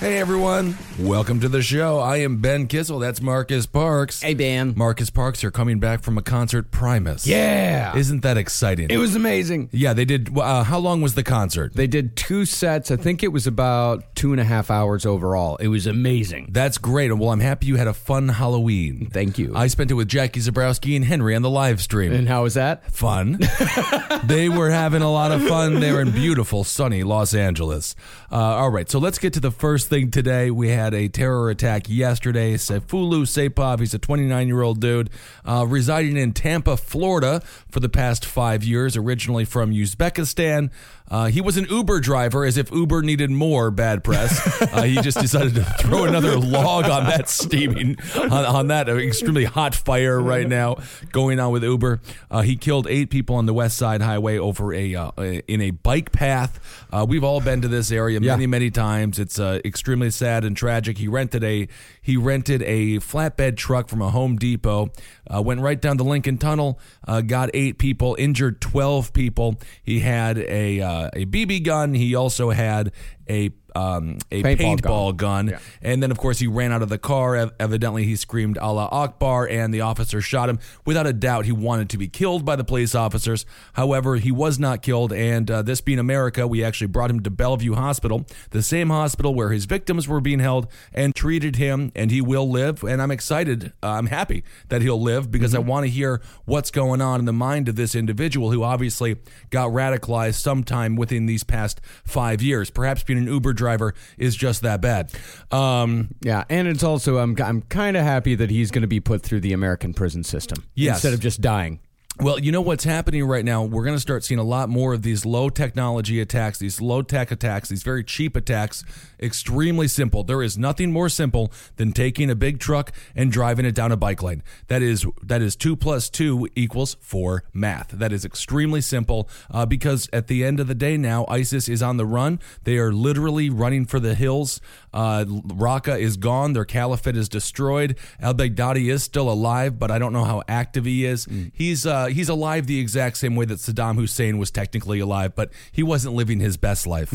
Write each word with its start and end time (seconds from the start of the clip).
Hey 0.00 0.18
everyone, 0.18 0.76
welcome 1.00 1.40
to 1.40 1.48
the 1.48 1.62
show. 1.62 1.98
I 1.98 2.18
am 2.18 2.36
Ben 2.40 2.66
Kissel. 2.66 2.98
That's 2.98 3.20
Marcus 3.22 3.64
Parks. 3.66 4.20
Hey, 4.22 4.34
Ben. 4.34 4.74
Marcus 4.76 5.08
Parks 5.10 5.42
are 5.42 5.50
coming 5.50 5.80
back 5.80 6.02
from 6.02 6.18
a 6.18 6.22
concert, 6.22 6.70
Primus. 6.70 7.26
Yeah. 7.26 7.96
Isn't 7.96 8.20
that 8.22 8.36
exciting? 8.36 8.88
It 8.90 8.98
was 8.98 9.16
amazing. 9.16 9.70
Yeah, 9.72 9.94
they 9.94 10.04
did. 10.04 10.36
Uh, 10.36 10.62
how 10.64 10.78
long 10.78 11.00
was 11.00 11.14
the 11.14 11.22
concert? 11.22 11.72
They 11.72 11.86
did 11.86 12.14
two 12.14 12.44
sets. 12.44 12.90
I 12.90 12.96
think 12.96 13.22
it 13.22 13.28
was 13.32 13.46
about 13.46 14.14
two 14.14 14.32
and 14.32 14.40
a 14.40 14.44
half 14.44 14.70
hours 14.70 15.06
overall. 15.06 15.56
It 15.56 15.68
was 15.68 15.86
amazing. 15.86 16.50
That's 16.50 16.76
great. 16.78 17.10
Well, 17.16 17.30
I'm 17.30 17.40
happy 17.40 17.66
you 17.66 17.76
had 17.76 17.88
a 17.88 17.94
fun 17.94 18.28
Halloween. 18.28 19.08
Thank 19.10 19.38
you. 19.38 19.52
I 19.56 19.66
spent 19.66 19.90
it 19.90 19.94
with 19.94 20.08
Jackie 20.08 20.40
Zebrowski 20.40 20.94
and 20.94 21.04
Henry 21.06 21.34
on 21.34 21.40
the 21.42 21.50
live 21.50 21.80
stream. 21.80 22.12
and 22.12 22.28
how 22.28 22.42
was 22.42 22.54
that? 22.54 22.90
fun. 22.92 23.38
they 24.24 24.48
were 24.48 24.70
having 24.70 25.02
a 25.02 25.10
lot 25.10 25.32
of 25.32 25.42
fun 25.46 25.80
there 25.80 26.00
in 26.00 26.10
beautiful, 26.12 26.64
sunny 26.64 27.02
Los 27.02 27.34
Angeles. 27.34 27.96
Uh, 28.30 28.36
all 28.36 28.70
right, 28.70 28.88
so 28.90 28.98
let's 28.98 29.18
get 29.18 29.32
to 29.32 29.40
the 29.40 29.50
first 29.50 29.85
thing 29.86 30.10
today. 30.10 30.50
We 30.50 30.68
had 30.68 30.94
a 30.94 31.08
terror 31.08 31.50
attack 31.50 31.88
yesterday. 31.88 32.54
Sayfullo 32.54 33.22
Saipov, 33.22 33.80
he's 33.80 33.94
a 33.94 33.98
29 33.98 34.46
year 34.46 34.62
old 34.62 34.80
dude 34.80 35.10
uh, 35.44 35.64
residing 35.66 36.16
in 36.16 36.32
Tampa, 36.32 36.76
Florida 36.76 37.40
for 37.68 37.80
the 37.80 37.88
past 37.88 38.24
five 38.24 38.64
years, 38.64 38.96
originally 38.96 39.44
from 39.44 39.70
Uzbekistan. 39.70 40.70
Uh, 41.08 41.26
he 41.26 41.40
was 41.40 41.56
an 41.56 41.66
Uber 41.70 42.00
driver, 42.00 42.44
as 42.44 42.56
if 42.56 42.70
Uber 42.70 43.02
needed 43.02 43.30
more 43.30 43.70
bad 43.70 44.02
press. 44.04 44.36
Uh, 44.76 44.82
he 44.82 45.00
just 45.00 45.18
decided 45.18 45.54
to 45.54 45.62
throw 45.78 46.04
another 46.04 46.36
log 46.38 46.84
on 46.86 47.04
that 47.04 47.28
steaming, 47.28 47.96
on, 48.16 48.32
on 48.32 48.66
that 48.66 48.88
extremely 48.88 49.44
hot 49.44 49.74
fire 49.74 50.20
right 50.20 50.46
now 50.48 50.76
going 51.12 51.38
on 51.38 51.50
with 51.52 51.62
Uber. 51.62 52.00
Uh, 52.30 52.42
he 52.42 52.56
killed 52.56 52.86
eight 52.88 53.08
people 53.08 53.36
on 53.36 53.46
the 53.46 53.54
West 53.54 53.78
Side 53.78 54.02
Highway 54.02 54.38
over 54.38 54.74
a 54.74 54.94
uh, 54.94 55.10
in 55.16 55.60
a 55.60 55.70
bike 55.70 56.12
path. 56.12 56.86
Uh, 56.92 57.06
we've 57.08 57.24
all 57.24 57.40
been 57.40 57.62
to 57.62 57.68
this 57.68 57.90
area 57.90 58.20
many, 58.20 58.46
many 58.46 58.70
times. 58.70 59.18
It's 59.18 59.38
uh, 59.38 59.60
extremely 59.64 60.10
sad 60.10 60.44
and 60.44 60.56
tragic. 60.56 60.98
He 60.98 61.08
rented 61.08 61.44
a 61.44 61.68
he 62.02 62.16
rented 62.16 62.62
a 62.62 62.96
flatbed 62.96 63.56
truck 63.56 63.88
from 63.88 64.02
a 64.02 64.10
Home 64.10 64.36
Depot. 64.36 64.90
Uh, 65.32 65.42
went 65.42 65.60
right 65.60 65.80
down 65.80 65.96
the 65.96 66.04
Lincoln 66.04 66.38
Tunnel. 66.38 66.78
Uh, 67.06 67.20
got 67.20 67.50
eight 67.54 67.78
people, 67.78 68.16
injured 68.18 68.60
twelve 68.60 69.12
people. 69.12 69.56
He 69.82 70.00
had 70.00 70.38
a 70.38 70.80
uh, 70.96 71.10
a 71.12 71.26
BB 71.26 71.64
gun. 71.64 71.94
He 71.94 72.14
also 72.14 72.50
had 72.50 72.92
a 73.28 73.50
um, 73.74 74.16
a 74.30 74.42
Paintball 74.42 74.56
paintball, 74.80 75.16
gun. 75.16 75.46
gun, 75.48 75.58
and 75.82 76.02
then 76.02 76.10
of 76.10 76.16
course 76.16 76.38
he 76.38 76.46
ran 76.46 76.72
out 76.72 76.80
of 76.80 76.88
the 76.88 76.96
car. 76.96 77.36
Ev- 77.36 77.52
Evidently, 77.60 78.04
he 78.04 78.16
screamed 78.16 78.56
"Allah 78.56 78.88
Akbar," 78.90 79.46
and 79.46 79.72
the 79.74 79.82
officer 79.82 80.22
shot 80.22 80.48
him. 80.48 80.58
Without 80.86 81.06
a 81.06 81.12
doubt, 81.12 81.44
he 81.44 81.52
wanted 81.52 81.90
to 81.90 81.98
be 81.98 82.08
killed 82.08 82.44
by 82.44 82.56
the 82.56 82.64
police 82.64 82.94
officers. 82.94 83.44
However, 83.74 84.16
he 84.16 84.32
was 84.32 84.58
not 84.58 84.80
killed, 84.80 85.12
and 85.12 85.50
uh, 85.50 85.60
this 85.60 85.82
being 85.82 85.98
America, 85.98 86.46
we 86.46 86.64
actually 86.64 86.86
brought 86.86 87.10
him 87.10 87.20
to 87.20 87.30
Bellevue 87.30 87.74
Hospital, 87.74 88.24
the 88.50 88.62
same 88.62 88.88
hospital 88.88 89.34
where 89.34 89.50
his 89.50 89.66
victims 89.66 90.08
were 90.08 90.22
being 90.22 90.40
held, 90.40 90.68
and 90.94 91.14
treated 91.14 91.56
him, 91.56 91.92
and 91.94 92.10
he 92.10 92.22
will 92.22 92.50
live. 92.50 92.82
And 92.82 93.02
I'm 93.02 93.10
excited. 93.10 93.74
Uh, 93.82 93.88
I'm 93.90 94.06
happy 94.06 94.42
that 94.70 94.80
he'll 94.80 95.02
live 95.02 95.30
because 95.30 95.54
I 95.54 95.58
want 95.58 95.84
to 95.84 95.90
hear 95.90 96.22
what's 96.46 96.70
going 96.70 97.02
on 97.02 97.20
in 97.20 97.26
the 97.26 97.32
mind 97.34 97.68
of 97.68 97.76
this 97.76 97.94
individual 97.94 98.52
who 98.52 98.62
obviously 98.62 99.16
got 99.50 99.68
radicalized 99.70 100.36
sometime 100.36 100.96
within 100.96 101.26
these 101.26 101.44
past 101.44 101.80
five 102.06 102.40
years. 102.40 102.70
Perhaps 102.70 103.02
being 103.02 103.15
an 103.16 103.26
Uber 103.26 103.52
driver 103.52 103.94
is 104.18 104.34
just 104.36 104.62
that 104.62 104.80
bad. 104.80 105.10
Um, 105.50 106.14
Yeah, 106.22 106.44
and 106.48 106.68
it's 106.68 106.82
also 106.82 107.18
I'm 107.18 107.36
I'm 107.42 107.62
kind 107.62 107.96
of 107.96 108.02
happy 108.02 108.34
that 108.34 108.50
he's 108.50 108.70
going 108.70 108.82
to 108.82 108.88
be 108.88 109.00
put 109.00 109.22
through 109.22 109.40
the 109.40 109.52
American 109.52 109.94
prison 109.94 110.24
system 110.24 110.64
Yes. 110.74 110.96
instead 110.96 111.14
of 111.14 111.20
just 111.20 111.40
dying. 111.40 111.80
Well, 112.18 112.38
you 112.38 112.50
know 112.50 112.62
what's 112.62 112.84
happening 112.84 113.26
right 113.26 113.44
now? 113.44 113.62
We're 113.62 113.84
going 113.84 113.94
to 113.96 114.00
start 114.00 114.24
seeing 114.24 114.40
a 114.40 114.44
lot 114.44 114.70
more 114.70 114.94
of 114.94 115.02
these 115.02 115.26
low 115.26 115.50
technology 115.50 116.18
attacks, 116.18 116.58
these 116.58 116.80
low 116.80 117.02
tech 117.02 117.30
attacks, 117.30 117.68
these 117.68 117.82
very 117.82 118.02
cheap 118.02 118.34
attacks. 118.36 118.84
Extremely 119.20 119.86
simple. 119.86 120.24
There 120.24 120.42
is 120.42 120.56
nothing 120.56 120.92
more 120.92 121.10
simple 121.10 121.52
than 121.76 121.92
taking 121.92 122.30
a 122.30 122.34
big 122.34 122.58
truck 122.58 122.90
and 123.14 123.30
driving 123.30 123.66
it 123.66 123.74
down 123.74 123.92
a 123.92 123.98
bike 123.98 124.22
lane. 124.22 124.42
That 124.68 124.80
is 124.80 125.06
that 125.22 125.42
is 125.42 125.56
two 125.56 125.76
plus 125.76 126.08
two 126.08 126.48
equals 126.54 126.96
four 127.00 127.44
math. 127.52 127.90
That 127.90 128.12
is 128.12 128.24
extremely 128.24 128.80
simple 128.80 129.28
uh, 129.50 129.66
because 129.66 130.08
at 130.10 130.26
the 130.26 130.42
end 130.42 130.58
of 130.58 130.68
the 130.68 130.74
day, 130.74 130.96
now 130.96 131.26
ISIS 131.28 131.68
is 131.68 131.82
on 131.82 131.98
the 131.98 132.06
run. 132.06 132.40
They 132.64 132.78
are 132.78 132.92
literally 132.92 133.50
running 133.50 133.84
for 133.84 134.00
the 134.00 134.14
hills. 134.14 134.58
Uh, 134.92 135.26
Raqqa 135.26 136.00
is 136.00 136.16
gone. 136.16 136.54
Their 136.54 136.64
caliphate 136.64 137.16
is 137.16 137.28
destroyed. 137.28 137.98
Al 138.20 138.32
Baghdadi 138.34 138.90
is 138.90 139.02
still 139.02 139.30
alive, 139.30 139.78
but 139.78 139.90
I 139.90 139.98
don't 139.98 140.14
know 140.14 140.24
how 140.24 140.42
active 140.48 140.86
he 140.86 141.04
is. 141.04 141.28
He's 141.52 141.84
uh, 141.84 142.05
he's 142.06 142.28
alive 142.28 142.66
the 142.66 142.78
exact 142.80 143.16
same 143.16 143.36
way 143.36 143.44
that 143.44 143.58
Saddam 143.58 143.96
Hussein 143.96 144.38
was 144.38 144.50
technically 144.50 145.00
alive, 145.00 145.34
but 145.34 145.50
he 145.72 145.82
wasn't 145.82 146.14
living 146.14 146.40
his 146.40 146.56
best 146.56 146.86
life. 146.86 147.10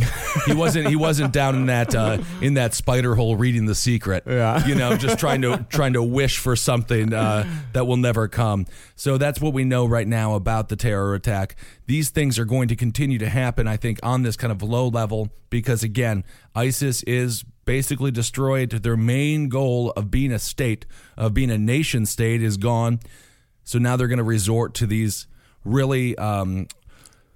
he 0.45 0.53
wasn't 0.53 0.87
he 0.87 0.95
wasn't 0.95 1.33
down 1.33 1.55
in 1.55 1.65
that 1.67 1.93
uh, 1.95 2.19
in 2.41 2.55
that 2.55 2.73
spider 2.73 3.15
hole 3.15 3.35
reading 3.35 3.65
the 3.65 3.75
secret. 3.75 4.23
Yeah. 4.25 4.65
you 4.65 4.75
know, 4.75 4.95
just 4.95 5.19
trying 5.19 5.41
to 5.41 5.65
trying 5.69 5.93
to 5.93 6.03
wish 6.03 6.37
for 6.37 6.55
something 6.55 7.13
uh, 7.13 7.45
that 7.73 7.85
will 7.85 7.97
never 7.97 8.27
come. 8.27 8.65
So 8.95 9.17
that's 9.17 9.41
what 9.41 9.53
we 9.53 9.63
know 9.63 9.85
right 9.85 10.07
now 10.07 10.35
about 10.35 10.69
the 10.69 10.75
terror 10.75 11.15
attack. 11.15 11.55
These 11.87 12.09
things 12.09 12.39
are 12.39 12.45
going 12.45 12.67
to 12.69 12.75
continue 12.75 13.17
to 13.19 13.29
happen, 13.29 13.67
I 13.67 13.77
think, 13.77 13.99
on 14.03 14.23
this 14.23 14.37
kind 14.37 14.51
of 14.51 14.61
low 14.61 14.87
level 14.87 15.29
because 15.49 15.83
again, 15.83 16.23
ISIS 16.55 17.03
is 17.03 17.43
basically 17.65 18.11
destroyed. 18.11 18.71
Their 18.71 18.97
main 18.97 19.49
goal 19.49 19.91
of 19.91 20.09
being 20.09 20.31
a 20.31 20.39
state, 20.39 20.85
of 21.17 21.33
being 21.33 21.51
a 21.51 21.57
nation 21.57 22.05
state, 22.05 22.41
is 22.41 22.57
gone. 22.57 22.99
So 23.71 23.79
now 23.79 23.95
they're 23.95 24.09
going 24.09 24.17
to 24.17 24.23
resort 24.23 24.73
to 24.75 24.85
these 24.85 25.27
really, 25.63 26.17
um, 26.17 26.67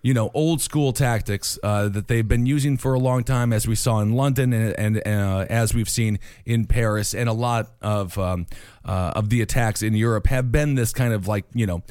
you 0.02 0.14
know, 0.14 0.32
old 0.34 0.60
school 0.60 0.92
tactics 0.92 1.58
uh, 1.64 1.88
that 1.88 2.10
they've 2.10 2.28
been 2.28 2.46
using 2.46 2.76
for 2.76 2.94
a 2.94 3.00
long 3.00 3.24
time, 3.24 3.54
as 3.54 3.70
we 3.70 3.76
saw 3.76 4.02
in 4.02 4.12
London 4.16 4.52
and, 4.52 4.76
and 4.78 5.08
uh, 5.08 5.46
as 5.50 5.74
we've 5.74 5.88
seen 5.88 6.20
in 6.46 6.66
Paris, 6.66 7.14
and 7.16 7.30
a 7.30 7.34
lot 7.34 7.72
of 7.82 8.18
um, 8.18 8.48
uh, 8.86 9.14
of 9.16 9.30
the 9.30 9.42
attacks 9.42 9.82
in 9.82 9.94
Europe 9.94 10.28
have 10.28 10.52
been 10.52 10.76
this 10.76 10.94
kind 10.94 11.14
of 11.14 11.28
like 11.28 11.46
you 11.54 11.66
know, 11.66 11.84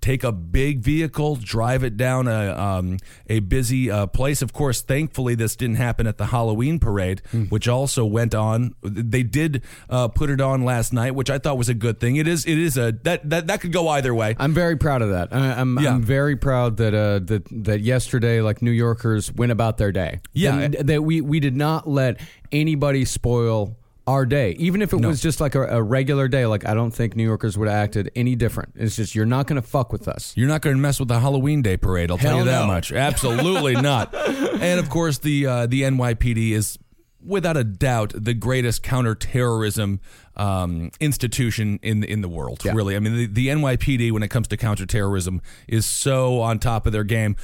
take 0.00 0.24
a 0.24 0.32
big 0.32 0.80
vehicle, 0.80 1.36
drive 1.36 1.82
it 1.84 1.96
down 1.96 2.28
a 2.28 2.52
um, 2.52 2.98
a 3.28 3.40
busy 3.40 3.90
uh, 3.90 4.06
place. 4.06 4.42
Of 4.42 4.52
course, 4.52 4.82
thankfully, 4.82 5.34
this 5.34 5.56
didn't 5.56 5.76
happen 5.76 6.06
at 6.06 6.18
the 6.18 6.26
Halloween 6.26 6.78
parade, 6.78 7.22
which 7.48 7.68
also 7.68 8.04
went 8.04 8.34
on. 8.34 8.74
They 8.82 9.22
did 9.22 9.62
uh, 9.88 10.08
put 10.08 10.30
it 10.30 10.40
on 10.40 10.64
last 10.64 10.92
night, 10.92 11.14
which 11.14 11.30
I 11.30 11.38
thought 11.38 11.58
was 11.58 11.68
a 11.68 11.74
good 11.74 12.00
thing. 12.00 12.16
It 12.16 12.26
is 12.28 12.44
it 12.46 12.58
is 12.58 12.76
a 12.76 12.92
that 13.04 13.28
that 13.30 13.46
that 13.46 13.60
could 13.60 13.72
go 13.72 13.88
either 13.88 14.14
way. 14.14 14.36
I'm 14.38 14.52
very 14.52 14.76
proud 14.76 15.02
of 15.02 15.10
that. 15.10 15.32
I, 15.32 15.60
I'm 15.60 15.78
Yeah. 15.78 15.94
I'm 15.94 16.02
very 16.02 16.36
proud 16.36 16.76
that 16.76 16.94
uh 16.94 17.20
that 17.20 17.44
that 17.64 17.80
yesterday 17.80 18.40
like 18.40 18.62
New 18.62 18.70
Yorkers 18.70 19.32
went 19.32 19.52
about 19.52 19.78
their 19.78 19.92
day. 19.92 20.20
Yeah. 20.32 20.58
And 20.58 20.74
that 20.74 21.02
we 21.02 21.20
we 21.20 21.40
did 21.40 21.56
not 21.56 21.88
let 21.88 22.20
anybody 22.50 23.04
spoil 23.04 23.76
our 24.06 24.26
day, 24.26 24.52
even 24.52 24.82
if 24.82 24.92
it 24.92 25.00
was 25.00 25.20
just 25.20 25.40
like 25.40 25.54
a, 25.54 25.62
a 25.62 25.82
regular 25.82 26.28
day. 26.28 26.46
Like 26.46 26.66
I 26.66 26.74
don't 26.74 26.90
think 26.90 27.14
New 27.14 27.24
Yorkers 27.24 27.56
would 27.56 27.68
have 27.68 27.76
acted 27.76 28.10
any 28.16 28.34
different. 28.34 28.72
It's 28.76 28.96
just 28.96 29.14
you're 29.14 29.26
not 29.26 29.46
going 29.46 29.60
to 29.60 29.66
fuck 29.66 29.92
with 29.92 30.08
us. 30.08 30.32
You're 30.36 30.48
not 30.48 30.62
going 30.62 30.76
to 30.76 30.82
mess 30.82 30.98
with 30.98 31.08
the 31.08 31.20
Halloween 31.20 31.62
Day 31.62 31.76
parade. 31.76 32.10
I'll 32.10 32.18
tell 32.18 32.30
Hell 32.30 32.38
you 32.40 32.44
that 32.46 32.60
no. 32.62 32.66
much. 32.66 32.92
Absolutely 32.92 33.74
not. 33.80 34.14
And 34.14 34.80
of 34.80 34.90
course, 34.90 35.18
the 35.18 35.46
uh, 35.46 35.66
the 35.66 35.82
NYPD 35.82 36.50
is 36.50 36.78
without 37.24 37.56
a 37.56 37.64
doubt 37.64 38.12
the 38.16 38.34
greatest 38.34 38.82
counterterrorism 38.82 40.00
um, 40.36 40.90
institution 40.98 41.78
in 41.82 42.02
in 42.02 42.20
the 42.22 42.28
world. 42.28 42.64
Really, 42.64 42.96
I 42.96 42.98
mean, 42.98 43.16
the, 43.16 43.26
the 43.26 43.48
NYPD 43.48 44.10
when 44.12 44.22
it 44.22 44.28
comes 44.28 44.48
to 44.48 44.56
counterterrorism 44.56 45.40
is 45.68 45.86
so 45.86 46.40
on 46.40 46.58
top 46.58 46.86
of 46.86 46.92
their 46.92 47.04
game. 47.04 47.36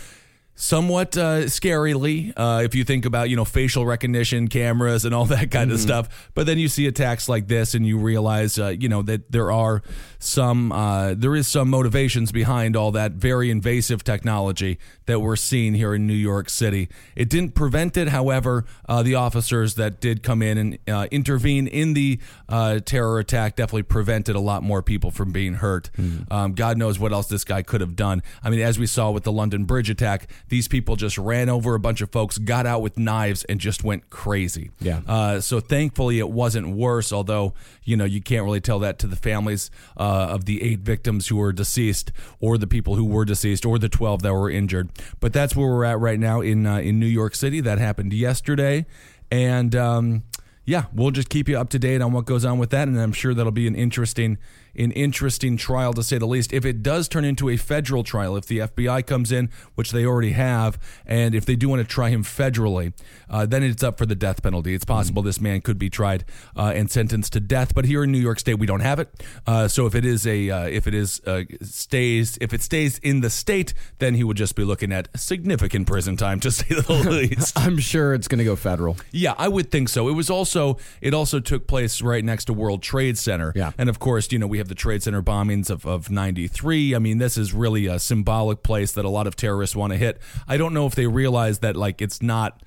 Somewhat 0.61 1.17
uh, 1.17 1.43
scarily 1.43 2.33
uh, 2.37 2.61
if 2.65 2.75
you 2.75 2.83
think 2.83 3.05
about 3.05 3.31
you 3.31 3.37
know 3.37 3.45
facial 3.45 3.87
recognition 3.87 4.49
cameras 4.49 5.05
and 5.05 5.15
all 5.15 5.25
that 5.25 5.51
kind 5.51 5.71
of 5.71 5.79
stuff. 5.81 6.31
But 6.35 6.47
then 6.47 6.59
you 6.59 6.69
see 6.69 6.87
attacks 6.87 7.29
like 7.29 7.47
this 7.47 7.75
and 7.75 7.87
you 7.87 7.97
realize 7.97 8.59
uh, 8.59 8.69
you 8.69 8.89
know 8.89 9.03
that 9.03 9.31
there 9.31 9.53
are 9.53 9.83
some 10.19 10.73
uh, 10.73 11.15
there 11.15 11.37
is 11.37 11.47
some 11.47 11.71
motivations 11.71 12.33
behind 12.33 12.77
all 12.77 12.91
that 12.93 13.13
very 13.13 13.51
invasive 13.51 14.03
technology 14.03 14.79
that 15.07 15.21
we're 15.21 15.37
seeing 15.37 15.75
here 15.75 15.95
in 15.95 16.07
New 16.07 16.13
York 16.13 16.51
City. 16.51 16.89
It 17.15 17.31
didn't 17.31 17.55
prevent 17.55 17.97
it. 17.97 18.09
However 18.09 18.65
uh, 18.89 19.03
the 19.05 19.15
officers 19.15 19.77
that 19.77 20.01
did 20.01 20.25
come 20.25 20.43
in 20.43 20.59
and 20.59 20.79
uh, 20.89 21.07
intervene 21.13 21.69
in 21.69 21.95
the 21.95 22.19
uh, 22.49 22.81
terror 22.81 23.21
attack 23.21 23.55
definitely 23.55 23.85
prevented 23.85 24.35
a 24.35 24.41
lot 24.41 24.65
more 24.65 24.83
people 24.83 25.13
from 25.13 25.31
being 25.31 25.55
hurt. 25.55 25.91
Um, 26.31 26.55
God 26.55 26.77
knows 26.79 26.99
what 26.99 27.13
else 27.13 27.29
this 27.29 27.45
guy 27.45 27.63
could 27.63 27.81
have 27.81 27.95
done. 27.95 28.25
I 28.43 28.51
mean 28.51 28.61
as 28.61 28.77
we 28.77 28.87
saw 28.87 29.13
with 29.13 29.23
the 29.23 29.33
London 29.33 29.65
Bridge 29.65 29.89
attack 29.89 30.29
these 30.49 30.69
people 30.69 30.97
just 30.97 31.19
ran 31.19 31.49
over 31.49 31.75
a 31.75 31.81
bunch 31.81 32.00
of 32.00 32.11
folks, 32.11 32.39
got 32.39 32.67
out 32.67 32.83
with 32.83 32.99
knives, 32.99 33.45
and 33.45 33.61
just 33.61 33.85
went 33.85 34.11
crazy. 34.11 34.71
Yeah. 34.81 35.00
Uh, 35.06 35.41
so 35.41 35.61
thankfully, 35.61 36.19
it 36.19 36.31
wasn't 36.31 36.69
worse. 36.77 37.12
Although 37.12 37.55
you 37.85 37.97
know 37.97 38.05
you 38.05 38.21
can't 38.21 38.45
really 38.45 38.61
tell 38.61 38.79
that 38.81 38.99
to 39.00 39.06
the 39.06 39.17
families 39.17 39.71
uh, 39.97 40.29
of 40.31 40.45
the 40.45 40.62
eight 40.62 40.81
victims 40.81 41.29
who 41.29 41.37
were 41.37 41.53
deceased, 41.53 42.12
or 42.41 42.59
the 42.59 42.67
people 42.67 42.95
who 42.95 43.05
were 43.05 43.25
deceased, 43.25 43.65
or 43.65 43.79
the 43.79 43.89
twelve 43.89 44.23
that 44.23 44.33
were 44.33 44.50
injured. 44.50 44.91
But 45.21 45.33
that's 45.33 45.55
where 45.55 45.69
we're 45.69 45.85
at 45.85 45.99
right 45.99 46.19
now 46.19 46.41
in 46.41 46.67
uh, 46.67 46.79
in 46.79 46.99
New 46.99 47.06
York 47.06 47.35
City. 47.35 47.61
That 47.61 47.79
happened 47.79 48.12
yesterday, 48.12 48.87
and. 49.31 49.75
Um, 49.75 50.23
yeah, 50.69 50.85
we'll 50.93 51.12
just 51.12 51.31
keep 51.31 51.49
you 51.49 51.59
up 51.59 51.71
to 51.71 51.79
date 51.79 52.03
on 52.03 52.12
what 52.12 52.27
goes 52.27 52.45
on 52.45 52.59
with 52.59 52.69
that, 52.71 52.89
and 52.89 53.00
I'm 53.00 53.15
sure 53.15 53.33
that'll 53.33 53.50
be 53.50 53.67
an 53.67 53.75
interesting, 53.75 54.37
an 54.79 54.93
interesting 54.93 55.57
trial 55.57 55.93
to 55.93 56.03
say 56.03 56.19
the 56.19 56.27
least. 56.27 56.53
If 56.53 56.65
it 56.65 56.83
does 56.83 57.09
turn 57.09 57.25
into 57.25 57.49
a 57.49 57.57
federal 57.57 58.05
trial, 58.05 58.37
if 58.37 58.47
the 58.47 58.59
FBI 58.59 59.07
comes 59.07 59.33
in, 59.33 59.51
which 59.75 59.91
they 59.91 60.07
already 60.07 60.33
have, 60.33 60.79
and 61.05 61.35
if 61.35 61.45
they 61.45 61.57
do 61.57 61.69
want 61.69 61.81
to 61.81 61.87
try 61.87 62.11
him 62.11 62.25
federally, 62.25 62.93
uh, 63.29 63.45
then 63.45 63.63
it's 63.63 63.83
up 63.83 63.99
for 63.99 64.07
the 64.07 64.15
death 64.15 64.43
penalty. 64.43 64.75
It's 64.75 64.85
possible 64.85 65.23
this 65.23 65.41
man 65.41 65.61
could 65.61 65.79
be 65.79 65.91
tried 65.91 66.25
uh, 66.57 66.73
and 66.75 66.91
sentenced 66.91 67.33
to 67.35 67.41
death, 67.41 67.75
but 67.75 67.85
here 67.85 68.05
in 68.05 68.13
New 68.13 68.19
York 68.19 68.39
State 68.39 68.55
we 68.55 68.67
don't 68.67 68.81
have 68.81 68.99
it. 68.99 69.13
Uh, 69.47 69.69
so 69.69 69.87
if 69.87 69.95
it 69.95 70.05
is 70.05 70.27
a, 70.27 70.51
uh, 70.51 70.65
if 70.67 70.87
it 70.87 70.95
is 70.95 71.21
uh, 71.27 71.43
stays, 71.63 72.39
if 72.41 72.55
it 72.55 72.63
stays 72.63 72.99
in 72.99 73.21
the 73.21 73.31
state, 73.31 73.75
then 73.99 74.15
he 74.15 74.25
would 74.25 74.37
just 74.37 74.55
be 74.55 74.65
looking 74.65 74.93
at 74.93 75.09
significant 75.17 75.87
prison 75.87 76.17
time, 76.17 76.41
to 76.41 76.51
say 76.53 76.75
the 76.75 76.93
least. 77.11 77.59
I'm 77.59 77.79
sure 77.79 78.15
it's 78.15 78.29
going 78.29 78.39
to 78.39 78.45
go 78.45 78.57
federal. 78.57 78.97
Yeah, 79.11 79.35
I 79.37 79.49
would 79.49 79.71
think 79.71 79.89
so. 79.89 80.09
It 80.09 80.13
was 80.13 80.31
also 80.31 80.79
it 81.01 81.15
also 81.15 81.41
took 81.41 81.67
place 81.67 82.01
right 82.01 82.25
next 82.25 82.47
to 82.47 82.53
World 82.53 82.83
Trade 82.83 83.19
Center. 83.19 83.53
Yeah. 83.55 83.73
And 83.77 83.89
of 83.89 83.99
course, 83.99 84.31
you 84.33 84.39
know, 84.39 84.47
we 84.47 84.59
have 84.59 84.68
the 84.69 84.75
Trade 84.75 85.03
Center 85.03 85.23
bombings 85.23 85.70
of, 85.70 85.87
of 85.87 86.11
93. 86.11 86.94
I 86.94 86.99
mean, 86.99 87.19
this 87.19 87.37
is 87.37 87.53
really 87.53 87.87
a 87.87 87.99
symbolic 87.99 88.62
place 88.62 88.93
that 88.93 89.05
a 89.05 89.09
lot 89.09 89.26
of 89.26 89.37
terrorists 89.37 89.75
want 89.75 89.93
to 89.93 89.97
hit. 89.97 90.20
I 90.47 90.56
don't 90.56 90.75
know 90.75 90.87
if 90.87 90.94
they 90.94 91.06
realize 91.06 91.61
that 91.61 91.76
like 91.76 92.00
it's 92.00 92.23
not 92.23 92.62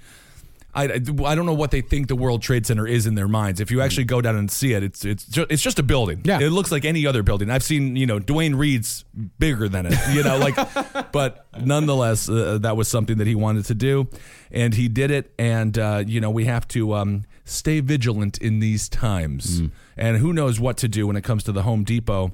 I, 0.73 0.85
I 0.85 1.35
don't 1.35 1.45
know 1.45 1.53
what 1.53 1.71
they 1.71 1.81
think 1.81 2.07
the 2.07 2.15
World 2.15 2.41
Trade 2.41 2.65
Center 2.65 2.87
is 2.87 3.05
in 3.05 3.15
their 3.15 3.27
minds. 3.27 3.59
If 3.59 3.71
you 3.71 3.81
actually 3.81 4.05
go 4.05 4.21
down 4.21 4.37
and 4.37 4.49
see 4.49 4.73
it, 4.73 4.83
it's 4.83 5.03
it's 5.03 5.25
just, 5.25 5.51
it's 5.51 5.61
just 5.61 5.79
a 5.79 5.83
building. 5.83 6.21
Yeah. 6.23 6.39
it 6.39 6.51
looks 6.51 6.71
like 6.71 6.85
any 6.85 7.05
other 7.05 7.23
building. 7.23 7.49
I've 7.49 7.63
seen 7.63 7.95
you 7.95 8.05
know 8.05 8.19
Duane 8.19 8.55
Reade's 8.55 9.03
bigger 9.37 9.67
than 9.67 9.85
it. 9.87 9.95
You 10.13 10.23
know, 10.23 10.37
like, 10.37 10.55
but 11.11 11.45
nonetheless, 11.59 12.29
uh, 12.29 12.57
that 12.61 12.77
was 12.77 12.87
something 12.87 13.17
that 13.17 13.27
he 13.27 13.35
wanted 13.35 13.65
to 13.65 13.75
do, 13.75 14.07
and 14.49 14.73
he 14.73 14.87
did 14.87 15.11
it. 15.11 15.33
And 15.37 15.77
uh, 15.77 16.03
you 16.05 16.21
know, 16.21 16.29
we 16.29 16.45
have 16.45 16.67
to 16.69 16.93
um, 16.93 17.25
stay 17.45 17.79
vigilant 17.79 18.37
in 18.37 18.59
these 18.59 18.87
times. 18.89 19.61
And 19.97 20.17
who 20.17 20.33
knows 20.33 20.59
what 20.59 20.77
to 20.77 20.87
do 20.87 21.07
when 21.07 21.15
it 21.15 21.23
comes 21.23 21.43
to 21.43 21.51
the 21.51 21.63
Home 21.63 21.83
Depot. 21.83 22.31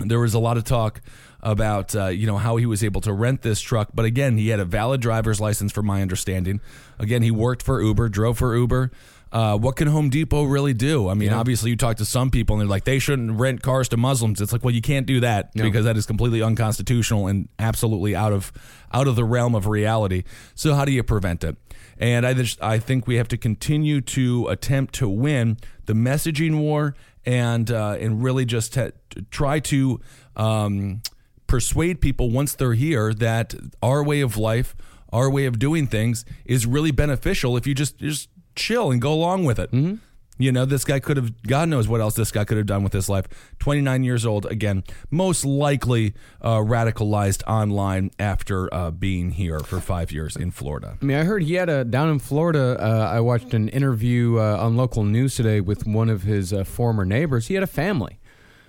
There 0.00 0.18
was 0.18 0.34
a 0.34 0.40
lot 0.40 0.56
of 0.56 0.64
talk 0.64 1.00
about 1.40 1.94
uh, 1.94 2.06
you 2.06 2.26
know 2.26 2.38
how 2.38 2.56
he 2.56 2.66
was 2.66 2.82
able 2.82 3.00
to 3.02 3.12
rent 3.12 3.42
this 3.42 3.60
truck. 3.60 3.90
But 3.94 4.04
again 4.06 4.36
he 4.36 4.48
had 4.48 4.58
a 4.60 4.64
valid 4.64 5.00
driver's 5.00 5.40
license 5.40 5.70
from 5.72 5.86
my 5.86 6.02
understanding. 6.02 6.60
Again 6.98 7.22
he 7.22 7.30
worked 7.30 7.62
for 7.62 7.80
uber 7.80 8.08
drove 8.08 8.38
for 8.38 8.56
uber. 8.56 8.90
Uh, 9.30 9.58
what 9.58 9.74
can 9.74 9.88
home 9.88 10.10
depot 10.10 10.44
really 10.44 10.74
do? 10.74 11.08
I 11.08 11.14
mean 11.14 11.28
obviously 11.38 11.70
you 11.70 11.76
talk 11.76 11.96
to 11.98 12.04
some 12.04 12.30
people 12.30 12.54
and 12.54 12.60
they're 12.62 12.68
like 12.68 12.84
they 12.84 12.98
shouldn't 12.98 13.38
rent 13.38 13.62
cars 13.62 13.88
to 13.90 13.96
muslims. 13.96 14.40
It's 14.40 14.52
like 14.52 14.64
well 14.64 14.74
you 14.74 14.82
can't 14.82 15.06
do 15.06 15.20
that 15.20 15.50
because 15.64 15.84
that 15.84 15.96
is 15.96 16.06
completely 16.06 16.42
unconstitutional 16.42 17.26
and 17.28 17.48
absolutely 17.58 18.16
out 18.16 18.32
of 18.32 18.52
out 18.92 19.06
of 19.06 19.14
the 19.16 19.24
realm 19.24 19.54
of 19.54 19.66
reality. 19.66 20.24
So 20.54 20.74
how 20.74 20.84
do 20.84 20.92
you 20.92 21.02
prevent 21.04 21.44
it 21.44 21.56
and 21.98 22.26
I 22.26 22.34
just 22.34 22.62
I 22.62 22.78
think 22.78 23.06
we 23.06 23.16
have 23.16 23.28
to 23.28 23.36
continue 23.36 24.00
to 24.00 24.48
attempt 24.48 24.94
to 24.96 25.08
win 25.08 25.58
the 25.86 25.92
messaging 25.92 26.58
war 26.58 26.94
and 27.24 27.70
uh, 27.70 27.96
and 28.00 28.22
really 28.22 28.44
just 28.44 28.74
t- 28.74 28.90
try 29.30 29.60
to 29.60 30.00
um, 30.36 31.02
persuade 31.46 32.00
people 32.00 32.30
once 32.30 32.54
they're 32.54 32.74
here 32.74 33.14
that 33.14 33.54
our 33.82 34.02
way 34.02 34.20
of 34.20 34.36
life, 34.36 34.74
our 35.12 35.30
way 35.30 35.46
of 35.46 35.58
doing 35.58 35.86
things, 35.86 36.24
is 36.44 36.66
really 36.66 36.90
beneficial 36.90 37.56
if 37.56 37.66
you 37.66 37.74
just 37.74 37.98
just 37.98 38.28
chill 38.56 38.90
and 38.90 39.00
go 39.00 39.12
along 39.12 39.44
with 39.44 39.58
it. 39.58 39.70
Mm-hmm. 39.70 39.96
You 40.36 40.50
know, 40.50 40.64
this 40.64 40.84
guy 40.84 40.98
could 40.98 41.16
have, 41.16 41.42
God 41.42 41.68
knows 41.68 41.86
what 41.86 42.00
else 42.00 42.14
this 42.14 42.32
guy 42.32 42.44
could 42.44 42.56
have 42.56 42.66
done 42.66 42.82
with 42.82 42.92
his 42.92 43.08
life. 43.08 43.26
29 43.60 44.02
years 44.02 44.26
old, 44.26 44.46
again, 44.46 44.82
most 45.10 45.44
likely 45.44 46.14
uh, 46.40 46.58
radicalized 46.58 47.42
online 47.46 48.10
after 48.18 48.72
uh, 48.74 48.90
being 48.90 49.30
here 49.30 49.60
for 49.60 49.80
five 49.80 50.10
years 50.10 50.34
in 50.34 50.50
Florida. 50.50 50.98
I 51.00 51.04
mean, 51.04 51.16
I 51.16 51.24
heard 51.24 51.44
he 51.44 51.54
had 51.54 51.68
a 51.68 51.84
down 51.84 52.08
in 52.10 52.18
Florida. 52.18 52.76
Uh, 52.80 53.10
I 53.12 53.20
watched 53.20 53.54
an 53.54 53.68
interview 53.68 54.38
uh, 54.38 54.56
on 54.58 54.76
local 54.76 55.04
news 55.04 55.36
today 55.36 55.60
with 55.60 55.86
one 55.86 56.10
of 56.10 56.22
his 56.22 56.52
uh, 56.52 56.64
former 56.64 57.04
neighbors. 57.04 57.46
He 57.46 57.54
had 57.54 57.62
a 57.62 57.68
family. 57.68 58.18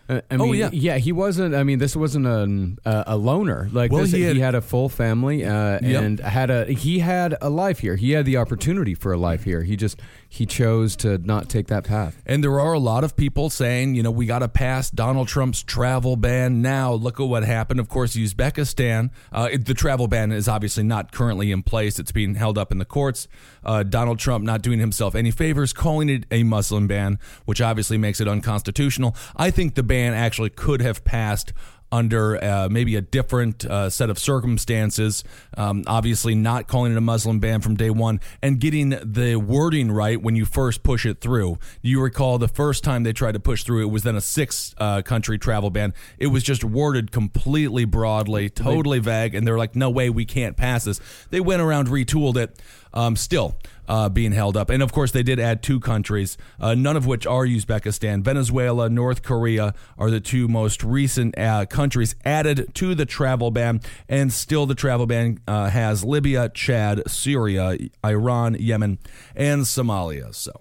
Uh, 0.07 0.22
I 0.30 0.36
Oh, 0.36 0.46
mean, 0.46 0.56
yeah. 0.56 0.69
yeah. 0.72 0.98
He 0.98 1.12
wasn't. 1.12 1.56
I 1.56 1.63
mean, 1.63 1.80
this 1.80 1.96
wasn't 1.96 2.28
a 2.28 2.90
a, 2.90 3.04
a 3.16 3.18
loner. 3.18 3.69
Like 3.72 3.92
Well, 3.92 4.02
this, 4.04 4.12
he 4.12 4.19
he, 4.19 4.24
had- 4.25 4.38
had, 4.38 4.56
a 4.56 4.62
full 4.62 4.88
family 4.90 5.44
uh, 5.44 5.80
Yep. 5.81 6.04
and 6.04 6.19
had 6.19 6.50
a 6.52 6.66
he 6.66 7.00
had 7.00 7.36
a 7.42 7.50
life 7.50 7.80
here. 7.80 7.96
He 7.96 8.12
had 8.12 8.25
the 8.25 8.38
opportunity 8.38 8.94
for 8.94 9.12
a 9.13 9.18
life 9.18 9.44
here. 9.46 9.63
He 9.63 9.75
just 9.75 10.00
he 10.30 10.46
chose 10.46 10.96
to 10.98 11.18
not 11.18 11.50
take 11.50 11.68
that 11.68 11.86
path. 11.86 12.22
And 12.25 12.44
there 12.44 12.60
are 12.60 12.74
a 12.74 12.80
lot 12.80 13.04
of 13.04 13.16
people 13.16 13.50
saying, 13.50 13.96
you 13.96 14.04
know, 14.04 14.12
we 14.12 14.25
got 14.28 14.40
to 14.40 14.48
pass 14.50 14.92
Donald 14.92 15.28
Trump's 15.28 15.63
travel 15.63 16.18
ban 16.18 16.62
now. 16.62 16.94
Look 16.94 17.19
at 17.19 17.24
what 17.28 17.44
happened. 17.44 17.80
Of 17.80 17.90
course, 17.90 18.16
Uzbekistan, 18.16 19.10
uh, 19.31 19.50
it- 19.52 19.66
the 19.66 19.74
travel 19.74 20.07
ban 20.07 20.31
is 20.31 20.48
obviously 20.48 20.84
not 20.84 21.12
currently 21.13 21.52
in 21.52 21.63
place. 21.63 21.98
It's 21.98 22.12
being 22.12 22.36
held 22.36 22.57
up 22.60 22.72
in 22.72 22.78
the 22.78 22.86
courts. 22.86 23.28
Uh, 23.63 23.81
Donald 23.81 24.19
Trump 24.19 24.44
not 24.46 24.62
doing 24.62 24.78
himself 24.80 25.16
any 25.16 25.31
favors, 25.31 25.74
calling 25.74 26.10
it 26.10 26.25
a 26.30 26.44
Muslim 26.44 26.86
ban, 26.86 27.18
which 27.46 27.60
obviously 27.62 27.98
makes 27.98 28.22
it 28.22 28.28
unconstitutional. 28.28 29.16
I 29.36 29.50
think 29.50 29.74
the 29.74 29.81
ban 29.81 29.94
actually 29.95 30.50
could 30.50 30.81
have 30.81 31.03
passed 31.03 31.53
under 31.92 32.44
uh, 32.44 32.68
maybe 32.69 32.95
a 32.95 33.01
different 33.01 33.63
uh, 33.65 33.89
set 33.89 34.09
of 34.09 34.19
circumstances. 34.19 35.24
Um, 35.56 35.83
obviously, 35.88 36.36
not 36.36 36.68
calling 36.68 36.92
it 36.92 36.97
a 36.97 37.01
Muslim 37.01 37.39
ban 37.39 37.62
from 37.62 37.75
day 37.75 37.89
one 37.89 38.19
and 38.42 38.59
getting 38.59 38.89
the 38.89 39.38
wording 39.38 39.92
right 39.92 40.21
when 40.21 40.36
you 40.36 40.45
first 40.45 40.83
push 40.83 41.06
it 41.06 41.21
through. 41.21 41.57
You 41.81 42.01
recall 42.01 42.38
the 42.38 42.47
first 42.47 42.83
time 42.83 43.03
they 43.03 43.13
tried 43.13 43.33
to 43.33 43.39
push 43.39 43.63
through, 43.63 43.83
it 43.83 43.92
was 43.92 44.03
then 44.03 44.15
a 44.15 44.21
six 44.21 44.75
uh, 44.77 45.03
country 45.03 45.38
travel 45.38 45.69
ban. 45.69 45.94
It 46.18 46.27
was 46.27 46.44
just 46.44 46.63
worded 46.63 47.12
completely 47.12 47.86
broadly, 47.86 48.50
totally 48.50 49.00
vague, 49.00 49.36
and 49.36 49.47
they're 49.47 49.57
like, 49.57 49.75
no 49.75 49.89
way, 49.89 50.09
we 50.09 50.25
can't 50.25 50.57
pass 50.57 50.83
this. 50.83 51.00
They 51.30 51.39
went 51.39 51.62
around, 51.62 51.88
retooled 51.88 52.35
it. 52.35 52.59
Um, 52.94 53.18
still 53.18 53.57
uh, 53.87 54.09
being 54.09 54.31
held 54.31 54.57
up. 54.57 54.69
And 54.69 54.81
of 54.81 54.92
course, 54.92 55.11
they 55.11 55.23
did 55.23 55.39
add 55.39 55.61
two 55.61 55.80
countries, 55.80 56.37
uh, 56.59 56.75
none 56.75 56.97
of 56.97 57.06
which 57.06 57.25
are 57.25 57.45
Uzbekistan. 57.45 58.23
Venezuela, 58.23 58.89
North 58.89 59.23
Korea 59.23 59.73
are 59.97 60.09
the 60.09 60.19
two 60.19 60.47
most 60.47 60.83
recent 60.83 61.37
uh, 61.37 61.65
countries 61.65 62.15
added 62.23 62.73
to 62.75 62.95
the 62.95 63.06
travel 63.06 63.51
ban. 63.51 63.81
And 64.09 64.31
still, 64.31 64.65
the 64.65 64.75
travel 64.75 65.06
ban 65.06 65.39
uh, 65.47 65.69
has 65.69 66.04
Libya, 66.04 66.49
Chad, 66.49 67.04
Syria, 67.07 67.77
Iran, 68.04 68.56
Yemen, 68.59 68.99
and 69.35 69.63
Somalia. 69.63 70.33
So 70.33 70.51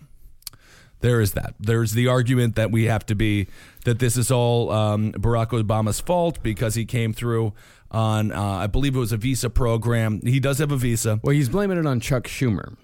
there 1.01 1.21
is 1.21 1.33
that. 1.33 1.55
There's 1.61 1.93
the 1.93 2.09
argument 2.09 2.57
that 2.57 2.71
we 2.71 2.85
have 2.85 3.05
to 3.07 3.15
be 3.15 3.47
that 3.85 3.99
this 3.99 4.17
is 4.17 4.31
all 4.31 4.71
um, 4.71 5.13
Barack 5.13 5.49
Obama's 5.49 6.01
fault 6.01 6.43
because 6.43 6.75
he 6.75 6.87
came 6.87 7.13
through 7.13 7.53
on, 7.91 8.33
uh, 8.33 8.43
I 8.43 8.67
believe 8.67 8.97
it 8.97 8.99
was 8.99 9.13
a 9.13 9.17
visa 9.17 9.51
program. 9.51 10.21
He 10.25 10.41
does 10.41 10.59
have 10.59 10.73
a 10.73 10.77
visa. 10.77 11.21
Well, 11.23 11.35
he's 11.35 11.49
blaming 11.49 11.79
it 11.79 11.87
on 11.87 12.01
Chuck 12.01 12.25
Schumer. 12.25 12.77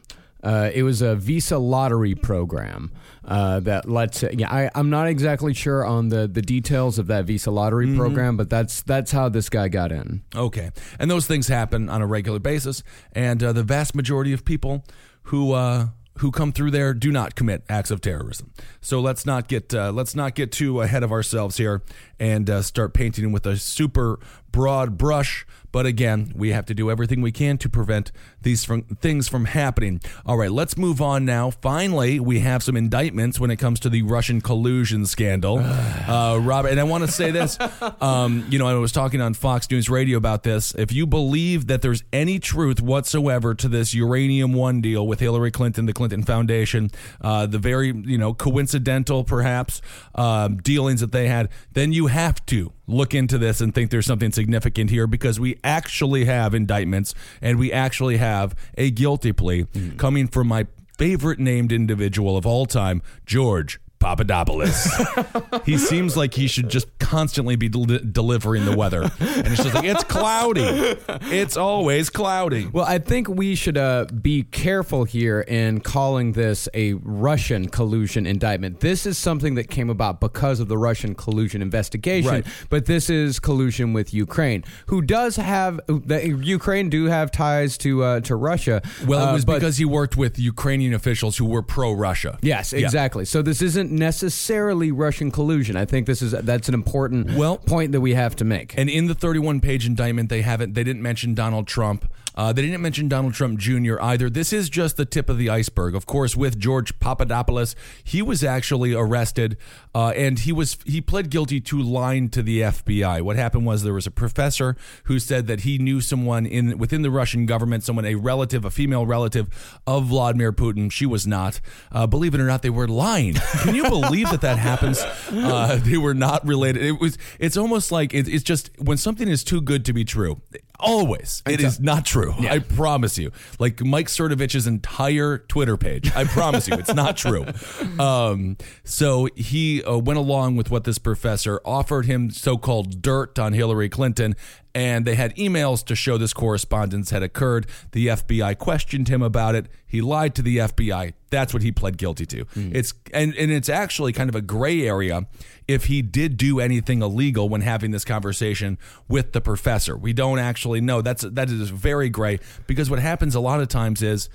Uh, 0.42 0.70
it 0.73 0.82
was 0.82 1.02
a 1.02 1.14
visa 1.16 1.59
lottery 1.59 2.14
program 2.14 2.92
uh, 3.25 3.61
that 3.61 3.88
lets. 3.88 4.23
Yeah, 4.23 4.50
I, 4.50 4.70
I'm 4.75 4.90
not 4.90 5.06
exactly 5.06 5.54
sure 5.54 5.85
on 5.85 6.09
the, 6.09 6.26
the 6.26 6.42
details 6.42 6.99
of 6.99 7.06
that 7.09 7.25
visa 7.25 7.50
lottery 7.50 7.94
program, 7.94 8.37
but 8.37 8.49
that's 8.50 8.82
that's 8.82 9.12
how 9.12 9.28
this 9.28 9.49
guy 9.49 9.68
got 9.68 9.92
in. 9.92 10.23
Okay. 10.35 10.70
And 10.99 11.11
those 11.11 11.26
things 11.26 11.49
happen 11.49 11.88
on 11.88 12.02
a 12.02 12.06
regular 12.06 12.38
basis. 12.38 12.82
And 13.12 13.42
uh, 13.42 13.52
the 13.52 13.62
vast 13.62 13.94
majority 13.94 14.32
of 14.32 14.44
people 14.44 14.85
who. 15.25 15.52
Uh, 15.52 15.88
who 16.18 16.30
come 16.30 16.52
through 16.52 16.70
there 16.70 16.92
do 16.92 17.11
not 17.11 17.35
commit 17.35 17.64
acts 17.68 17.90
of 17.90 18.02
terrorism. 18.02 18.52
So 18.82 19.00
let's 19.00 19.25
not 19.25 19.49
get 19.49 19.73
uh, 19.73 19.90
let's 19.90 20.14
not 20.14 20.35
get 20.35 20.52
too 20.52 20.82
ahead 20.82 21.02
of 21.02 21.12
ourselves 21.12 21.56
here 21.56 21.82
and 22.18 22.50
uh, 22.50 22.61
start 22.61 22.92
painting 22.92 23.32
with 23.32 23.47
a 23.47 23.56
super 23.56 24.18
broad 24.52 24.99
brush. 24.99 25.47
But 25.73 25.87
again, 25.87 26.33
we 26.35 26.50
have 26.50 26.66
to 26.66 26.75
do 26.75 26.90
everything 26.90 27.23
we 27.23 27.30
can 27.30 27.57
to 27.59 27.69
prevent 27.69 28.11
these 28.42 28.64
from, 28.64 28.83
things 28.83 29.28
from 29.28 29.45
happening. 29.45 30.00
All 30.26 30.37
right, 30.37 30.50
let's 30.50 30.76
move 30.76 31.00
on 31.00 31.25
now. 31.25 31.50
Finally, 31.50 32.19
we 32.19 32.40
have 32.40 32.62
some 32.62 32.76
indictments 32.76 33.38
when 33.38 33.50
it 33.50 33.57
comes 33.57 33.78
to 33.80 33.88
the 33.88 34.02
Russian 34.02 34.40
collusion 34.40 35.07
scandal. 35.07 35.59
uh, 35.61 36.38
Robert, 36.42 36.71
and 36.71 36.80
I 36.80 36.85
want 36.85 37.04
to 37.04 37.11
say 37.11 37.30
this. 37.30 37.59
Um, 38.00 38.47
you 38.49 38.59
know, 38.59 38.66
I 38.66 38.75
was 38.75 38.92
talking 38.92 39.21
on 39.21 39.35
Fox 39.35 39.71
News 39.71 39.90
Radio 39.90 40.16
about 40.16 40.42
this. 40.42 40.75
If 40.75 40.92
you 40.92 41.07
believe 41.07 41.66
that 41.66 41.83
there's 41.83 42.02
any 42.12 42.38
truth 42.38 42.80
whatsoever 42.80 43.54
to 43.54 43.69
this 43.69 43.95
Uranium 43.95 44.52
One 44.52 44.80
deal 44.80 45.07
with 45.07 45.21
Hillary 45.21 45.50
Clinton, 45.50 45.87
the 45.87 45.92
Clinton 45.92 46.23
Foundation, 46.23 46.90
uh, 47.21 47.47
the 47.47 47.59
very 47.59 47.88
you 47.88 48.16
know 48.16 48.33
coincidental 48.33 49.25
perhaps 49.25 49.83
um, 50.14 50.57
dealings 50.59 51.00
that 51.00 51.12
they 51.12 51.28
had, 51.28 51.50
then 51.73 51.92
you 51.92 52.07
have 52.07 52.45
to 52.47 52.73
look 52.90 53.14
into 53.14 53.38
this 53.38 53.61
and 53.61 53.75
think 53.75 53.90
there's 53.90 54.06
something 54.06 54.32
significant 54.32 54.90
here 54.90 55.06
because 55.06 55.38
we 55.40 55.59
actually 55.64 56.25
have 56.25 56.54
indictments 56.54 57.14
and 57.40 57.59
we 57.59 57.73
actually 57.73 58.18
have 58.18 58.54
a 58.76 58.90
guilty 58.90 59.32
plea 59.32 59.64
mm. 59.64 59.99
coming 59.99 60.26
from 60.26 60.49
my 60.49 60.66
favorite 60.99 61.38
named 61.38 61.73
individual 61.73 62.37
of 62.37 62.44
all 62.44 62.66
time, 62.66 63.02
George 63.25 63.80
Papadopoulos. 64.00 64.88
he 65.66 65.76
seems 65.78 66.16
like 66.16 66.35
he 66.35 66.49
should 66.49 66.69
just 66.71 66.87
constantly 66.99 67.54
be 67.54 67.69
del- 67.69 67.85
delivering 67.85 68.64
the 68.64 68.75
weather. 68.76 69.02
And 69.02 69.47
it's 69.47 69.62
just 69.62 69.75
like, 69.75 69.85
it's 69.85 70.04
cloudy. 70.04 70.62
It's 70.62 71.57
always 71.57 72.09
cloudy. 72.09 72.66
Well, 72.66 72.87
I 72.87 72.99
think 72.99 73.28
we 73.28 73.54
should 73.54 73.76
uh, 73.76 74.07
be 74.07 74.42
careful 74.45 75.04
here 75.04 75.42
in 75.42 75.80
calling 75.80 76.33
this 76.33 76.69
a 76.73 76.95
Russian 76.95 77.69
collusion 77.69 78.26
indictment. 78.26 78.80
This 78.80 79.04
is 79.04 79.19
something 79.19 79.54
that 79.57 79.69
came 79.69 79.90
about 79.90 80.19
because 80.21 80.61
of 80.61 80.69
the 80.69 80.78
Russian 80.78 81.14
collusion 81.14 81.61
investigation, 81.62 82.30
Right. 82.30 82.47
but 82.71 82.87
this 82.87 83.11
is 83.11 83.38
collusion 83.38 83.92
with 83.92 84.14
Ukraine, 84.14 84.64
who 84.87 85.02
does 85.02 85.37
have 85.37 85.78
the, 85.87 86.26
Ukraine 86.42 86.88
do 86.88 87.04
have 87.07 87.30
ties 87.30 87.76
to 87.78 88.02
uh, 88.02 88.21
to 88.21 88.35
Russia. 88.35 88.80
Well, 89.07 89.21
it 89.21 89.30
uh, 89.30 89.33
was 89.35 89.45
but- 89.45 89.54
because 89.54 89.76
he 89.76 89.85
worked 89.85 90.16
with 90.16 90.38
Ukrainian 90.38 90.95
officials 90.95 91.37
who 91.37 91.45
were 91.45 91.62
pro 91.62 91.92
Russia. 91.92 92.38
Yes, 92.40 92.73
exactly. 92.73 93.25
So 93.26 93.42
this 93.42 93.61
isn't 93.61 93.89
necessarily 93.90 94.92
Russian 94.92 95.30
collusion. 95.30 95.76
I 95.76 95.85
think 95.85 96.06
this 96.06 96.23
is 96.23 96.32
that's 96.32 96.68
an 96.68 96.75
important 96.75 97.37
Well- 97.37 97.59
point 97.59 97.92
that 97.92 98.00
we 98.00 98.14
have 98.14 98.37
to 98.37 98.44
make. 98.44 98.75
And 98.76 98.88
in 98.88 99.06
the 99.06 99.14
31 99.14 99.61
page 99.61 99.87
indictment, 99.87 100.28
they 100.28 100.42
haven't, 100.42 100.75
they 100.75 100.85
didn't 100.85 101.02
mention 101.02 101.35
Donald 101.35 101.66
Trump. 101.66 102.11
Uh, 102.40 102.54
they 102.54 102.62
didn't 102.62 102.80
mention 102.80 103.06
Donald 103.06 103.35
Trump 103.35 103.59
Jr. 103.59 104.00
either. 104.00 104.30
This 104.30 104.50
is 104.50 104.70
just 104.70 104.97
the 104.97 105.04
tip 105.04 105.28
of 105.28 105.37
the 105.37 105.50
iceberg. 105.50 105.94
Of 105.94 106.06
course, 106.06 106.35
with 106.35 106.59
George 106.59 106.99
Papadopoulos, 106.99 107.76
he 108.02 108.23
was 108.23 108.42
actually 108.42 108.94
arrested, 108.94 109.59
uh, 109.94 110.14
and 110.16 110.38
he 110.38 110.50
was 110.50 110.78
he 110.87 111.02
pled 111.02 111.28
guilty 111.28 111.61
to 111.61 111.82
lying 111.82 112.30
to 112.30 112.42
the 112.42 112.62
FBI. 112.62 113.20
What 113.20 113.37
happened 113.37 113.66
was 113.66 113.82
there 113.82 113.92
was 113.92 114.06
a 114.06 114.11
professor 114.11 114.75
who 115.04 115.18
said 115.18 115.49
that 115.49 115.61
he 115.61 115.76
knew 115.76 116.00
someone 116.00 116.47
in 116.47 116.78
within 116.78 117.02
the 117.02 117.11
Russian 117.11 117.44
government, 117.44 117.85
someone 117.85 118.06
a 118.06 118.14
relative, 118.14 118.64
a 118.64 118.70
female 118.70 119.04
relative 119.04 119.78
of 119.87 120.06
Vladimir 120.06 120.50
Putin. 120.50 120.90
She 120.90 121.04
was 121.04 121.26
not. 121.26 121.61
Uh, 121.92 122.06
believe 122.06 122.35
it 122.35 122.40
or 122.40 122.47
not, 122.47 122.62
they 122.62 122.70
were 122.70 122.88
lying. 122.88 123.35
Can 123.35 123.75
you 123.75 123.87
believe 123.87 124.30
that 124.30 124.40
that 124.40 124.59
happens? 124.59 125.04
Uh, 125.30 125.76
they 125.76 125.97
were 125.97 126.14
not 126.14 126.47
related. 126.47 126.82
It 126.82 127.00
was. 127.00 127.16
It's 127.38 127.56
almost 127.56 127.90
like 127.90 128.14
it, 128.14 128.28
it's 128.28 128.42
just 128.42 128.70
when 128.78 128.97
something 128.97 129.28
is 129.28 129.42
too 129.42 129.61
good 129.61 129.85
to 129.87 129.92
be 129.92 130.04
true. 130.04 130.40
Always, 130.78 131.42
it 131.47 131.61
is 131.61 131.80
not 131.80 132.04
true. 132.04 132.30
I 132.39 132.59
promise 132.61 133.19
you. 133.19 133.33
Like 133.59 133.85
Mike 133.85 134.07
Cernovich's 134.07 134.67
entire 134.67 135.39
Twitter 135.39 135.77
page. 135.77 136.15
I 136.15 136.25
promise 136.25 136.69
you, 136.69 136.75
it's 136.75 136.95
not 136.95 137.17
true. 137.17 137.47
Um, 137.99 138.57
so 138.85 139.29
he 139.37 139.83
uh, 139.83 139.99
went 139.99 140.19
along 140.19 140.57
with 140.57 140.71
what 140.71 140.85
this 140.85 140.99
professor 140.99 141.61
offered 141.65 142.07
him, 142.07 142.31
so-called 142.31 143.03
dirt 143.03 143.39
on 143.39 143.53
Hillary 143.53 143.89
Clinton, 143.89 144.37
and 144.75 145.05
they 145.05 145.15
had 145.15 145.35
emails 145.37 145.85
to 145.87 145.97
show 145.97 146.17
this 146.17 146.33
correspondence 146.33 147.11
had 147.11 147.23
occurred. 147.23 147.67
The 147.93 148.09
FBI 148.09 148.57
questioned 148.59 149.09
him 149.09 149.23
about 149.23 149.55
it. 149.55 149.67
He 149.87 150.00
lied 150.00 150.35
to 150.37 150.43
the 150.43 150.59
FBI. 150.59 151.15
That's 151.31 151.53
what 151.53 151.62
he 151.62 151.73
pled 151.73 151.97
guilty 151.97 152.27
to. 152.27 152.45
Hmm. 152.55 152.71
It's 152.75 152.95
and 153.12 153.35
and 153.35 153.50
it's 153.50 153.69
actually 153.69 154.12
kind 154.12 154.29
of 154.29 154.37
a 154.37 154.41
gray 154.41 154.87
area 154.87 155.27
if 155.67 155.87
he 155.87 156.03
did 156.03 156.37
do 156.37 156.61
anything 156.61 157.03
illegal 157.03 157.49
when 157.49 157.61
having 157.61 157.91
this 157.91 158.05
conversation 158.05 158.79
with 159.09 159.33
the 159.33 159.41
professor. 159.41 159.97
We 159.97 160.12
don't 160.12 160.39
actually 160.39 160.81
know. 160.81 161.03
That's 161.03 161.23
that 161.23 161.50
is 161.50 161.71
very 161.71 162.09
gray 162.09 162.39
because 162.67 162.91
what 162.91 162.99
happens 162.99 163.35
a 163.35 163.41
lot 163.41 163.61
of 163.61 163.69
times 163.69 164.03
is 164.03 164.29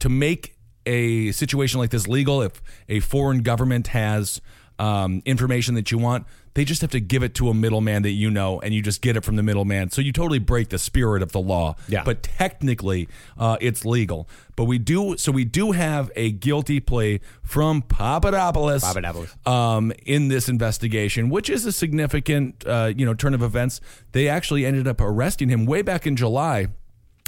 to 0.00 0.08
make 0.08 0.56
a 0.86 1.30
situation 1.32 1.78
like 1.78 1.90
this 1.90 2.08
legal 2.08 2.42
if 2.42 2.62
a 2.88 3.00
foreign 3.00 3.42
government 3.42 3.88
has 3.88 4.40
um, 4.80 5.22
information 5.26 5.74
that 5.74 5.90
you 5.90 5.98
want, 5.98 6.26
they 6.54 6.64
just 6.64 6.80
have 6.80 6.90
to 6.90 7.00
give 7.00 7.22
it 7.22 7.34
to 7.34 7.48
a 7.48 7.54
middleman 7.54 8.02
that 8.02 8.10
you 8.10 8.30
know, 8.30 8.60
and 8.60 8.74
you 8.74 8.82
just 8.82 9.02
get 9.02 9.16
it 9.16 9.24
from 9.24 9.36
the 9.36 9.42
middleman. 9.42 9.90
So 9.90 10.00
you 10.00 10.10
totally 10.10 10.38
break 10.40 10.70
the 10.70 10.78
spirit 10.78 11.22
of 11.22 11.32
the 11.32 11.38
law. 11.38 11.76
Yeah. 11.86 12.02
But 12.02 12.22
technically, 12.22 13.08
uh, 13.38 13.56
it's 13.60 13.84
legal. 13.84 14.28
But 14.56 14.64
we 14.64 14.78
do, 14.78 15.16
so 15.16 15.32
we 15.32 15.44
do 15.44 15.72
have 15.72 16.10
a 16.16 16.32
guilty 16.32 16.80
plea 16.80 17.20
from 17.42 17.82
Papadopoulos, 17.82 18.82
Papadopoulos. 18.82 19.36
Um, 19.46 19.92
in 20.04 20.28
this 20.28 20.48
investigation, 20.48 21.28
which 21.30 21.48
is 21.48 21.66
a 21.66 21.72
significant, 21.72 22.66
uh, 22.66 22.92
you 22.96 23.06
know, 23.06 23.14
turn 23.14 23.34
of 23.34 23.42
events. 23.42 23.80
They 24.12 24.28
actually 24.28 24.66
ended 24.66 24.88
up 24.88 25.00
arresting 25.00 25.50
him 25.50 25.66
way 25.66 25.82
back 25.82 26.06
in 26.06 26.16
July. 26.16 26.68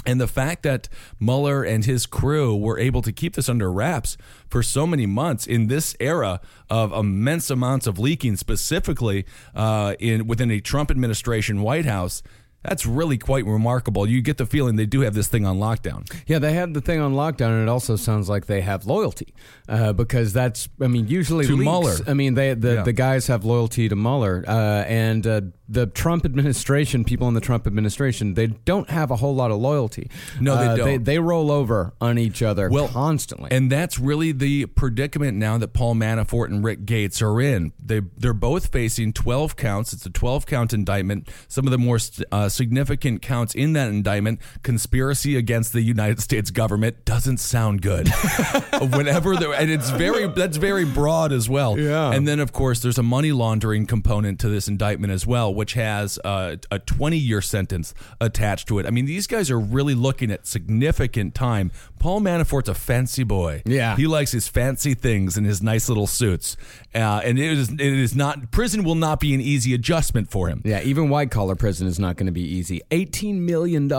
And 0.05 0.19
the 0.19 0.27
fact 0.27 0.63
that 0.63 0.89
Mueller 1.19 1.63
and 1.63 1.85
his 1.85 2.05
crew 2.05 2.55
were 2.55 2.77
able 2.79 3.01
to 3.01 3.11
keep 3.11 3.35
this 3.35 3.47
under 3.49 3.71
wraps 3.71 4.17
for 4.49 4.61
so 4.63 4.85
many 4.85 5.05
months 5.05 5.47
in 5.47 5.67
this 5.67 5.95
era 5.99 6.41
of 6.69 6.91
immense 6.93 7.49
amounts 7.49 7.87
of 7.87 7.97
leaking, 7.99 8.35
specifically 8.37 9.25
uh, 9.55 9.95
in 9.99 10.27
within 10.27 10.51
a 10.51 10.59
Trump 10.59 10.91
administration 10.91 11.61
White 11.61 11.85
House, 11.85 12.21
that's 12.63 12.85
really 12.85 13.17
quite 13.17 13.45
remarkable. 13.45 14.07
You 14.07 14.21
get 14.21 14.37
the 14.37 14.45
feeling 14.45 14.77
they 14.77 14.85
do 14.85 15.01
have 15.01 15.13
this 15.13 15.27
thing 15.27 15.45
on 15.45 15.57
lockdown. 15.59 16.09
Yeah, 16.27 16.39
they 16.39 16.53
have 16.53 16.73
the 16.73 16.79
thing 16.79 17.01
on 17.01 17.13
lockdown, 17.13 17.49
and 17.49 17.61
it 17.63 17.67
also 17.67 17.97
sounds 17.97 18.29
like 18.29 18.45
they 18.45 18.61
have 18.61 18.85
loyalty 18.85 19.33
uh, 19.67 19.91
because 19.91 20.31
that's, 20.31 20.69
I 20.79 20.87
mean, 20.87 21.09
usually 21.09 21.45
To 21.45 21.57
leaks, 21.57 21.63
Mueller. 21.65 21.95
I 22.07 22.13
mean, 22.13 22.35
they 22.35 22.53
the, 22.53 22.75
Yeah. 22.75 22.83
the 22.83 22.93
guys 22.93 23.27
have 23.27 23.43
loyalty 23.43 23.89
to 23.89 23.97
Mueller, 23.97 24.45
uh, 24.47 24.85
and 24.87 25.27
uh, 25.27 25.41
the 25.73 25.87
Trump 25.87 26.25
administration, 26.25 27.03
people 27.03 27.27
in 27.27 27.33
the 27.33 27.41
Trump 27.41 27.67
administration, 27.67 28.33
they 28.35 28.47
don't 28.47 28.89
have 28.89 29.11
a 29.11 29.15
whole 29.17 29.35
lot 29.35 29.51
of 29.51 29.57
loyalty. 29.59 30.09
No, 30.39 30.55
they 30.57 30.67
Uh, 30.67 30.75
don't. 30.75 31.03
they 31.03 31.19
roll 31.19 31.51
over 31.51 31.93
on 31.99 32.17
each 32.17 32.41
other 32.41 32.69
Well, 32.69 32.87
constantly. 32.87 33.49
And 33.51 33.71
that's 33.71 33.99
really 33.99 34.31
the 34.31 34.65
predicament 34.67 35.37
now 35.37 35.57
that 35.57 35.73
Paul 35.73 35.95
Manafort 35.95 36.47
and 36.47 36.63
Rick 36.63 36.85
Gates 36.85 37.21
are 37.21 37.41
in. 37.41 37.73
They 37.83 38.01
they're 38.17 38.33
both 38.33 38.67
facing 38.71 39.13
12 39.13 39.55
counts. 39.55 39.93
It's 39.93 40.05
a 40.05 40.09
12 40.09 40.45
count 40.45 40.73
indictment. 40.73 41.27
Some 41.47 41.65
of 41.67 41.71
the 41.71 41.77
more 41.77 41.99
uh, 42.31 42.49
significant 42.49 43.21
counts 43.21 43.53
in 43.55 43.73
that 43.73 43.89
indictment, 43.89 44.39
conspiracy 44.61 45.35
against 45.35 45.73
the 45.73 45.81
United 45.81 46.19
States 46.21 46.51
government 46.51 47.03
doesn't 47.05 47.37
sound 47.37 47.81
good. 47.81 48.07
Whenever 48.81 49.35
there, 49.35 49.53
and 49.53 49.69
it's 49.71 49.89
very 49.91 50.27
that's 50.27 50.57
very 50.57 50.85
broad 50.85 51.31
as 51.31 51.49
well. 51.49 51.77
Yeah. 51.79 52.11
And 52.11 52.27
then 52.27 52.39
of 52.39 52.51
course 52.53 52.79
there's 52.81 52.97
a 52.97 53.03
money 53.03 53.31
laundering 53.31 53.85
component 53.85 54.39
to 54.41 54.49
this 54.49 54.67
indictment 54.67 55.11
as 55.13 55.25
well, 55.27 55.53
which 55.63 55.75
has 55.75 56.19
uh, 56.25 56.57
a 56.71 56.79
20 56.79 57.15
year 57.15 57.39
sentence 57.41 57.93
attached 58.19 58.67
to 58.67 58.79
it. 58.79 58.85
I 58.85 58.89
mean, 58.89 59.05
these 59.05 59.27
guys 59.27 59.49
are 59.49 59.57
really 59.57 59.95
looking 59.95 60.29
at 60.29 60.45
significant 60.45 61.33
time. 61.33 61.71
Paul 61.99 62.19
Manafort's 62.19 62.67
a 62.67 62.73
fancy 62.73 63.23
boy. 63.23 63.61
Yeah. 63.65 63.95
he 63.95 64.05
likes 64.05 64.33
his 64.33 64.49
fancy 64.49 64.93
things 64.93 65.37
and 65.37 65.45
his 65.47 65.63
nice 65.63 65.87
little 65.87 66.05
suits. 66.05 66.57
Uh, 66.93 67.21
and 67.23 67.39
it 67.39 67.49
is 67.49 67.69
it 67.69 67.79
is 67.79 68.13
not 68.13 68.51
prison 68.51 68.83
will 68.83 68.95
not 68.95 69.21
be 69.21 69.33
an 69.33 69.39
easy 69.39 69.73
adjustment 69.73 70.29
for 70.29 70.49
him. 70.49 70.61
yeah, 70.65 70.81
even 70.81 71.07
white 71.07 71.31
collar 71.31 71.55
prison 71.55 71.87
is 71.87 71.97
not 71.97 72.17
going 72.17 72.25
to 72.27 72.33
be 72.33 72.41
easy. 72.43 72.81
$18 72.91 73.35
million 73.35 73.89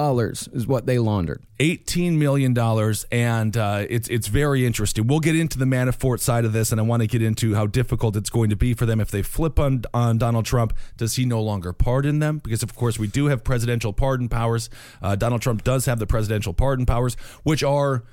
is 0.53 0.67
what 0.67 0.85
they 0.85 0.99
laundered. 0.99 1.43
Eighteen 1.61 2.19
million 2.19 2.53
dollars, 2.53 3.07
and 3.11 3.57
uh, 3.57 3.85
it's 3.89 4.09
it's 4.09 4.27
very 4.29 4.67
interesting. 4.67 5.07
We'll 5.07 5.21
get 5.21 5.37
into 5.37 5.59
the 5.59 5.65
Manafort 5.65 6.21
side 6.21 6.45
of 6.45 6.53
this, 6.53 6.73
and 6.73 6.81
I 6.81 6.85
want 6.85 7.03
to 7.03 7.07
get 7.07 7.23
into 7.23 7.55
how 7.55 7.67
difficult 7.67 8.17
it's 8.17 8.31
going 8.31 8.51
to 8.51 8.57
be 8.57 8.75
for 8.75 8.87
them 8.87 9.01
if 9.01 9.11
they 9.11 9.23
flip 9.23 9.59
on 9.59 9.85
on 9.93 10.19
Donald 10.19 10.45
Trump. 10.45 10.73
Does 10.97 11.17
he 11.17 11.25
no 11.25 11.43
longer 11.43 11.73
pardon 11.73 12.19
them? 12.19 12.39
Because 12.39 12.63
of 12.63 12.75
course 12.75 12.99
we 12.99 13.07
do 13.07 13.27
have 13.27 13.45
presidential 13.45 13.93
pardon 13.93 14.29
powers. 14.29 14.71
Uh, 15.03 15.17
Donald 15.17 15.43
Trump 15.43 15.65
does 15.65 15.87
have 15.87 15.99
the 15.99 16.07
presidential 16.07 16.53
pardon 16.53 16.87
powers, 16.87 17.17
which 17.43 17.63
are 17.63 18.05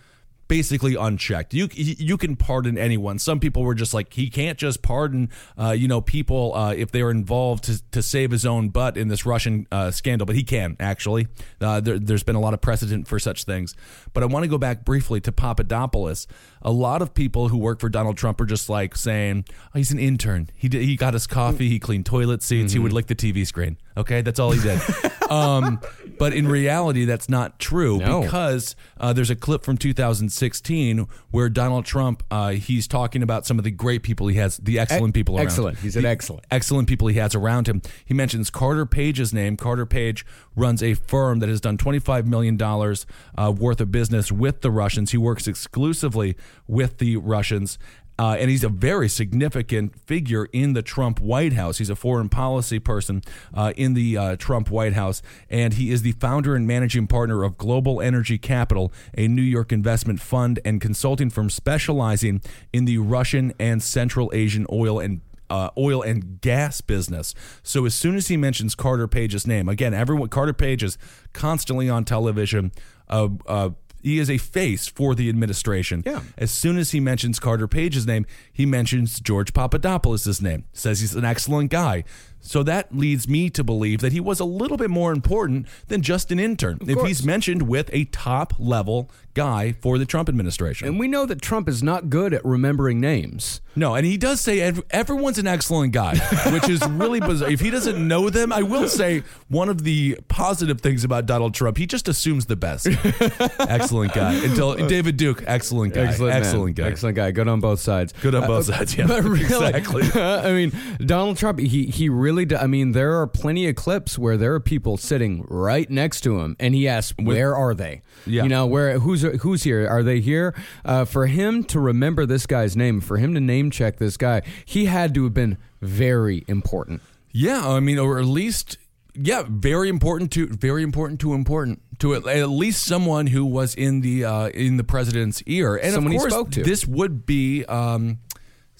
basically 0.51 0.95
unchecked. 0.95 1.53
You 1.53 1.69
you 1.71 2.17
can 2.17 2.35
pardon 2.35 2.77
anyone. 2.77 3.19
Some 3.19 3.39
people 3.39 3.63
were 3.63 3.73
just 3.73 3.93
like 3.93 4.11
he 4.11 4.29
can't 4.29 4.57
just 4.57 4.81
pardon 4.81 5.29
uh, 5.57 5.69
you 5.71 5.87
know 5.87 6.01
people 6.01 6.53
uh, 6.53 6.73
if 6.73 6.91
they're 6.91 7.09
involved 7.09 7.63
to, 7.63 7.81
to 7.91 8.01
save 8.01 8.31
his 8.31 8.45
own 8.45 8.67
butt 8.67 8.97
in 8.97 9.07
this 9.07 9.25
Russian 9.25 9.65
uh, 9.71 9.91
scandal, 9.91 10.25
but 10.25 10.35
he 10.35 10.43
can 10.43 10.75
actually. 10.77 11.29
Uh, 11.61 11.79
there, 11.79 11.97
there's 11.97 12.23
been 12.23 12.35
a 12.35 12.41
lot 12.41 12.53
of 12.53 12.59
precedent 12.59 13.07
for 13.07 13.17
such 13.17 13.45
things. 13.45 13.77
But 14.11 14.23
I 14.23 14.25
want 14.25 14.43
to 14.43 14.49
go 14.49 14.57
back 14.57 14.83
briefly 14.83 15.21
to 15.21 15.31
Papadopoulos. 15.31 16.27
A 16.63 16.71
lot 16.71 17.01
of 17.01 17.13
people 17.13 17.47
who 17.47 17.57
work 17.57 17.79
for 17.79 17.87
Donald 17.87 18.17
Trump 18.17 18.41
are 18.41 18.45
just 18.45 18.67
like 18.67 18.97
saying 18.97 19.45
oh, 19.73 19.77
he's 19.77 19.93
an 19.93 19.99
intern. 19.99 20.49
He 20.53 20.67
did, 20.67 20.81
he 20.81 20.97
got 20.97 21.15
us 21.15 21.27
coffee. 21.27 21.69
He 21.69 21.79
cleaned 21.79 22.05
toilet 22.05 22.43
seats. 22.43 22.73
He 22.73 22.79
would 22.79 22.91
lick 22.91 23.07
the 23.07 23.15
TV 23.15 23.47
screen. 23.47 23.77
Okay, 23.95 24.21
that's 24.21 24.39
all 24.39 24.51
he 24.51 24.61
did. 24.61 24.81
um, 25.31 25.79
but 26.17 26.33
in 26.33 26.47
reality, 26.47 27.05
that's 27.05 27.29
not 27.29 27.57
true 27.59 27.99
No. 27.99 28.21
because 28.21 28.75
uh, 28.99 29.13
there's 29.13 29.29
a 29.29 29.35
clip 29.35 29.63
from 29.63 29.77
2006 29.77 30.40
2016, 30.41 31.07
where 31.29 31.49
Donald 31.49 31.85
Trump 31.85 32.23
uh, 32.31 32.49
he's 32.49 32.87
talking 32.87 33.21
about 33.23 33.45
some 33.45 33.57
of 33.57 33.63
the 33.63 33.71
great 33.71 34.03
people 34.03 34.27
he 34.27 34.37
has, 34.37 34.57
the 34.57 34.79
excellent 34.79 35.13
people 35.13 35.37
around. 35.37 35.45
excellent. 35.45 35.77
He's 35.79 35.95
an 35.95 36.05
excellent. 36.05 36.45
excellent 36.49 36.87
people 36.87 37.07
he 37.07 37.17
has 37.17 37.35
around 37.35 37.67
him. 37.67 37.81
He 38.03 38.13
mentions 38.13 38.49
Carter 38.49 38.85
Page's 38.85 39.33
name. 39.33 39.57
Carter 39.57 39.85
Page 39.85 40.25
runs 40.55 40.81
a 40.81 40.95
firm 40.95 41.39
that 41.39 41.49
has 41.49 41.61
done 41.61 41.77
$25 41.77 42.25
million 42.25 42.61
uh, 42.61 43.51
worth 43.51 43.81
of 43.81 43.91
business 43.91 44.31
with 44.31 44.61
the 44.61 44.71
Russians. 44.71 45.11
He 45.11 45.17
works 45.17 45.47
exclusively 45.47 46.35
with 46.67 46.97
the 46.97 47.17
Russians. 47.17 47.77
Uh, 48.19 48.35
and 48.39 48.49
he's 48.49 48.63
a 48.63 48.69
very 48.69 49.09
significant 49.09 49.99
figure 50.05 50.47
in 50.53 50.73
the 50.73 50.81
Trump 50.81 51.19
White 51.19 51.53
House. 51.53 51.79
He's 51.79 51.89
a 51.89 51.95
foreign 51.95 52.29
policy 52.29 52.77
person 52.77 53.21
uh, 53.53 53.73
in 53.75 53.93
the 53.93 54.17
uh, 54.17 54.35
Trump 54.35 54.69
White 54.69 54.93
House, 54.93 55.21
and 55.49 55.73
he 55.73 55.91
is 55.91 56.03
the 56.03 56.11
founder 56.13 56.55
and 56.55 56.67
managing 56.67 57.07
partner 57.07 57.43
of 57.43 57.57
Global 57.57 57.99
Energy 58.01 58.37
Capital, 58.37 58.93
a 59.17 59.27
New 59.27 59.41
York 59.41 59.71
investment 59.71 60.19
fund 60.19 60.59
and 60.63 60.79
consulting 60.79 61.29
firm 61.29 61.49
specializing 61.49 62.41
in 62.71 62.85
the 62.85 62.97
Russian 62.99 63.53
and 63.59 63.81
Central 63.81 64.29
Asian 64.33 64.67
oil 64.71 64.99
and 64.99 65.21
uh, 65.51 65.69
oil 65.77 66.01
and 66.01 66.39
gas 66.39 66.79
business. 66.79 67.35
So 67.61 67.85
as 67.85 67.93
soon 67.93 68.15
as 68.15 68.29
he 68.29 68.37
mentions 68.37 68.73
Carter 68.73 69.07
Page's 69.07 69.45
name, 69.45 69.67
again, 69.67 69.93
everyone 69.93 70.29
Carter 70.29 70.53
Page 70.53 70.81
is 70.81 70.97
constantly 71.33 71.89
on 71.89 72.05
television. 72.05 72.71
Uh, 73.09 73.27
uh, 73.45 73.69
he 74.01 74.19
is 74.19 74.29
a 74.29 74.37
face 74.37 74.87
for 74.87 75.15
the 75.15 75.29
administration. 75.29 76.03
Yeah. 76.05 76.21
As 76.37 76.51
soon 76.51 76.77
as 76.77 76.91
he 76.91 76.99
mentions 76.99 77.39
Carter 77.39 77.67
Page's 77.67 78.07
name, 78.07 78.25
he 78.51 78.65
mentions 78.65 79.19
George 79.19 79.53
Papadopoulos' 79.53 80.41
name. 80.41 80.65
Says 80.73 80.99
he's 80.99 81.15
an 81.15 81.25
excellent 81.25 81.71
guy. 81.71 82.03
So 82.41 82.63
that 82.63 82.95
leads 82.95 83.27
me 83.27 83.49
to 83.51 83.63
believe 83.63 84.01
that 84.01 84.11
he 84.11 84.19
was 84.19 84.39
a 84.39 84.45
little 84.45 84.77
bit 84.77 84.89
more 84.89 85.11
important 85.13 85.67
than 85.87 86.01
just 86.01 86.31
an 86.31 86.39
intern. 86.39 86.79
if 86.87 86.95
course. 86.95 87.07
he's 87.07 87.23
mentioned 87.25 87.63
with 87.63 87.89
a 87.93 88.05
top 88.05 88.53
level 88.57 89.09
guy 89.33 89.73
for 89.81 89.97
the 89.97 90.05
Trump 90.05 90.27
administration. 90.27 90.87
And 90.87 90.99
we 90.99 91.07
know 91.07 91.25
that 91.25 91.41
Trump 91.41 91.69
is 91.69 91.81
not 91.81 92.09
good 92.09 92.33
at 92.33 92.43
remembering 92.43 92.99
names. 92.99 93.61
No, 93.75 93.95
and 93.95 94.05
he 94.05 94.17
does 94.17 94.41
say 94.41 94.59
ev- 94.59 94.83
everyone's 94.89 95.37
an 95.37 95.47
excellent 95.47 95.93
guy, 95.93 96.17
which 96.51 96.67
is 96.67 96.85
really 96.89 97.21
bizarre. 97.21 97.49
If 97.49 97.61
he 97.61 97.69
doesn't 97.69 98.05
know 98.05 98.29
them, 98.29 98.51
I 98.51 98.63
will 98.63 98.89
say 98.89 99.23
one 99.47 99.69
of 99.69 99.83
the 99.83 100.17
positive 100.27 100.81
things 100.81 101.05
about 101.05 101.25
Donald 101.27 101.53
Trump, 101.53 101.77
he 101.77 101.85
just 101.87 102.09
assumes 102.09 102.47
the 102.47 102.57
best. 102.57 102.87
excellent 103.59 104.13
guy. 104.13 104.33
Until 104.33 104.75
David 104.87 105.15
Duke, 105.17 105.43
excellent 105.47 105.93
guy. 105.93 106.01
Excellent, 106.07 106.35
excellent 106.35 106.75
guy. 106.75 106.87
Excellent 106.87 107.15
guy. 107.15 107.31
Good 107.31 107.47
on 107.47 107.59
both 107.61 107.79
sides. 107.79 108.13
Good 108.21 108.35
on 108.35 108.47
both 108.47 108.69
Uh, 108.69 108.73
sides, 108.77 108.97
yeah. 108.97 109.07
But 109.11 109.23
really, 109.23 109.41
Exactly. 109.45 110.03
I 110.21 110.51
mean, 110.51 110.71
Donald 111.05 111.37
Trump. 111.37 111.59
He 111.59 111.85
he 111.85 112.09
really. 112.09 112.30
Do- 112.45 112.55
I 112.57 112.67
mean, 112.67 112.91
there 112.93 113.19
are 113.19 113.27
plenty 113.27 113.67
of 113.67 113.75
clips 113.75 114.17
where 114.17 114.37
there 114.37 114.53
are 114.53 114.59
people 114.59 114.97
sitting 114.97 115.45
right 115.49 115.89
next 115.89 116.21
to 116.21 116.39
him, 116.39 116.55
and 116.59 116.73
he 116.73 116.87
asks, 116.87 117.13
"Where 117.21 117.55
are 117.55 117.73
they? 117.73 118.01
Yeah. 118.25 118.43
You 118.43 118.49
know, 118.49 118.65
where 118.65 118.99
who's 118.99 119.21
who's 119.41 119.63
here? 119.63 119.87
Are 119.87 120.03
they 120.03 120.19
here?" 120.19 120.55
Uh, 120.85 121.05
for 121.05 121.27
him 121.27 121.63
to 121.65 121.79
remember 121.79 122.25
this 122.25 122.45
guy's 122.45 122.75
name, 122.75 123.01
for 123.01 123.17
him 123.17 123.33
to 123.33 123.39
name 123.39 123.71
check 123.71 123.97
this 123.97 124.17
guy, 124.17 124.41
he 124.65 124.85
had 124.85 125.13
to 125.15 125.23
have 125.25 125.33
been 125.33 125.57
very 125.81 126.43
important. 126.47 127.01
Yeah, 127.31 127.67
I 127.67 127.79
mean, 127.79 127.97
or 127.97 128.19
at 128.19 128.25
least, 128.25 128.77
yeah, 129.13 129.43
very 129.47 129.89
important 129.89 130.31
to 130.31 130.47
very 130.47 130.83
important 130.83 131.19
to 131.21 131.33
important 131.33 131.81
to 131.99 132.15
at, 132.15 132.25
at 132.27 132.49
least 132.49 132.83
someone 132.83 133.27
who 133.27 133.45
was 133.45 133.75
in 133.75 134.01
the 134.01 134.25
uh, 134.25 134.49
in 134.49 134.77
the 134.77 134.83
president's 134.83 135.41
ear, 135.45 135.75
and 135.75 135.93
Someone 135.93 136.11
he 136.11 136.17
of 136.17 136.21
course, 136.23 136.33
spoke 136.33 136.51
to. 136.51 136.63
this 136.63 136.85
would 136.87 137.25
be. 137.25 137.63
Um, 137.65 138.19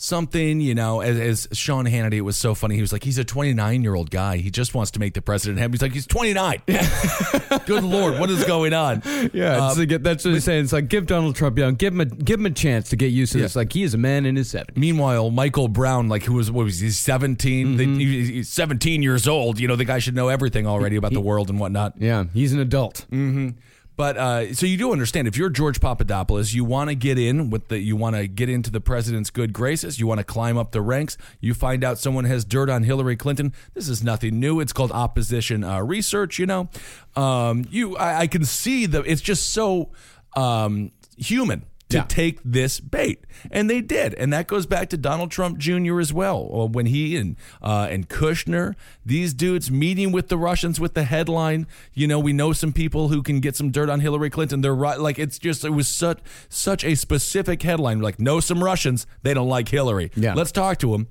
Something, 0.04 0.62
you 0.62 0.74
know, 0.74 1.02
as, 1.02 1.48
as 1.52 1.58
Sean 1.60 1.86
Hannity, 1.86 2.14
it 2.16 2.22
was 2.22 2.36
so 2.36 2.56
funny. 2.56 2.74
He 2.74 2.82
was 2.82 2.92
like, 2.92 3.04
he's 3.04 3.20
a 3.20 3.24
29 3.24 3.84
year 3.84 3.94
old 3.94 4.10
guy. 4.10 4.38
He 4.38 4.50
just 4.50 4.74
wants 4.74 4.90
to 4.92 5.00
make 5.00 5.14
the 5.14 5.22
president 5.22 5.60
happy. 5.60 5.74
He's 5.74 5.82
like, 5.84 5.92
he's 5.94 6.08
29. 6.08 6.60
Good 7.68 7.84
Lord, 7.84 8.18
what 8.20 8.32
is 8.32 8.44
going 8.46 8.74
on? 8.74 9.04
Yeah, 9.32 9.58
Uh, 9.68 9.76
like, 9.78 9.90
that's 10.02 10.26
what 10.26 10.34
he's 10.34 10.44
saying. 10.44 10.64
It's 10.64 10.74
like 10.74 10.88
give 10.88 11.06
Donald 11.06 11.36
Trump, 11.36 11.56
young, 11.58 11.76
give 11.76 11.94
him 11.94 12.02
a 12.02 12.06
give 12.06 12.40
him 12.40 12.48
a 12.48 12.50
chance 12.52 12.90
to 12.90 12.96
get 12.96 13.12
used 13.12 13.34
to 13.34 13.38
Yeah. 13.38 13.44
this. 13.46 13.56
Like 13.56 13.72
he 13.74 13.84
is 13.84 13.94
a 13.94 13.98
man 14.00 14.26
in 14.26 14.36
his 14.36 14.50
seventies. 14.50 14.76
Meanwhile, 14.76 15.30
Michael 15.30 15.68
Brown, 15.68 16.10
like 16.10 16.24
who 16.24 16.34
was 16.34 16.50
what 16.50 16.66
was 16.66 16.80
he 16.80 16.90
17? 16.90 17.78
Mm-hmm. 17.78 18.00
He- 18.00 18.26
he's 18.34 18.50
17 18.50 19.04
years 19.04 19.28
old. 19.28 19.60
You 19.60 19.68
know, 19.68 19.76
the 19.76 19.86
guy 19.86 20.00
should 20.00 20.16
know 20.16 20.30
everything 20.30 20.66
already 20.66 20.96
about 20.96 21.14
the 21.14 21.22
world 21.22 21.52
and 21.52 21.60
whatnot. 21.60 21.94
Yeah, 22.00 22.24
he's 22.34 22.54
an 22.54 22.60
adult. 22.60 23.06
But 23.96 24.18
uh, 24.18 24.54
so 24.54 24.66
you 24.66 24.78
do 24.78 24.92
understand 24.92 25.28
if 25.28 25.38
you're 25.38 25.50
George 25.50 25.80
Papadopoulos, 25.80 26.54
you 26.54 26.64
want 26.64 26.90
to 26.90 26.96
get 26.96 27.20
in 27.20 27.50
with 27.50 27.68
the, 27.68 27.80
you 27.80 27.96
want 27.96 28.16
to 28.16 28.28
get 28.28 28.50
into 28.50 28.72
the 28.72 28.82
president's 28.82 29.30
good 29.30 29.54
graces. 29.54 30.00
You 30.00 30.08
want 30.08 30.20
to 30.20 30.24
climb 30.24 30.58
up 30.58 30.72
the 30.72 30.82
ranks. 30.82 31.18
You 31.40 31.54
find 31.54 31.84
out 31.84 32.00
someone 32.00 32.26
has 32.26 32.46
dirt 32.46 32.70
on 32.70 32.84
Hillary 32.84 33.16
Clinton. 33.16 33.54
This 33.74 33.90
is 33.90 34.04
nothing 34.04 34.40
new. 34.40 34.60
It's 34.60 34.74
called 34.74 34.92
opposition 34.92 35.64
uh, 35.64 35.82
research. 35.82 36.40
You 36.40 36.46
know, 36.46 36.70
um, 37.16 37.66
you 37.70 37.98
I, 37.98 38.22
I 38.22 38.28
can 38.28 38.46
see 38.46 38.86
the. 38.86 39.02
It's 39.02 39.22
just 39.22 39.52
so 39.52 39.92
um, 40.36 40.92
human 41.18 41.66
to 41.92 41.98
Yeah. 41.98 42.04
take 42.08 42.40
this 42.44 42.80
bait, 42.80 43.24
and 43.52 43.70
they 43.70 43.80
did, 43.82 44.14
and 44.16 44.34
that 44.34 44.48
goes 44.48 44.66
back 44.66 44.90
to 44.90 44.98
Donald 44.98 45.32
Trump 45.32 45.58
Jr. 45.58 46.00
as 46.00 46.12
well. 46.12 46.68
When 46.70 46.88
he 46.88 47.16
and 47.18 47.36
uh, 47.62 47.88
and 47.90 48.10
Kushner, 48.10 48.76
these 49.06 49.34
dudes 49.34 49.70
meeting 49.72 50.12
with 50.12 50.28
the 50.30 50.38
Russians 50.38 50.80
with 50.80 50.94
the 50.94 51.04
headline, 51.04 51.68
you 51.94 52.08
know, 52.08 52.20
we 52.20 52.34
know 52.34 52.54
some 52.54 52.74
people 52.74 53.10
who 53.10 53.22
can 53.22 53.40
get 53.40 53.56
some 53.56 53.72
dirt 53.72 53.90
on 53.90 54.00
Hillary 54.00 54.30
Clinton. 54.30 54.62
They're 54.62 54.74
right, 54.76 55.00
like 55.00 55.20
it's 55.20 55.38
just 55.40 55.64
it 55.64 55.70
was 55.72 55.88
such 55.88 56.20
such 56.50 56.84
a 56.84 56.96
specific 56.96 57.62
headline, 57.62 58.00
like 58.02 58.20
know 58.20 58.40
some 58.40 58.64
Russians, 58.64 59.06
they 59.24 59.34
don't 59.34 59.50
like 59.50 59.70
Hillary. 59.70 60.12
Yeah. 60.16 60.34
let's 60.34 60.52
talk 60.52 60.78
to 60.80 60.92
them. 60.92 61.08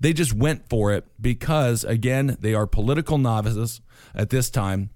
They 0.00 0.12
just 0.12 0.32
went 0.34 0.68
for 0.68 0.92
it 0.92 1.06
because 1.20 1.84
again, 1.84 2.36
they 2.40 2.54
are 2.54 2.66
political 2.66 3.18
novices 3.18 3.80
at 4.14 4.30
this 4.30 4.50
time 4.50 4.90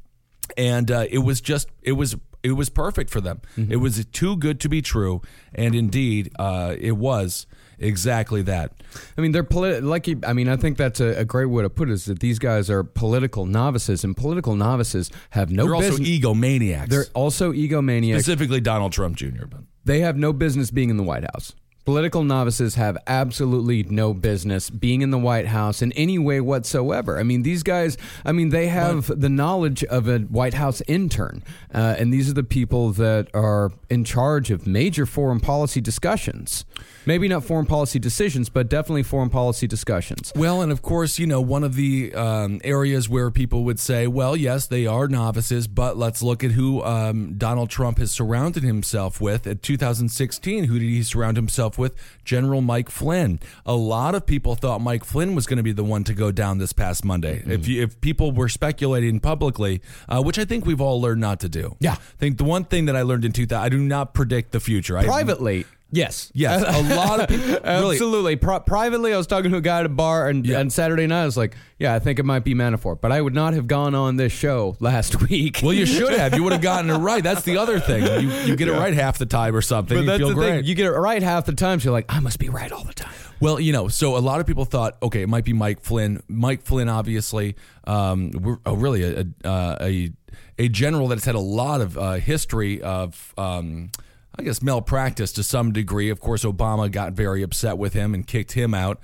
and 0.57 0.91
uh, 0.91 1.07
it 1.11 1.19
was 1.19 1.41
just 1.41 1.69
it 1.83 1.93
was 1.93 2.17
it 2.51 2.53
was 2.53 2.69
perfect 2.69 3.11
for 3.11 3.21
them. 3.21 3.41
It 3.57 3.77
was 3.77 4.05
too 4.07 4.37
good 4.37 4.61
to 4.61 4.69
be 4.69 4.81
true, 4.83 5.21
and 5.55 5.75
indeed, 5.75 6.31
uh, 6.39 6.75
it 6.79 6.97
was 6.97 7.47
exactly 7.79 8.43
that. 8.43 8.73
I 9.17 9.21
mean, 9.21 9.33
they're 9.33 9.45
politi- 9.45 9.83
like 9.83 10.07
you, 10.07 10.21
I 10.27 10.33
mean, 10.33 10.49
I 10.49 10.57
think 10.57 10.77
that's 10.79 11.01
a, 11.01 11.09
a 11.21 11.25
great 11.25 11.47
way 11.47 11.63
to 11.63 11.71
put 11.71 11.89
it. 11.91 11.93
Is 11.93 12.05
that 12.07 12.21
these 12.21 12.39
guys 12.39 12.71
are 12.71 12.83
political 12.85 13.45
novices, 13.47 14.05
and 14.05 14.17
political 14.17 14.55
novices 14.57 15.11
have 15.31 15.51
no 15.51 15.65
They're 15.67 15.75
also 15.75 15.97
egomaniacs. 15.99 16.89
they're 16.89 17.05
also 17.15 17.53
egomaniacs. 17.53 18.21
specifically 18.21 18.61
Donald 18.61 18.93
Trump 18.93 19.17
Jr. 19.17 19.47
But 19.51 19.61
They 19.85 20.01
have 20.01 20.17
no 20.17 20.33
business 20.33 20.71
being 20.71 20.91
in 20.91 20.97
the 20.97 21.03
White 21.03 21.25
House. 21.35 21.55
Political 21.87 22.25
novices 22.25 22.75
have 22.75 22.99
absolutely 23.07 23.85
no 23.85 24.13
business 24.13 24.71
being 24.71 25.03
in 25.03 25.13
the 25.13 25.19
White 25.19 25.47
House 25.47 25.83
in 25.83 25.93
any 25.93 26.19
way 26.19 26.41
whatsoever. 26.41 27.17
I 27.17 27.23
mean, 27.23 27.43
these 27.43 27.63
guys, 27.63 27.97
I 28.25 28.33
mean, 28.33 28.49
they 28.49 28.67
have 28.67 29.07
the 29.21 29.29
knowledge 29.29 29.85
of 29.85 30.09
a 30.09 30.19
White 30.19 30.55
House 30.55 30.83
intern. 30.89 31.45
Uh, 31.73 31.95
and 31.97 32.13
these 32.13 32.29
are 32.29 32.35
the 32.35 32.43
people 32.43 32.91
that 32.95 33.29
are 33.33 33.71
in 33.89 34.03
charge 34.03 34.51
of 34.51 34.67
major 34.67 35.07
foreign 35.07 35.39
policy 35.39 35.81
discussions. 35.81 36.65
Maybe 37.07 37.29
not 37.29 37.45
foreign 37.45 37.67
policy 37.67 38.01
decisions, 38.01 38.49
but 38.49 38.69
definitely 38.69 39.05
foreign 39.05 39.31
policy 39.31 39.69
discussions. 39.69 40.33
Well, 40.35 40.61
and 40.61 40.73
of 40.73 40.83
course, 40.83 41.21
you 41.21 41.27
know, 41.27 41.41
one 41.41 41.63
of 41.63 41.77
the 41.77 42.13
um, 42.15 42.61
areas 42.65 43.09
where 43.09 43.31
people 43.31 43.63
would 43.65 43.79
say, 43.79 44.09
well, 44.09 44.37
yes, 44.37 44.67
they 44.67 44.87
are 44.87 45.07
novices, 45.07 45.69
but 45.69 45.97
let's 45.97 46.21
look 46.21 46.43
at 46.43 46.51
who 46.51 46.83
um, 46.83 47.35
Donald 47.39 47.71
Trump 47.71 47.99
has 47.99 48.11
surrounded 48.11 48.65
himself 48.65 49.21
with. 49.21 49.47
At 49.47 49.63
2016, 49.63 50.65
who 50.65 50.81
did 50.81 50.87
he 50.89 51.05
surround 51.05 51.37
himself 51.37 51.79
with? 51.79 51.95
General 52.25 52.61
Mike 52.61 52.91
Flynn. 52.91 53.39
A 53.65 53.77
lot 53.77 54.17
of 54.17 54.27
people 54.27 54.57
thought 54.57 54.81
Mike 54.81 55.05
Flynn 55.05 55.37
was 55.37 55.47
going 55.47 55.59
to 55.59 55.63
be 55.63 55.73
the 55.73 55.85
one 55.85 56.03
to 56.05 56.15
go 56.15 56.33
down 56.33 56.59
this 56.59 56.73
past 56.73 57.05
Monday. 57.05 57.43
If, 57.47 57.69
you, 57.69 57.83
if 57.83 58.01
people 58.01 58.33
were 58.33 58.49
speculating 58.49 59.21
publicly, 59.21 59.81
uh, 60.09 60.23
which 60.23 60.41
I 60.41 60.45
think 60.45 60.67
we've 60.67 60.81
all 60.81 61.01
learned 61.01 61.21
not 61.21 61.39
to 61.41 61.49
do. 61.49 61.77
Yeah. 61.79 61.93
I 61.93 62.19
think 62.19 62.39
the 62.39 62.45
one 62.45 62.65
thing 62.65 62.87
that 62.87 62.97
I 62.97 63.03
learned 63.03 63.25
in 63.25 63.31
2000, 63.31 63.65
I 63.65 63.69
do 63.69 63.79
not 63.79 64.13
predict 64.13 64.51
the 64.51 64.61
future. 64.61 64.99
I, 64.99 65.05
Privately, 65.05 65.67
yes. 65.91 66.31
Yes, 66.35 66.63
a 66.67 66.95
lot 66.95 67.21
of 67.21 67.29
people. 67.29 67.47
really, 67.65 67.95
Absolutely. 67.97 68.37
Pri- 68.37 68.59
privately, 68.61 69.13
I 69.15 69.17
was 69.17 69.27
talking 69.27 69.51
to 69.51 69.57
a 69.57 69.61
guy 69.61 69.81
at 69.81 69.87
a 69.87 69.91
bar, 69.91 70.29
and 70.29 70.47
Yeah. 70.47 70.61
on 70.61 70.71
Saturday 70.71 71.07
night, 71.07 71.23
I 71.23 71.27
was 71.27 71.37
like, 71.37 71.55
"Yeah, 71.79 71.95
I 71.95 71.99
think 71.99 72.19
it 72.19 72.25
might 72.25 72.45
be 72.45 72.55
Manafort," 72.55 73.01
but 73.01 73.13
I 73.13 73.21
would 73.21 73.35
not 73.35 73.55
have 73.55 73.67
gone 73.67 73.95
on 73.95 74.17
this 74.17 74.33
show 74.33 74.77
last 74.81 75.21
week. 75.29 75.61
Well, 75.63 75.73
you 75.73 75.87
should 75.87 76.13
have. 76.13 76.35
You 76.35 76.43
would 76.45 76.53
have 76.53 76.63
gotten 76.63 76.91
it 76.91 76.97
right. 76.99 77.23
That's 77.23 77.43
the 77.43 77.59
other 77.59 77.79
thing. 77.81 78.05
You, 78.23 78.31
you 78.45 78.57
get 78.57 78.69
it 78.69 78.73
right 78.73 78.95
half 78.95 79.19
the 79.19 79.27
time 79.27 79.55
or 79.55 79.63
something. 79.63 79.97
but 79.97 80.01
you 80.01 80.07
that's 80.07 80.19
feel 80.19 80.29
the 80.29 80.35
great. 80.35 80.51
thing. 80.51 80.65
You 80.65 80.75
get 80.75 80.87
it 80.87 80.93
right 80.93 81.23
half 81.23 81.47
the 81.47 81.53
time, 81.55 81.81
so 81.81 81.85
you're 81.85 81.93
like, 81.93 82.07
"I 82.09 82.21
must 82.21 82.39
be 82.39 82.49
right 82.49 82.71
all 82.73 82.85
the 82.85 82.95
time." 82.95 83.13
well, 83.39 83.61
you 83.61 83.71
know, 83.73 83.87
so 83.89 84.17
a 84.17 84.19
lot 84.19 84.41
of 84.41 84.47
people 84.47 84.65
thought, 84.65 84.97
okay, 85.03 85.21
it 85.21 85.29
might 85.29 85.45
be 85.45 85.53
Mike 85.53 85.81
Flynn. 85.83 86.23
Mike 86.27 86.63
Flynn, 86.63 86.89
obviously, 86.89 87.55
um, 87.85 88.31
we're, 88.31 88.57
oh, 88.65 88.75
really 88.75 89.03
a, 89.03 89.27
a, 89.45 89.47
uh, 89.49 89.77
a 89.83 90.11
a 90.59 90.69
general 90.71 91.09
that's 91.09 91.27
had 91.27 91.35
a 91.35 91.39
lot 91.41 91.81
of 91.83 91.97
uh, 91.99 92.13
history 92.15 92.81
of. 92.83 93.35
Um, 93.39 93.91
I 94.39 94.43
guess 94.43 94.63
malpractice 94.63 95.33
to 95.33 95.43
some 95.43 95.73
degree. 95.73 96.11
Of 96.11 96.21
course, 96.21 96.45
Obama 96.45 96.91
got 96.91 97.13
very 97.15 97.43
upset 97.43 97.79
with 97.79 97.95
him 97.95 98.15
and 98.15 98.27
kicked 98.27 98.53
him 98.53 98.75
out. 98.75 99.01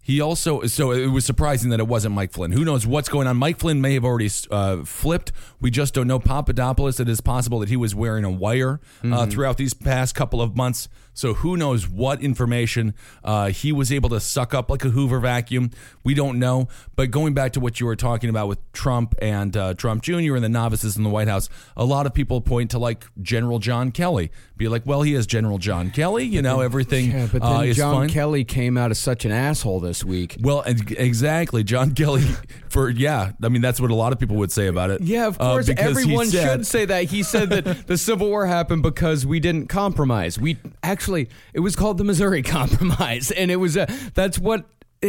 He 0.00 0.20
also, 0.20 0.64
so 0.64 0.90
it 0.90 1.06
was 1.06 1.24
surprising 1.24 1.70
that 1.70 1.80
it 1.80 1.88
wasn't 1.88 2.14
Mike 2.14 2.30
Flynn. 2.30 2.52
Who 2.52 2.62
knows 2.62 2.86
what's 2.86 3.08
going 3.08 3.26
on? 3.26 3.38
Mike 3.38 3.58
Flynn 3.58 3.80
may 3.80 3.94
have 3.94 4.04
already 4.04 4.30
uh, 4.50 4.84
flipped. 4.84 5.32
We 5.62 5.70
just 5.70 5.94
don't 5.94 6.06
know. 6.06 6.18
Papadopoulos, 6.18 7.00
it 7.00 7.08
is 7.08 7.22
possible 7.22 7.58
that 7.60 7.70
he 7.70 7.76
was 7.76 7.94
wearing 7.94 8.22
a 8.22 8.30
wire 8.30 8.80
uh, 9.02 9.24
throughout 9.26 9.56
these 9.56 9.72
past 9.72 10.14
couple 10.14 10.42
of 10.42 10.54
months. 10.54 10.90
So 11.14 11.34
who 11.34 11.56
knows 11.56 11.88
what 11.88 12.20
information 12.20 12.92
uh, 13.22 13.48
he 13.48 13.72
was 13.72 13.92
able 13.92 14.08
to 14.10 14.20
suck 14.20 14.52
up 14.52 14.68
like 14.68 14.84
a 14.84 14.90
Hoover 14.90 15.20
vacuum? 15.20 15.70
We 16.02 16.12
don't 16.14 16.38
know. 16.38 16.68
But 16.96 17.10
going 17.10 17.34
back 17.34 17.52
to 17.54 17.60
what 17.60 17.80
you 17.80 17.86
were 17.86 17.96
talking 17.96 18.28
about 18.30 18.48
with 18.48 18.58
Trump 18.72 19.14
and 19.22 19.56
uh, 19.56 19.74
Trump 19.74 20.02
Jr. 20.02 20.34
and 20.34 20.44
the 20.44 20.48
novices 20.48 20.96
in 20.96 21.02
the 21.04 21.10
White 21.10 21.28
House, 21.28 21.48
a 21.76 21.84
lot 21.84 22.06
of 22.06 22.14
people 22.14 22.40
point 22.40 22.72
to 22.72 22.78
like 22.78 23.04
General 23.22 23.58
John 23.60 23.92
Kelly. 23.92 24.30
Be 24.56 24.68
like, 24.68 24.82
well, 24.86 25.02
he 25.02 25.14
is 25.14 25.26
General 25.26 25.58
John 25.58 25.90
Kelly. 25.90 26.24
You 26.24 26.42
know, 26.42 26.60
everything 26.60 27.10
Yeah, 27.10 27.28
but 27.32 27.42
then 27.42 27.52
uh, 27.70 27.72
John 27.72 27.94
fine. 27.94 28.08
Kelly 28.08 28.44
came 28.44 28.76
out 28.76 28.90
as 28.90 28.98
such 28.98 29.24
an 29.24 29.32
asshole 29.32 29.80
this 29.80 30.04
week. 30.04 30.36
Well, 30.40 30.62
exactly, 30.66 31.64
John 31.64 31.94
Kelly. 31.94 32.22
For 32.68 32.90
yeah, 32.90 33.32
I 33.40 33.48
mean 33.50 33.62
that's 33.62 33.80
what 33.80 33.92
a 33.92 33.94
lot 33.94 34.12
of 34.12 34.18
people 34.18 34.34
would 34.36 34.50
say 34.50 34.66
about 34.66 34.90
it. 34.90 35.00
Yeah, 35.00 35.28
of 35.28 35.40
Uh, 35.40 35.52
course. 35.52 35.70
everyone 35.76 36.26
said- 36.26 36.42
should 36.50 36.66
say 36.66 36.84
that. 36.86 37.04
He 37.04 37.22
said 37.22 37.50
that 37.50 37.86
the 37.86 37.96
Civil 37.96 38.28
War 38.28 38.46
happened 38.46 38.82
because 38.82 39.24
we 39.24 39.38
didn't 39.38 39.68
compromise. 39.68 40.38
We 40.40 40.56
actually, 40.82 41.03
it 41.08 41.60
was 41.60 41.76
called 41.76 41.98
the 41.98 42.04
Missouri 42.04 42.42
Compromise, 42.58 43.30
and 43.30 43.50
it 43.50 43.56
was 43.56 43.76
a. 43.76 43.86
That's 44.14 44.38
what 44.38 44.64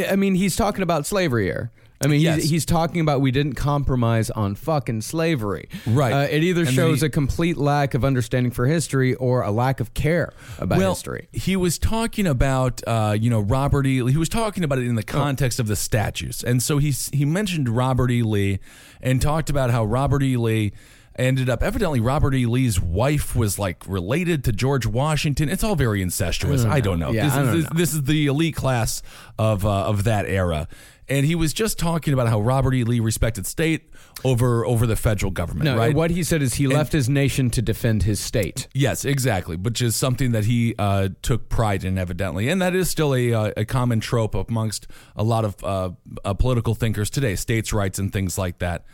I 0.10 0.15
mean. 0.15 0.36
He's 0.36 0.55
talking 0.55 0.84
about 0.84 1.05
slavery 1.05 1.45
here. 1.45 1.71
I 2.01 2.08
mean, 2.08 2.19
Yes. 2.19 2.41
he's, 2.41 2.49
he's 2.51 2.65
talking 2.65 2.99
about 2.99 3.21
we 3.21 3.31
didn't 3.31 3.53
compromise 3.53 4.29
on 4.29 4.55
fucking 4.55 4.99
slavery. 5.01 5.69
Right. 5.88 6.12
Uh, 6.12 6.27
it 6.29 6.43
either 6.43 6.62
And 6.63 6.69
shows 6.69 6.99
he- 6.99 7.08
a 7.08 7.10
complete 7.10 7.55
lack 7.55 7.93
of 7.93 8.03
understanding 8.03 8.51
for 8.51 8.65
history 8.67 9.15
or 9.15 9.41
a 9.43 9.49
lack 9.49 9.79
of 9.79 9.93
care 9.93 10.34
about 10.60 10.77
well, 10.77 10.91
history. 10.91 11.29
he 11.31 11.55
was 11.55 11.79
talking 11.79 12.27
about, 12.27 12.81
uh, 12.86 13.15
you 13.19 13.29
know, 13.29 13.39
Robert 13.39 13.88
E. 13.88 14.03
Lee. 14.03 14.12
He 14.12 14.17
was 14.17 14.27
talking 14.27 14.65
about 14.65 14.77
it 14.79 14.86
in 14.88 14.95
the 14.95 15.03
Oh. 15.08 15.12
context 15.12 15.58
of 15.58 15.67
the 15.67 15.75
statues, 15.77 16.43
and 16.43 16.62
so 16.62 16.79
he 16.79 16.93
he 17.13 17.23
mentioned 17.23 17.69
Robert 17.69 18.12
E. 18.12 18.23
Lee 18.23 18.60
and 19.01 19.21
talked 19.21 19.49
about 19.49 19.71
how 19.71 19.86
Robert 19.86 20.21
E. 20.21 20.36
Lee 20.36 20.73
ended 21.17 21.49
up 21.49 21.63
evidently 21.63 21.99
Robert 21.99 22.36
E. 22.36 22.45
Lee's 22.45 22.80
wife 22.80 23.36
was 23.36 23.58
like 23.58 23.88
related 23.88 24.43
to 24.45 24.51
George 24.51 24.86
Washington. 24.86 25.49
It's 25.49 25.63
all 25.63 25.75
very 25.75 26.01
incestuous. 26.01 26.65
I 26.65 26.80
don't 26.82 26.99
know. 26.99 27.12
Yeah, 27.12 27.25
this, 27.25 27.34
I 27.34 27.41
is, 27.41 27.47
don't 27.47 27.56
this, 27.56 27.63
know. 27.63 27.78
this 27.78 27.93
is 27.93 28.04
the 28.04 28.28
elite 28.28 28.56
class 28.56 29.01
of 29.38 29.65
uh, 29.65 29.86
of 29.86 30.04
that 30.06 30.25
era. 30.25 30.67
And 31.08 31.23
he 31.23 31.36
was 31.36 31.54
just 31.54 31.78
talking 31.78 32.13
about 32.15 32.30
how 32.30 32.41
Robert 32.41 32.73
E. 32.73 32.84
Lee 32.84 32.99
respected 32.99 33.45
state 33.45 33.91
over 34.23 34.65
over 34.65 34.88
the 34.88 34.95
federal 34.95 35.32
government. 35.32 35.65
No, 35.65 35.78
right? 35.78 35.95
what 35.95 36.10
he 36.10 36.23
said 36.23 36.41
is 36.41 36.56
he 36.56 36.67
left 36.67 36.91
his 36.91 37.08
nation 37.08 37.51
to 37.51 37.62
defend 37.62 38.04
his 38.04 38.19
state. 38.19 38.67
Yes, 38.73 39.06
exactly, 39.06 39.56
which 39.56 39.84
is 39.84 39.95
something 39.95 40.32
that 40.32 40.45
he 40.45 40.73
uh, 40.80 41.10
took 41.21 41.47
pride 41.47 41.84
in, 41.84 41.99
evidently, 41.99 42.49
and 42.49 42.60
that 42.62 42.75
is 42.75 42.89
still 42.89 43.13
a, 43.13 43.34
uh, 43.34 43.51
a 43.56 43.65
common 43.65 43.99
trope 43.99 44.34
amongst 44.34 44.88
a 45.15 45.23
lot 45.23 45.45
of 45.45 45.63
uh, 45.63 45.91
uh, 46.23 46.34
political 46.34 46.73
thinkers 46.73 47.12
today, 47.12 47.36
states' 47.36 47.71
rights 47.71 47.99
and 47.99 48.12
things 48.12 48.38
like 48.38 48.58
that. 48.60 48.86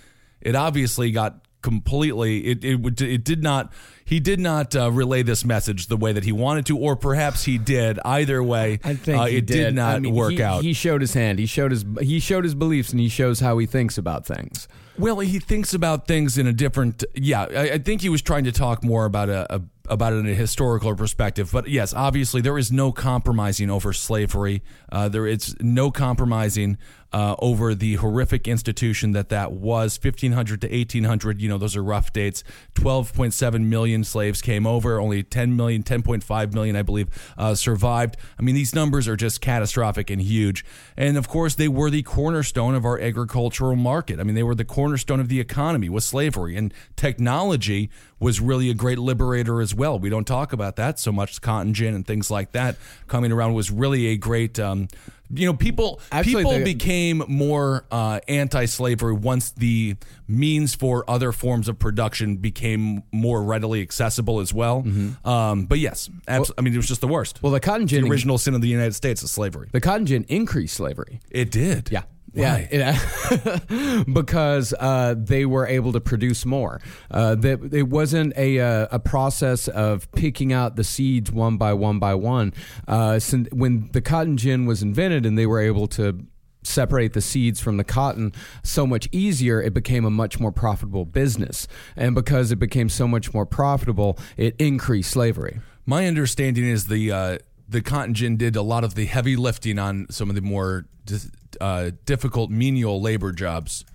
It 0.42 0.56
obviously 0.56 1.12
got 1.12 1.46
completely. 1.62 2.46
It 2.46 2.64
it, 2.64 3.02
it 3.02 3.24
did 3.24 3.44
not. 3.44 3.72
He 4.04 4.20
did 4.20 4.40
not 4.40 4.76
uh, 4.76 4.92
relay 4.92 5.24
this 5.24 5.46
message 5.46 5.88
the 5.88 5.96
way 5.96 6.12
that 6.12 6.24
he 6.26 6.32
wanted 6.32 6.66
to, 6.66 6.78
or 6.78 6.96
perhaps 6.96 7.44
he 7.44 7.58
did. 7.58 7.98
Either 8.04 8.44
way, 8.44 8.80
I 8.84 8.96
think 8.96 9.20
uh, 9.22 9.24
it 9.26 9.46
did, 9.46 9.74
not 9.74 9.96
I 9.96 10.00
mean, 10.00 10.14
work 10.14 10.34
he- 10.34 10.44
out. 10.44 10.64
He 10.64 10.74
showed 10.74 11.00
his 11.02 11.14
hand. 11.14 11.40
He 11.40 11.46
showed 11.46 11.72
his 11.72 11.86
he 12.02 12.20
showed 12.20 12.44
his 12.44 12.56
beliefs, 12.56 12.92
and 12.92 13.00
he 13.00 13.08
shows 13.10 13.40
how 13.40 13.58
he 13.58 13.66
thinks 13.66 13.98
about 13.98 14.26
things. 14.26 14.68
Well, 14.98 15.20
he 15.20 15.40
thinks 15.40 15.74
about 15.74 16.08
things 16.08 16.38
in 16.38 16.46
a 16.48 16.54
different. 16.54 17.04
Yeah, 17.16 17.44
I, 17.44 17.62
I 17.72 17.78
think 17.78 18.02
he 18.02 18.10
was 18.10 18.22
trying 18.22 18.44
to 18.44 18.52
talk 18.52 18.84
more 18.84 19.06
about 19.06 19.30
a, 19.30 19.56
a 19.56 19.62
about 19.92 20.14
it 20.14 20.18
in 20.18 20.28
a 20.28 20.34
historical 20.34 20.96
perspective. 20.96 21.52
But 21.52 21.68
yes, 21.68 21.94
obviously 21.94 22.42
there 22.42 22.58
is 22.58 22.72
no 22.72 22.92
compromising 22.92 23.70
over 23.70 23.94
slavery. 23.94 24.64
Uh, 24.92 25.10
there 25.10 25.28
it's 25.28 25.54
no 25.60 25.92
compromising 25.92 26.78
uh, 27.14 27.36
over 27.40 27.76
the 27.76 27.96
horrific 27.96 28.48
institution 28.48 29.12
that 29.12 29.28
that 29.30 29.52
was. 29.52 29.98
Fifteen 29.98 30.32
hundred 30.32 30.62
to 30.62 30.74
eighteen 30.74 31.04
hundred. 31.04 31.42
You 31.42 31.50
know, 31.50 31.58
those 31.58 31.76
are 31.76 31.84
rough 31.84 32.14
dates. 32.14 32.44
Twelve 32.74 33.14
point 33.14 33.34
seven 33.34 33.70
million 33.70 34.04
slaves 34.06 34.42
came 34.42 34.66
over. 34.66 35.00
Only 35.00 35.24
10 35.24 35.56
million, 35.56 35.84
10.5 35.84 36.54
million, 36.54 36.76
I 36.76 36.82
believe, 36.84 37.10
uh, 37.38 37.56
survived. 37.56 38.16
I 38.40 38.42
mean, 38.42 38.56
these 38.56 38.74
numbers 38.74 39.08
are 39.08 39.18
just 39.18 39.42
catastrophic 39.42 40.10
and 40.10 40.22
huge. 40.22 40.64
And 40.96 41.18
of 41.18 41.28
course, 41.28 41.56
they 41.56 41.68
were 41.68 41.90
the 41.90 42.04
cornerstone 42.04 42.76
of 42.76 42.86
our 42.86 43.00
agricultural 43.00 43.76
market. 43.76 44.20
I 44.20 44.24
mean, 44.24 44.36
they 44.36 44.44
were 44.44 44.56
the 44.56 44.66
cornerstone 44.66 45.20
of 45.20 45.28
the 45.28 45.40
economy 45.40 45.90
was 45.90 46.06
slavery. 46.06 46.56
And 46.56 46.74
technology 46.96 47.90
was 48.22 48.40
really 48.40 48.70
a 48.70 48.74
great 48.74 49.00
liberator 49.00 49.60
as 49.60 49.76
well. 49.76 50.00
We 50.00 50.10
don't 50.10 50.26
talk 50.28 50.54
about 50.54 50.78
that 50.78 51.00
so 51.00 51.12
much. 51.12 51.42
Cotton 51.42 51.74
gin 51.74 51.96
and 51.96 52.06
things 52.08 52.32
like 52.32 52.54
that 52.54 52.78
coming 53.08 53.32
around 53.34 53.56
was 53.56 53.70
really 53.72 54.08
a 54.08 54.16
great. 54.18 54.60
Um, 54.60 54.88
you 55.34 55.46
know, 55.46 55.54
people 55.54 56.02
people 56.24 56.62
became 56.64 57.24
more 57.28 57.86
uh, 57.90 58.20
anti-slavery 58.28 59.14
once 59.14 59.52
the 59.52 59.96
means 60.28 60.76
for 60.76 61.10
other 61.10 61.32
forms 61.32 61.70
of 61.70 61.80
production 61.80 62.36
became 62.36 63.04
more 63.14 63.42
readily 63.42 63.82
accessible 63.82 64.42
as 64.42 64.54
well. 64.54 64.86
Um, 65.24 65.66
but 65.66 65.80
yes, 65.80 66.10
abs- 66.28 66.52
I 66.58 66.62
mean, 66.62 66.74
it 66.74 66.78
was 66.78 66.88
just 66.88 67.00
the 67.02 67.08
worst. 67.08 67.38
Mm-hmm. 67.38 67.48
Well, 67.48 67.54
the 67.54 67.62
cotton 67.62 67.88
gin 67.88 68.04
the 68.04 68.10
original 68.12 68.38
sin 68.38 68.54
of 68.56 68.62
the 68.62 68.68
United 68.68 68.94
States 68.94 69.24
is 69.24 69.32
slavery. 69.32 69.70
the 69.72 69.82
cotton 69.82 70.06
gin 70.06 70.26
increased 70.28 70.76
slavery. 70.76 71.22
It 71.32 71.50
did. 71.50 71.90
Yeah. 71.92 72.04
Why? 72.34 72.68
Yeah, 72.72 72.98
it- 73.32 74.06
because 74.14 74.74
uh, 74.80 75.16
they 75.18 75.46
were 75.46 75.66
able 75.68 75.92
to 75.94 76.00
produce 76.00 76.46
more. 76.46 76.80
Uh, 77.10 77.36
that 77.36 77.74
it 77.74 77.90
wasn't 77.90 78.34
a 78.38 78.60
uh, 78.60 78.88
a 78.92 79.00
process 79.00 79.68
of 79.68 80.10
picking 80.14 80.54
out 80.54 80.76
the 80.76 80.84
seeds 80.84 81.32
one 81.32 81.58
by 81.58 81.74
one 81.74 82.00
by 82.00 82.16
one. 82.16 82.54
Uh, 82.88 83.20
sin- 83.20 83.48
when 83.52 83.90
the 83.94 84.02
cotton 84.02 84.38
gin 84.38 84.66
was 84.66 84.82
invented 84.82 85.26
and 85.26 85.38
they 85.38 85.46
were 85.46 85.60
able 85.62 85.88
to 85.88 86.26
separate 86.64 87.14
the 87.14 87.22
seeds 87.22 87.60
from 87.60 87.78
the 87.78 87.84
cotton 87.84 88.32
so 88.62 88.86
much 88.86 89.10
easier 89.12 89.60
it 89.60 89.74
became 89.74 90.06
a 90.06 90.12
much 90.12 90.40
more 90.40 90.52
profitable 90.52 91.06
business 91.06 91.68
and 91.96 92.14
because 92.14 92.52
it 92.52 92.58
became 92.58 92.88
so 92.88 93.08
much 93.08 93.34
more 93.34 93.48
profitable 93.48 94.16
it 94.38 94.56
increased 94.60 95.10
slavery 95.10 95.60
My 95.88 96.06
understanding 96.06 96.66
is 96.66 96.86
the 96.86 97.12
uh, 97.12 97.38
the 97.68 97.82
cotton 97.82 98.14
gin 98.14 98.38
did 98.38 98.56
a 98.56 98.62
lot 98.62 98.84
of 98.84 98.94
the 98.94 99.06
heavy 99.08 99.36
lifting 99.36 99.80
on 99.80 100.06
some 100.12 100.30
of 100.30 100.36
the 100.36 100.42
more 100.44 100.86
dis- 101.04 101.32
uh, 101.60 101.92
difficult 102.06 102.50
menial 102.50 103.02
labor 103.02 103.32
jobs. 103.32 103.86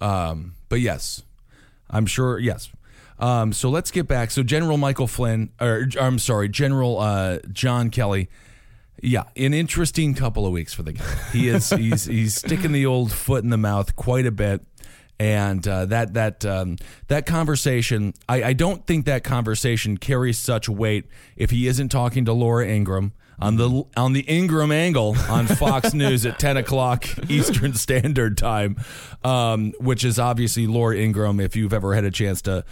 Um, 0.00 0.54
but 0.68 0.80
yes, 0.80 1.22
I'm 1.90 2.06
sure. 2.06 2.38
Yes. 2.38 2.70
Um, 3.18 3.52
so 3.52 3.70
let's 3.70 3.90
get 3.90 4.08
back. 4.08 4.30
So 4.30 4.42
General 4.42 4.76
Michael 4.76 5.06
Flynn, 5.06 5.50
or 5.60 5.88
I'm 6.00 6.18
sorry, 6.18 6.48
General 6.48 6.98
uh, 6.98 7.38
John 7.52 7.90
Kelly. 7.90 8.28
Yeah, 9.00 9.24
an 9.36 9.54
interesting 9.54 10.14
couple 10.14 10.46
of 10.46 10.52
weeks 10.52 10.72
for 10.72 10.82
the 10.82 10.92
guy. 10.92 11.04
He 11.32 11.48
is 11.48 11.70
he's 11.76 12.04
he's 12.06 12.34
sticking 12.34 12.72
the 12.72 12.86
old 12.86 13.12
foot 13.12 13.44
in 13.44 13.50
the 13.50 13.58
mouth 13.58 13.94
quite 13.96 14.26
a 14.26 14.30
bit, 14.30 14.62
and 15.18 15.66
uh, 15.66 15.86
that 15.86 16.14
that 16.14 16.44
um, 16.44 16.76
that 17.08 17.26
conversation. 17.26 18.14
I, 18.28 18.42
I 18.42 18.52
don't 18.52 18.86
think 18.86 19.06
that 19.06 19.22
conversation 19.22 19.96
carries 19.96 20.38
such 20.38 20.68
weight 20.68 21.06
if 21.36 21.50
he 21.50 21.66
isn't 21.66 21.90
talking 21.90 22.24
to 22.24 22.32
Laura 22.32 22.66
Ingraham 22.66 23.12
on 23.38 23.56
the 23.56 23.84
on 23.96 24.12
the 24.12 24.24
Ingraham 24.28 24.72
angle 24.72 25.16
on 25.28 25.46
Fox 25.46 25.94
News 25.94 26.26
at 26.26 26.38
ten 26.38 26.56
o'clock 26.56 27.06
Eastern 27.30 27.74
Standard 27.74 28.38
Time, 28.38 28.76
um, 29.22 29.72
which 29.78 30.04
is 30.04 30.18
obviously 30.18 30.66
Laura 30.66 30.96
Ingraham. 30.96 31.40
If 31.40 31.56
you've 31.56 31.72
ever 31.72 31.94
had 31.94 32.04
a 32.04 32.10
chance 32.10 32.42
to 32.42 32.64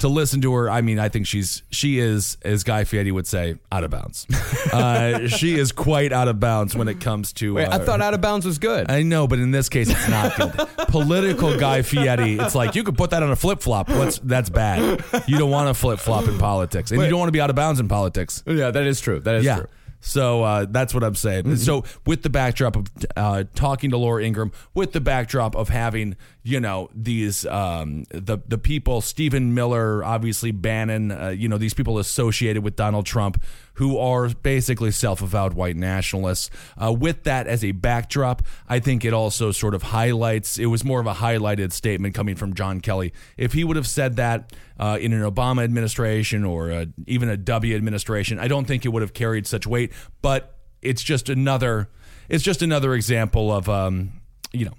to 0.00 0.08
listen 0.08 0.40
to 0.40 0.52
her, 0.54 0.70
I 0.70 0.80
mean, 0.80 0.98
I 0.98 1.08
think 1.08 1.26
she's 1.26 1.62
she 1.70 1.98
is, 1.98 2.36
as 2.42 2.64
Guy 2.64 2.84
Fieri 2.84 3.12
would 3.12 3.26
say, 3.26 3.56
out 3.70 3.84
of 3.84 3.90
bounds. 3.90 4.26
Uh, 4.70 5.26
she 5.26 5.58
is 5.58 5.72
quite 5.72 6.12
out 6.12 6.28
of 6.28 6.38
bounds 6.38 6.76
when 6.76 6.86
it 6.86 7.00
comes 7.00 7.32
to. 7.32 7.54
Wait, 7.54 7.64
uh, 7.64 7.76
i 7.76 7.78
thought 7.78 8.00
out 8.00 8.14
of 8.14 8.20
bounds 8.20 8.46
was 8.46 8.58
good 8.58 8.90
I 8.90 9.02
know, 9.02 9.26
but 9.26 9.38
in 9.38 9.50
this 9.50 9.68
case, 9.68 9.88
it's 9.88 10.08
not 10.08 10.36
good. 10.36 10.52
Political 10.88 11.58
Guy 11.58 11.82
Fieri. 11.82 12.34
It's 12.34 12.54
like 12.54 12.74
you 12.74 12.84
could 12.84 12.96
put 12.96 13.10
that 13.10 13.22
on 13.22 13.30
a 13.30 13.36
flip 13.36 13.60
flop. 13.60 13.88
What's 13.88 14.18
that's 14.18 14.50
bad. 14.50 15.02
You 15.26 15.38
don't 15.38 15.50
want 15.50 15.68
to 15.68 15.74
flip 15.74 15.98
flop 15.98 16.28
in 16.28 16.38
politics, 16.38 16.90
and 16.92 17.00
you 17.00 17.08
don't 17.08 17.18
want 17.18 17.28
to 17.28 17.32
be 17.32 17.40
out 17.40 17.50
of 17.50 17.56
bounds 17.56 17.80
in 17.80 17.88
politics. 17.88 18.44
yeah 18.46 18.70
that 18.70 18.86
is 18.86 19.00
true 19.00 19.18
that 19.20 19.36
is 19.36 19.44
yeah. 19.44 19.56
true 19.56 19.66
So 20.00 20.42
uh, 20.42 20.66
that's 20.68 20.94
what 20.94 21.04
I'm 21.04 21.14
saying. 21.14 21.56
So 21.56 21.84
with 22.06 22.22
the 22.22 22.30
backdrop 22.30 22.76
of 22.76 22.86
uh, 23.16 23.44
talking 23.54 23.90
to 23.90 23.98
Laura 23.98 24.24
Ingraham, 24.24 24.52
with 24.74 24.92
the 24.92 25.00
backdrop 25.00 25.54
of 25.54 25.68
having 25.68 26.16
you 26.42 26.58
know 26.58 26.88
these 26.94 27.44
um, 27.46 28.04
the 28.10 28.38
the 28.48 28.56
people 28.56 29.02
Stephen 29.02 29.54
Miller, 29.54 30.02
obviously 30.02 30.52
Bannon, 30.52 31.12
uh, 31.12 31.28
you 31.28 31.48
know 31.48 31.58
these 31.58 31.74
people 31.74 31.98
associated 31.98 32.64
with 32.64 32.76
Donald 32.76 33.04
Trump, 33.04 33.42
who 33.74 33.98
are 33.98 34.28
basically 34.28 34.90
self-avowed 34.90 35.54
white 35.54 35.76
nationalists. 35.76 36.50
Uh, 36.76 36.92
with 36.92 37.24
that 37.24 37.46
as 37.46 37.64
a 37.64 37.72
backdrop, 37.72 38.42
I 38.68 38.78
think 38.78 39.04
it 39.04 39.12
also 39.12 39.52
sort 39.52 39.74
of 39.74 39.84
highlights. 39.84 40.58
It 40.58 40.66
was 40.66 40.84
more 40.84 41.00
of 41.00 41.06
a 41.06 41.14
highlighted 41.14 41.72
statement 41.72 42.14
coming 42.14 42.36
from 42.36 42.54
John 42.54 42.80
Kelly. 42.80 43.12
If 43.36 43.52
he 43.52 43.64
would 43.64 43.76
have 43.76 43.86
said 43.86 44.16
that 44.16 44.52
uh, 44.78 44.98
in 45.00 45.12
an 45.12 45.22
Obama 45.22 45.64
administration 45.64 46.44
or 46.44 46.70
uh 46.70 46.86
even 47.06 47.28
a 47.28 47.36
W 47.36 47.74
administration, 47.76 48.38
I 48.38 48.48
don't 48.48 48.66
think 48.66 48.84
it 48.84 48.88
would 48.88 49.02
have 49.02 49.14
carried 49.14 49.46
such 49.46 49.66
weight. 49.66 49.92
But 50.22 50.54
it's 50.82 51.02
just 51.02 51.28
another. 51.28 51.88
It's 52.28 52.44
just 52.44 52.62
another 52.62 52.94
example 52.94 53.52
of 53.52 53.68
um, 53.68 54.20
you 54.52 54.66
know. 54.66 54.74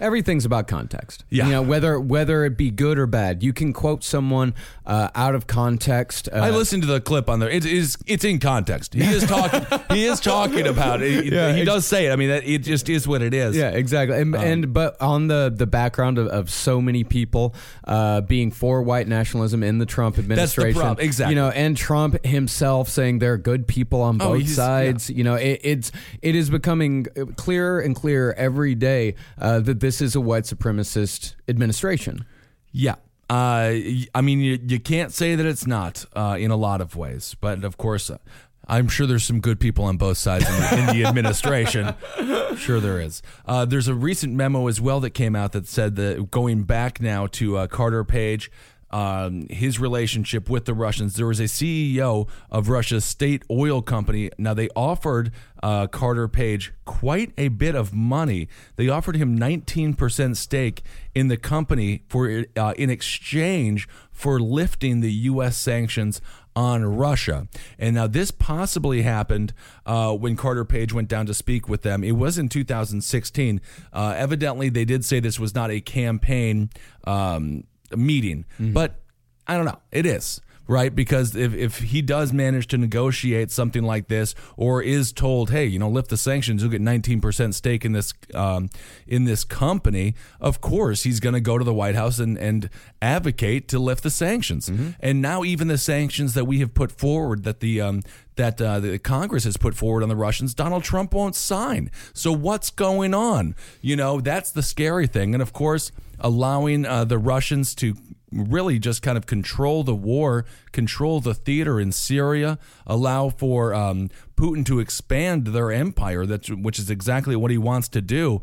Everything's 0.00 0.44
about 0.44 0.66
context. 0.66 1.24
Yeah. 1.30 1.46
you 1.46 1.52
know 1.52 1.62
whether 1.62 2.00
whether 2.00 2.44
it 2.44 2.56
be 2.56 2.70
good 2.70 2.98
or 2.98 3.06
bad. 3.06 3.42
You 3.42 3.52
can 3.52 3.72
quote 3.72 4.02
someone 4.02 4.54
uh, 4.86 5.08
out 5.14 5.34
of 5.34 5.46
context. 5.46 6.28
Uh, 6.32 6.36
I 6.38 6.50
listened 6.50 6.82
to 6.82 6.88
the 6.88 7.00
clip 7.00 7.28
on 7.30 7.38
there. 7.40 7.50
It 7.50 7.64
is 7.64 7.96
it's 8.06 8.24
in 8.24 8.38
context. 8.40 8.94
He 8.94 9.02
is 9.02 9.24
talking. 9.24 9.64
he 9.90 10.06
is 10.06 10.20
talking 10.20 10.66
about 10.66 11.02
it. 11.02 11.24
He, 11.24 11.30
Yeah, 11.34 11.52
he 11.52 11.64
does 11.64 11.86
say 11.86 12.06
it. 12.06 12.12
I 12.12 12.16
mean, 12.16 12.30
that, 12.30 12.44
it 12.46 12.58
just 12.62 12.88
is 12.88 13.06
what 13.06 13.22
it 13.22 13.34
is. 13.34 13.56
Yeah, 13.56 13.70
exactly. 13.70 14.18
And, 14.20 14.34
Um, 14.34 14.42
and 14.42 14.72
but 14.72 15.00
on 15.00 15.28
the 15.28 15.52
the 15.54 15.66
background 15.66 16.18
of, 16.18 16.26
of 16.28 16.50
so 16.50 16.80
many 16.80 17.04
people 17.04 17.54
uh, 17.84 18.20
being 18.22 18.50
for 18.50 18.82
white 18.82 19.06
nationalism 19.08 19.62
in 19.62 19.78
the 19.78 19.86
Trump 19.86 20.18
administration, 20.18 20.80
problem, 20.80 21.04
exactly. 21.04 21.34
You 21.34 21.40
know, 21.40 21.48
and 21.50 21.76
Trump 21.76 22.24
himself 22.24 22.88
saying 22.88 23.18
there 23.18 23.32
are 23.34 23.38
good 23.38 23.66
people 23.66 24.00
on 24.02 24.16
Oh, 24.20 24.30
both 24.30 24.38
he's- 24.42 24.54
sides. 24.56 25.10
You 25.10 25.24
know, 25.24 25.34
it, 25.34 25.60
it's 25.62 25.92
it 26.22 26.34
is 26.34 26.48
becoming 26.50 27.04
clearer 27.36 27.80
and 27.80 27.94
clearer 27.94 28.32
every 28.34 28.74
day 28.74 29.14
uh, 29.38 29.60
that 29.60 29.80
this 29.80 29.89
is 30.00 30.14
a 30.14 30.20
white 30.20 30.44
supremacist 30.44 31.34
administration. 31.48 32.26
Yeah. 32.70 32.96
Uh, 33.30 33.72
I 34.14 34.20
mean, 34.22 34.40
you, 34.40 34.58
you 34.66 34.80
can't 34.80 35.12
say 35.12 35.36
that 35.36 35.46
it's 35.46 35.66
not 35.66 36.04
uh, 36.14 36.36
in 36.38 36.50
a 36.50 36.56
lot 36.56 36.80
of 36.80 36.96
ways, 36.96 37.36
but 37.40 37.64
of 37.64 37.76
course, 37.76 38.10
uh, 38.10 38.18
I'm 38.66 38.88
sure 38.88 39.06
there's 39.06 39.24
some 39.24 39.40
good 39.40 39.58
people 39.58 39.84
on 39.84 39.96
both 39.96 40.18
sides 40.18 40.48
in 40.48 40.56
the, 40.56 40.78
in 40.78 40.96
the 40.96 41.04
administration. 41.08 41.94
Sure, 42.56 42.80
there 42.80 43.00
is. 43.00 43.22
Uh, 43.46 43.64
there's 43.64 43.88
a 43.88 43.94
recent 43.94 44.34
memo 44.34 44.66
as 44.66 44.80
well 44.80 45.00
that 45.00 45.10
came 45.10 45.34
out 45.34 45.52
that 45.52 45.66
said 45.66 45.96
that 45.96 46.30
going 46.30 46.64
back 46.64 47.00
now 47.00 47.26
to 47.28 47.56
uh, 47.56 47.66
Carter 47.68 48.04
Page. 48.04 48.50
Um, 48.92 49.46
his 49.48 49.78
relationship 49.78 50.50
with 50.50 50.64
the 50.64 50.74
Russians. 50.74 51.14
There 51.14 51.26
was 51.26 51.38
a 51.38 51.44
CEO 51.44 52.28
of 52.50 52.68
Russia's 52.68 53.04
state 53.04 53.44
oil 53.48 53.82
company. 53.82 54.30
Now 54.36 54.52
they 54.52 54.68
offered 54.74 55.30
uh, 55.62 55.86
Carter 55.86 56.26
Page 56.26 56.72
quite 56.84 57.32
a 57.38 57.48
bit 57.48 57.74
of 57.74 57.94
money. 57.94 58.48
They 58.76 58.88
offered 58.88 59.16
him 59.16 59.38
19% 59.38 60.36
stake 60.36 60.82
in 61.14 61.28
the 61.28 61.36
company 61.36 62.02
for 62.08 62.44
uh, 62.56 62.74
in 62.76 62.90
exchange 62.90 63.88
for 64.10 64.40
lifting 64.40 65.00
the 65.00 65.12
U.S. 65.12 65.56
sanctions 65.56 66.20
on 66.56 66.84
Russia. 66.84 67.46
And 67.78 67.94
now 67.94 68.06
this 68.06 68.30
possibly 68.30 69.02
happened 69.02 69.52
uh, 69.86 70.14
when 70.14 70.36
Carter 70.36 70.64
Page 70.64 70.92
went 70.92 71.08
down 71.08 71.26
to 71.26 71.34
speak 71.34 71.68
with 71.68 71.82
them. 71.82 72.02
It 72.02 72.12
was 72.12 72.38
in 72.38 72.48
2016. 72.48 73.60
Uh, 73.92 74.14
evidently, 74.16 74.68
they 74.68 74.84
did 74.84 75.04
say 75.04 75.20
this 75.20 75.38
was 75.38 75.54
not 75.54 75.70
a 75.70 75.80
campaign 75.80 76.70
um, 77.04 77.64
meeting, 77.96 78.44
but 78.58 79.00
I 79.46 79.56
don't 79.56 79.66
know. 79.66 79.80
It 79.92 80.06
is. 80.06 80.40
Right, 80.68 80.94
because 80.94 81.34
if, 81.34 81.52
if 81.52 81.78
he 81.78 82.00
does 82.00 82.32
manage 82.32 82.68
to 82.68 82.78
negotiate 82.78 83.50
something 83.50 83.82
like 83.82 84.06
this, 84.06 84.36
or 84.56 84.80
is 84.80 85.10
told, 85.10 85.50
hey, 85.50 85.66
you 85.66 85.80
know, 85.80 85.88
lift 85.88 86.10
the 86.10 86.16
sanctions, 86.16 86.62
you'll 86.62 86.70
get 86.70 86.80
19% 86.80 87.54
stake 87.54 87.84
in 87.84 87.90
this 87.90 88.14
um, 88.34 88.70
in 89.04 89.24
this 89.24 89.42
company. 89.42 90.14
Of 90.40 90.60
course, 90.60 91.02
he's 91.02 91.18
going 91.18 91.32
to 91.32 91.40
go 91.40 91.58
to 91.58 91.64
the 91.64 91.74
White 91.74 91.96
House 91.96 92.20
and, 92.20 92.38
and 92.38 92.70
advocate 93.02 93.66
to 93.66 93.80
lift 93.80 94.04
the 94.04 94.10
sanctions. 94.10 94.68
And 95.00 95.20
now, 95.20 95.42
even 95.42 95.66
the 95.66 95.78
sanctions 95.78 96.34
that 96.34 96.44
we 96.44 96.60
have 96.60 96.72
put 96.72 96.92
forward, 96.92 97.42
that 97.42 97.58
the 97.58 97.80
um, 97.80 98.02
that 98.36 98.62
uh, 98.62 98.78
the 98.78 99.00
Congress 99.00 99.42
has 99.42 99.56
put 99.56 99.74
forward 99.74 100.04
on 100.04 100.08
the 100.08 100.14
Russians, 100.14 100.54
Donald 100.54 100.84
Trump 100.84 101.12
won't 101.14 101.34
sign. 101.34 101.90
So 102.12 102.30
what's 102.30 102.70
going 102.70 103.12
on? 103.12 103.56
You 103.80 103.96
know, 103.96 104.20
that's 104.20 104.52
the 104.52 104.62
scary 104.62 105.08
thing. 105.08 105.34
And 105.34 105.42
of 105.42 105.52
course, 105.52 105.90
allowing 106.20 106.86
uh, 106.86 107.04
the 107.04 107.18
Russians 107.18 107.74
to 107.76 107.94
really 108.32 108.78
just 108.78 109.02
kind 109.02 109.18
of 109.18 109.26
control 109.26 109.82
the 109.82 109.94
war, 109.94 110.44
control 110.72 111.20
the 111.20 111.34
theater 111.34 111.80
in 111.80 111.92
Syria, 111.92 112.58
allow 112.86 113.28
for 113.28 113.74
um, 113.74 114.08
Putin 114.36 114.64
to 114.66 114.78
expand 114.78 115.48
their 115.48 115.72
empire, 115.72 116.26
that's, 116.26 116.48
which 116.48 116.78
is 116.78 116.90
exactly 116.90 117.34
what 117.34 117.50
he 117.50 117.58
wants 117.58 117.88
to 117.88 118.00
do. 118.00 118.42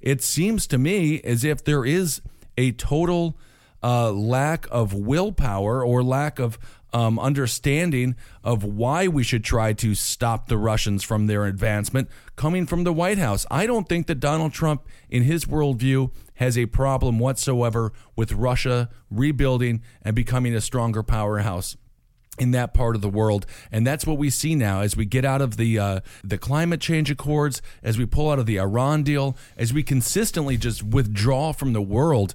It 0.00 0.22
seems 0.22 0.66
to 0.68 0.78
me 0.78 1.20
as 1.22 1.44
if 1.44 1.64
there 1.64 1.84
is 1.84 2.20
a 2.56 2.72
total 2.72 3.36
uh, 3.82 4.12
lack 4.12 4.66
of 4.70 4.94
willpower 4.94 5.84
or 5.84 6.02
lack 6.02 6.38
of 6.38 6.58
um, 6.92 7.18
understanding 7.18 8.14
of 8.44 8.62
why 8.62 9.08
we 9.08 9.24
should 9.24 9.42
try 9.42 9.72
to 9.72 9.96
stop 9.96 10.46
the 10.46 10.56
Russians 10.56 11.02
from 11.02 11.26
their 11.26 11.44
advancement 11.44 12.08
coming 12.36 12.66
from 12.66 12.84
the 12.84 12.92
White 12.92 13.18
House. 13.18 13.44
I 13.50 13.66
don't 13.66 13.88
think 13.88 14.06
that 14.06 14.20
Donald 14.20 14.52
Trump, 14.52 14.86
in 15.10 15.24
his 15.24 15.44
worldview, 15.44 16.12
has 16.34 16.58
a 16.58 16.66
problem 16.66 17.18
whatsoever 17.18 17.92
with 18.16 18.32
Russia 18.32 18.88
rebuilding 19.10 19.82
and 20.02 20.14
becoming 20.14 20.54
a 20.54 20.60
stronger 20.60 21.02
powerhouse 21.02 21.76
in 22.38 22.50
that 22.50 22.74
part 22.74 22.96
of 22.96 23.02
the 23.02 23.08
world. 23.08 23.46
And 23.70 23.86
that's 23.86 24.06
what 24.06 24.18
we 24.18 24.30
see 24.30 24.54
now 24.54 24.80
as 24.80 24.96
we 24.96 25.04
get 25.04 25.24
out 25.24 25.40
of 25.40 25.56
the 25.56 25.78
uh, 25.78 26.00
the 26.22 26.38
climate 26.38 26.80
change 26.80 27.10
accords 27.10 27.62
as 27.82 27.98
we 27.98 28.06
pull 28.06 28.30
out 28.30 28.38
of 28.38 28.46
the 28.46 28.58
Iran 28.58 29.02
deal 29.02 29.36
as 29.56 29.72
we 29.72 29.82
consistently 29.82 30.56
just 30.56 30.82
withdraw 30.82 31.52
from 31.52 31.72
the 31.72 31.82
world 31.82 32.34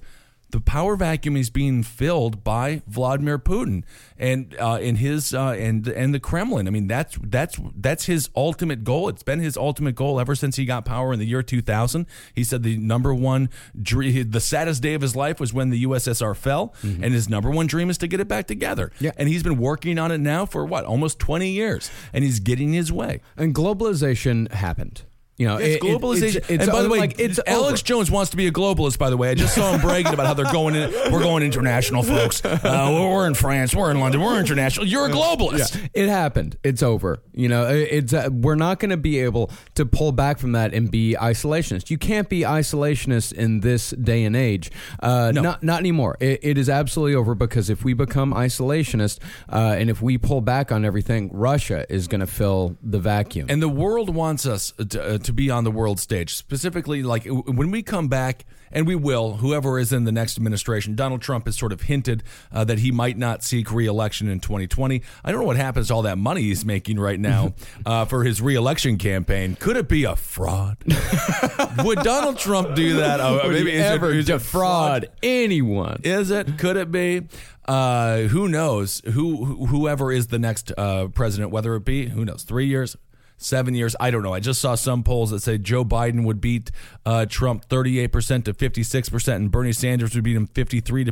the 0.50 0.60
power 0.60 0.96
vacuum 0.96 1.36
is 1.36 1.50
being 1.50 1.82
filled 1.82 2.42
by 2.44 2.82
Vladimir 2.86 3.38
Putin 3.38 3.84
and 4.18 4.54
uh, 4.58 4.78
in 4.80 4.96
his 4.96 5.32
uh, 5.34 5.50
and 5.58 5.86
and 5.88 6.14
the 6.14 6.20
Kremlin. 6.20 6.66
I 6.66 6.70
mean 6.70 6.86
that's 6.86 7.18
that's 7.22 7.58
that's 7.76 8.06
his 8.06 8.28
ultimate 8.34 8.84
goal. 8.84 9.08
It's 9.08 9.22
been 9.22 9.40
his 9.40 9.56
ultimate 9.56 9.94
goal 9.94 10.20
ever 10.20 10.34
since 10.34 10.56
he 10.56 10.64
got 10.64 10.84
power 10.84 11.12
in 11.12 11.18
the 11.18 11.26
year 11.26 11.42
2000. 11.42 12.06
He 12.34 12.44
said 12.44 12.62
the 12.62 12.76
number 12.76 13.14
one 13.14 13.48
dream, 13.80 14.30
the 14.30 14.40
saddest 14.40 14.82
day 14.82 14.94
of 14.94 15.02
his 15.02 15.16
life 15.16 15.40
was 15.40 15.52
when 15.52 15.70
the 15.70 15.84
USSR 15.84 16.36
fell, 16.36 16.74
and 16.82 17.04
his 17.04 17.28
number 17.28 17.50
one 17.50 17.66
dream 17.66 17.90
is 17.90 17.98
to 17.98 18.06
get 18.08 18.20
it 18.20 18.28
back 18.28 18.46
together. 18.46 18.90
Yeah. 19.00 19.12
and 19.16 19.28
he's 19.28 19.42
been 19.42 19.58
working 19.58 19.98
on 19.98 20.10
it 20.12 20.18
now 20.18 20.46
for 20.46 20.64
what 20.64 20.84
almost 20.84 21.18
20 21.18 21.50
years, 21.50 21.90
and 22.12 22.24
he's 22.24 22.40
getting 22.40 22.72
his 22.72 22.92
way. 22.92 23.20
And 23.36 23.54
globalization 23.54 24.50
happened. 24.52 25.02
You 25.40 25.46
know, 25.46 25.56
It's 25.56 25.66
it- 25.66 25.74
it- 25.76 25.82
globalization. 25.82 26.36
it's- 26.36 26.50
it's 26.50 26.62
and 26.64 26.70
by 26.72 26.82
the 26.82 26.90
way, 26.90 26.98
like, 26.98 27.18
it's 27.18 27.40
Alex 27.46 27.80
over. 27.80 27.86
Jones 27.86 28.10
wants 28.10 28.30
to 28.32 28.36
be 28.36 28.46
a 28.46 28.52
globalist. 28.52 28.98
By 28.98 29.08
the 29.08 29.16
way, 29.16 29.30
I 29.30 29.34
just 29.34 29.54
saw 29.54 29.72
him 29.72 29.80
bragging 29.80 30.12
about 30.12 30.26
how 30.26 30.34
they're 30.34 30.52
going. 30.52 30.74
In, 30.74 30.90
we're 31.10 31.22
going 31.22 31.42
international, 31.42 32.02
folks. 32.02 32.44
Uh, 32.44 32.90
we're 33.10 33.26
in 33.26 33.32
France. 33.32 33.74
We're 33.74 33.90
in 33.90 34.00
London. 34.00 34.20
We're 34.20 34.38
international. 34.38 34.86
You're 34.86 35.06
a 35.06 35.10
globalist. 35.10 35.78
It 35.94 36.08
happened. 36.10 36.58
It's 36.62 36.82
over. 36.82 37.22
You 37.32 37.48
know, 37.48 37.66
it's 37.68 38.12
uh, 38.12 38.28
we're 38.30 38.54
not 38.54 38.80
going 38.80 38.90
to 38.90 38.98
be 38.98 39.18
able 39.20 39.50
to 39.76 39.86
pull 39.86 40.12
back 40.12 40.38
from 40.38 40.52
that 40.52 40.74
and 40.74 40.90
be 40.90 41.16
isolationist. 41.18 41.88
You 41.88 41.96
can't 41.96 42.28
be 42.28 42.40
isolationist 42.40 43.32
in 43.32 43.60
this 43.60 43.90
day 43.92 44.24
and 44.24 44.36
age. 44.36 44.70
Uh, 45.02 45.32
No. 45.34 45.40
Not 45.40 45.62
not 45.62 45.80
anymore. 45.80 46.16
It, 46.20 46.40
it 46.42 46.58
is 46.58 46.68
absolutely 46.68 47.14
over 47.14 47.34
because 47.34 47.70
if 47.70 47.82
we 47.82 47.94
become 47.94 48.34
isolationist 48.34 49.18
uh, 49.50 49.74
and 49.78 49.88
if 49.88 50.02
we 50.02 50.18
pull 50.18 50.42
back 50.42 50.70
on 50.70 50.84
everything, 50.84 51.30
Russia 51.32 51.86
is 51.88 52.08
going 52.08 52.20
to 52.20 52.26
fill 52.26 52.76
the 52.82 52.98
vacuum. 52.98 53.46
And 53.48 53.62
the 53.62 53.68
world 53.68 54.14
wants 54.14 54.44
us 54.44 54.72
to, 54.90 55.02
uh, 55.14 55.18
to 55.30 55.34
be 55.34 55.48
on 55.50 55.64
the 55.64 55.70
world 55.70 55.98
stage. 56.00 56.34
Specifically, 56.34 57.02
like 57.02 57.24
when 57.26 57.70
we 57.70 57.82
come 57.82 58.08
back, 58.08 58.44
and 58.72 58.86
we 58.86 58.94
will, 58.94 59.38
whoever 59.38 59.80
is 59.80 59.92
in 59.92 60.04
the 60.04 60.12
next 60.12 60.36
administration, 60.36 60.94
Donald 60.94 61.20
Trump 61.22 61.46
has 61.46 61.56
sort 61.56 61.72
of 61.72 61.82
hinted 61.82 62.22
uh, 62.52 62.62
that 62.64 62.78
he 62.78 62.92
might 62.92 63.18
not 63.18 63.42
seek 63.42 63.72
reelection 63.72 64.28
in 64.28 64.38
2020. 64.38 65.02
I 65.24 65.32
don't 65.32 65.40
know 65.40 65.46
what 65.46 65.56
happens 65.56 65.88
to 65.88 65.94
all 65.94 66.02
that 66.02 66.18
money 66.18 66.42
he's 66.42 66.64
making 66.64 67.00
right 67.00 67.18
now 67.18 67.54
uh, 67.86 68.04
for 68.04 68.22
his 68.22 68.40
reelection 68.40 68.96
campaign. 68.96 69.56
Could 69.56 69.76
it 69.76 69.88
be 69.88 70.04
a 70.04 70.14
fraud? 70.14 70.76
Would 71.84 71.98
Donald 72.00 72.38
Trump 72.38 72.76
do 72.76 72.98
that? 72.98 73.20
Uh, 73.20 73.40
Would 73.44 73.52
maybe 73.54 73.72
he 73.72 73.78
ever 73.78 74.12
it 74.12 74.26
defraud 74.26 75.08
anyone? 75.22 76.00
Is 76.04 76.30
it? 76.30 76.56
Could 76.58 76.76
it 76.76 76.92
be? 76.92 77.22
Uh, 77.66 78.22
who 78.22 78.48
knows? 78.48 79.00
Who 79.04 79.44
who- 79.44 79.66
whoever 79.66 80.12
is 80.12 80.28
the 80.28 80.38
next 80.38 80.72
uh, 80.78 81.08
president, 81.08 81.50
whether 81.50 81.74
it 81.76 81.84
be 81.84 82.06
who 82.08 82.24
knows, 82.24 82.42
three 82.42 82.66
years, 82.66 82.96
seven 83.42 83.74
years, 83.74 83.96
I 83.98 84.10
don't 84.10 84.22
know. 84.22 84.32
I 84.34 84.40
just 84.40 84.60
saw 84.60 84.74
some 84.74 85.02
polls 85.02 85.30
that 85.30 85.40
say 85.40 85.58
Joe 85.58 85.84
Biden 85.84 86.24
would 86.24 86.40
beat 86.40 86.70
uh, 87.04 87.26
Trump 87.26 87.64
thirty 87.64 87.98
eight 87.98 88.12
percent 88.12 88.44
to 88.44 88.54
fifty 88.54 88.82
six 88.82 89.08
percent, 89.08 89.40
and 89.42 89.50
Bernie 89.50 89.72
Sanders 89.72 90.14
would 90.14 90.22
beat 90.22 90.36
him 90.36 90.46
fifty 90.46 90.80
three 90.80 91.10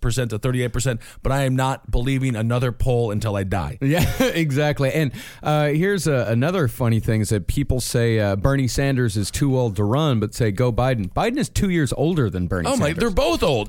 percent 0.00 0.30
to 0.30 0.38
thirty 0.38 0.62
eight 0.62 0.72
percent. 0.72 1.00
But 1.22 1.32
I 1.32 1.42
am 1.44 1.56
not 1.56 1.90
believing 1.90 2.36
another 2.36 2.72
poll 2.72 3.10
until 3.10 3.36
I 3.36 3.42
die. 3.44 3.78
Yeah, 3.86 4.22
exactly. 4.22 4.92
And 4.92 5.12
uh, 5.42 5.68
here's 5.68 6.06
a, 6.06 6.26
another 6.28 6.68
funny 6.68 7.00
thing: 7.00 7.20
is 7.20 7.28
that 7.30 7.46
people 7.46 7.80
say 7.80 8.18
uh, 8.18 8.36
Bernie 8.36 8.68
Sanders 8.68 9.16
is 9.16 9.30
too 9.30 9.56
old 9.58 9.76
to 9.76 9.84
run, 9.84 10.20
but 10.20 10.34
say 10.34 10.50
go 10.50 10.72
Biden. 10.72 11.12
Biden 11.12 11.36
is 11.38 11.48
two 11.48 11.70
years 11.70 11.92
older 11.92 12.28
than 12.30 12.46
Bernie. 12.46 12.68
Oh 12.68 12.76
my, 12.76 12.86
Sanders. 12.88 13.00
they're 13.00 13.10
both 13.10 13.42
old. 13.42 13.68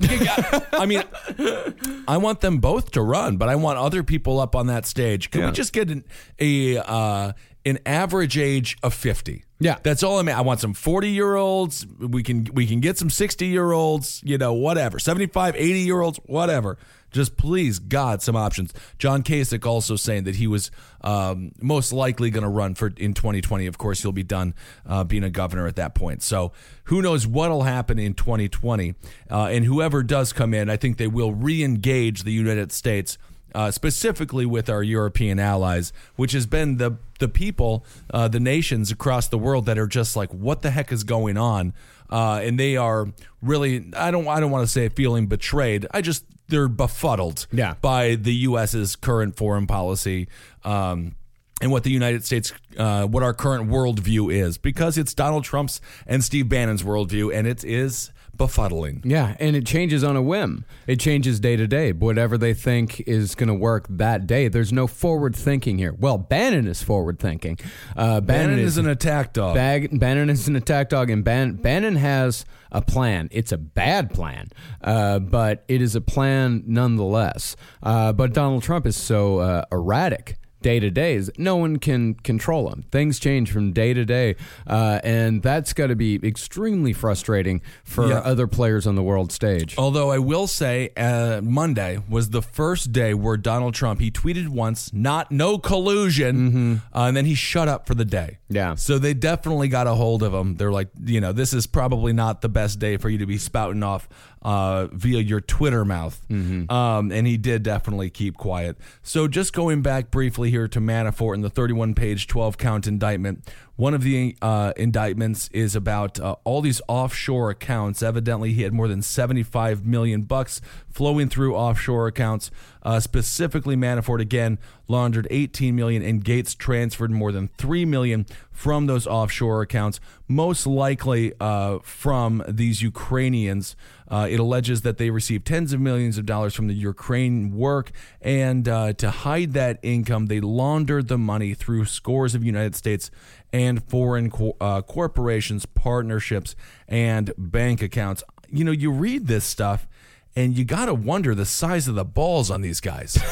I 0.73 0.85
mean, 0.85 1.03
I 2.07 2.17
want 2.17 2.41
them 2.41 2.57
both 2.59 2.91
to 2.91 3.01
run, 3.01 3.37
but 3.37 3.49
I 3.49 3.55
want 3.55 3.77
other 3.79 4.03
people 4.03 4.39
up 4.39 4.55
on 4.55 4.67
that 4.67 4.85
stage. 4.85 5.31
Can 5.31 5.41
Yeah. 5.41 5.47
we 5.47 5.51
just 5.53 5.73
get 5.73 5.89
an, 5.89 6.03
a 6.39 6.77
uh, 6.77 7.33
an 7.67 7.79
average 7.85 8.37
age 8.37 8.77
of 8.83 8.93
fifty? 8.93 9.43
Yeah. 9.59 9.77
that's 9.81 10.03
all 10.03 10.19
I 10.19 10.21
mean. 10.21 10.35
I 10.35 10.41
want 10.41 10.59
some 10.59 10.73
forty 10.73 11.09
year 11.09 11.35
olds. 11.35 11.85
We 11.99 12.23
can 12.23 12.47
we 12.53 12.67
can 12.67 12.79
get 12.79 12.97
some 12.97 13.09
sixty 13.09 13.47
year 13.47 13.71
olds. 13.71 14.21
You 14.23 14.37
know, 14.37 14.53
whatever. 14.53 14.99
75, 14.99 15.55
80 15.55 15.79
year 15.79 16.01
olds, 16.01 16.19
whatever. 16.25 16.77
Just 17.11 17.37
please, 17.37 17.79
God, 17.79 18.21
some 18.21 18.35
options. 18.35 18.73
John 18.99 19.23
Kasich 19.23 19.65
also 19.65 19.95
saying 19.95 20.25
that 20.25 20.35
he 20.35 20.45
was 20.45 20.71
um, 21.01 21.53
most 21.61 21.93
likely 21.93 22.29
going 22.29 22.43
to 22.43 22.49
run 22.49 22.75
for 22.75 22.93
in 22.97 23.13
2020. 23.13 23.65
Of 23.65 23.77
course, 23.77 24.01
he'll 24.01 24.11
be 24.11 24.23
done 24.23 24.53
uh, 24.85 25.03
being 25.05 25.23
a 25.23 25.29
governor 25.29 25.67
at 25.67 25.77
that 25.77 25.95
point. 25.95 26.21
So 26.21 26.51
who 26.85 27.01
knows 27.01 27.25
what'll 27.25 27.63
happen 27.63 27.97
in 27.97 28.13
2020? 28.13 28.93
Uh, 29.31 29.45
and 29.45 29.63
whoever 29.63 30.03
does 30.03 30.33
come 30.33 30.53
in, 30.53 30.69
I 30.69 30.75
think 30.75 30.97
they 30.97 31.07
will 31.07 31.33
re-engage 31.33 32.23
the 32.23 32.33
United 32.33 32.71
States. 32.71 33.17
Uh, 33.55 33.71
specifically 33.71 34.45
with 34.45 34.69
our 34.69 34.83
European 34.83 35.39
allies, 35.39 35.91
which 36.15 36.33
has 36.33 36.45
been 36.45 36.77
the 36.77 36.97
the 37.19 37.27
people, 37.29 37.83
uh, 38.13 38.27
the 38.27 38.39
nations 38.39 38.91
across 38.91 39.27
the 39.29 39.37
world 39.37 39.65
that 39.65 39.79
are 39.79 39.87
just 39.87 40.15
like, 40.15 40.29
what 40.31 40.61
the 40.61 40.69
heck 40.71 40.91
is 40.91 41.03
going 41.03 41.37
on? 41.37 41.73
uh, 42.09 42.39
and 42.43 42.57
they 42.59 42.77
are 42.77 43.07
really 43.41 43.85
I 43.95 44.11
don't 44.11 44.27
I 44.27 44.39
don't 44.39 44.51
want 44.51 44.65
to 44.65 44.71
say 44.71 44.89
feeling 44.89 45.27
betrayed. 45.27 45.87
I 45.91 46.01
just 46.01 46.23
they're 46.49 46.67
befuddled 46.69 47.47
Yeah. 47.51 47.73
by 47.81 48.15
the 48.15 48.33
U.S.'s 48.33 48.95
current 48.95 49.35
foreign 49.35 49.67
policy. 49.67 50.27
Um, 50.63 51.15
and 51.59 51.71
what 51.71 51.83
the 51.83 51.89
United 51.91 52.23
States, 52.23 52.53
uh, 52.77 53.05
what 53.07 53.23
our 53.23 53.33
current 53.33 53.69
worldview 53.69 54.31
is, 54.31 54.57
because 54.59 54.97
it's 54.97 55.13
Donald 55.13 55.43
Trump's 55.43 55.81
and 56.05 56.23
Steve 56.23 56.47
Bannon's 56.47 56.83
worldview, 56.83 57.33
and 57.35 57.47
it 57.47 57.63
is 57.65 58.11
befuddling. 58.37 59.01
Yeah, 59.03 59.35
and 59.39 59.55
it 59.55 59.65
changes 59.65 60.03
on 60.03 60.15
a 60.15 60.21
whim. 60.21 60.65
It 60.85 60.99
changes 60.99 61.39
day 61.39 61.55
to 61.55 61.67
day. 61.67 61.91
Whatever 61.91 62.37
they 62.37 62.53
think 62.53 63.01
is 63.01 63.35
going 63.35 63.47
to 63.47 63.53
work 63.53 63.87
that 63.89 64.27
day. 64.27 64.47
There's 64.47 64.71
no 64.71 64.87
forward 64.87 65.35
thinking 65.35 65.77
here. 65.77 65.93
Well, 65.93 66.17
Bannon 66.17 66.67
is 66.67 66.83
forward 66.83 67.19
thinking. 67.19 67.57
Uh, 67.95 68.21
Bannon, 68.21 68.51
Bannon 68.51 68.59
is 68.59 68.77
an 68.77 68.87
attack 68.87 69.33
dog. 69.33 69.55
Bag, 69.55 69.99
Bannon 69.99 70.29
is 70.29 70.47
an 70.47 70.55
attack 70.55 70.89
dog, 70.89 71.09
and 71.09 71.23
Ban- 71.23 71.53
Bannon 71.55 71.95
has 71.95 72.45
a 72.71 72.81
plan. 72.81 73.29
It's 73.31 73.51
a 73.51 73.57
bad 73.57 74.13
plan, 74.13 74.49
uh, 74.81 75.19
but 75.19 75.63
it 75.67 75.81
is 75.81 75.95
a 75.95 76.01
plan 76.01 76.63
nonetheless. 76.65 77.55
Uh, 77.81 78.13
but 78.13 78.33
Donald 78.33 78.63
Trump 78.63 78.85
is 78.85 78.95
so 78.95 79.39
uh, 79.39 79.65
erratic 79.71 80.37
day 80.67 80.79
to 80.81 80.89
day 80.91 81.15
is 81.15 81.31
no 81.37 81.55
one 81.55 81.77
can 81.77 82.13
control 82.15 82.69
them. 82.69 82.83
Things 82.91 83.19
change 83.19 83.49
from 83.51 83.71
day 83.71 83.93
to 83.93 84.03
day, 84.03 84.35
uh, 84.67 84.99
and 85.01 85.41
that's 85.41 85.71
got 85.71 85.87
to 85.87 85.95
be 85.95 86.15
extremely 86.23 86.91
frustrating 86.91 87.61
for 87.85 88.09
Yeah. 88.09 88.19
other 88.31 88.47
players 88.47 88.85
on 88.85 88.95
the 88.95 89.03
world 89.03 89.31
stage. 89.31 89.75
Although 89.77 90.11
I 90.11 90.17
will 90.19 90.45
say, 90.47 90.89
uh, 90.97 91.39
Monday 91.41 91.99
was 92.09 92.31
the 92.31 92.41
first 92.41 92.91
day 92.91 93.13
where 93.13 93.37
Donald 93.37 93.75
Trump 93.75 94.01
he 94.01 94.11
tweeted 94.11 94.49
once, 94.49 94.91
not 94.91 95.31
no 95.31 95.57
collusion, 95.57 96.81
uh, 96.93 97.03
and 97.07 97.15
then 97.15 97.25
he 97.25 97.33
shut 97.35 97.67
up 97.69 97.87
for 97.87 97.95
the 97.95 98.05
day. 98.05 98.39
Yeah. 98.49 98.75
So 98.75 98.99
they 98.99 99.13
definitely 99.13 99.69
got 99.69 99.87
a 99.87 99.93
hold 99.93 100.21
of 100.23 100.33
him. 100.33 100.55
They're 100.55 100.71
like, 100.71 100.89
you 101.05 101.21
know, 101.21 101.31
this 101.31 101.53
is 101.53 101.65
probably 101.67 102.11
not 102.13 102.41
the 102.41 102.49
best 102.49 102.79
day 102.79 102.97
for 102.97 103.09
you 103.09 103.17
to 103.19 103.25
be 103.25 103.37
spouting 103.37 103.83
off 103.83 104.09
uh, 104.41 104.87
via 104.93 105.19
your 105.19 105.41
Twitter 105.41 105.83
mouth. 105.83 106.19
Um, 106.29 107.11
and 107.11 107.27
he 107.27 107.37
did 107.37 107.63
definitely 107.63 108.09
keep 108.09 108.37
quiet. 108.37 108.77
So 109.01 109.27
just 109.27 109.51
going 109.53 109.81
back 109.81 110.11
briefly 110.11 110.49
here 110.49 110.56
to 110.65 110.79
Manafort 110.79 111.35
in 111.35 111.41
the 111.41 111.49
31 111.49 111.93
page, 111.93 112.27
12 112.27 112.57
count 112.57 112.87
indictment. 112.87 113.43
One 113.75 113.93
of 113.93 114.01
the 114.01 114.37
uh, 114.41 114.71
indictments 114.77 115.49
is 115.51 115.75
about 115.75 116.19
uh, 116.19 116.37
all 116.45 116.61
these 116.61 116.81
offshore 116.87 117.49
accounts. 117.49 118.01
Evidently, 118.01 118.53
he 118.53 118.63
had 118.63 118.71
more 118.71 118.87
than 118.87 119.01
75 119.01 119.85
million 119.85 120.21
bucks 120.21 120.61
flowing 120.89 121.27
through 121.29 121.55
offshore 121.55 122.07
accounts. 122.07 122.49
Uh, 122.81 122.99
specifically, 122.99 123.75
Manafort 123.75 124.21
again 124.21 124.57
laundered 124.87 125.27
18 125.29 125.75
million, 125.75 126.01
and 126.01 126.23
Gates 126.23 126.55
transferred 126.55 127.11
more 127.11 127.31
than 127.33 127.49
3 127.49 127.83
million 127.85 128.25
from 128.51 128.87
those 128.87 129.05
offshore 129.05 129.61
accounts, 129.61 129.99
most 130.27 130.65
likely 130.65 131.33
uh, 131.39 131.79
from 131.83 132.43
these 132.47 132.81
Ukrainians. 132.81 133.75
Uh, 134.09 134.27
it 134.29 134.39
alleges 134.39 134.81
that 134.83 134.97
they 134.97 135.09
received 135.09 135.45
tens 135.45 135.73
of 135.73 135.79
millions 135.79 136.17
of 136.17 136.25
dollars 136.25 136.53
from 136.53 136.67
the 136.67 136.73
Ukraine 136.73 137.51
work, 137.53 137.91
and 138.21 138.67
uh, 138.67 138.93
to 138.93 139.09
hide 139.09 139.53
that 139.53 139.79
income, 139.83 140.27
they 140.27 140.39
laundered 140.39 141.07
the 141.07 141.17
money 141.17 141.53
through 141.53 141.85
scores 141.85 142.33
of 142.35 142.43
United 142.43 142.75
States 142.75 143.11
and 143.51 143.83
foreign 143.89 144.29
co- 144.31 144.55
uh, 144.61 144.81
corporations, 144.81 145.65
partnerships, 145.65 146.55
and 146.87 147.33
bank 147.37 147.81
accounts. 147.81 148.23
You 148.49 148.63
know, 148.63 148.71
you 148.71 148.91
read 148.91 149.27
this 149.27 149.43
stuff. 149.45 149.87
And 150.35 150.55
you 150.55 150.65
got 150.65 150.85
to 150.85 150.93
wonder 150.93 151.33
the 151.33 151.47
size 151.47 151.87
of 151.87 151.95
the 151.95 152.05
balls 152.05 152.51
on 152.51 152.61
these 152.61 152.79
guys. 152.79 153.17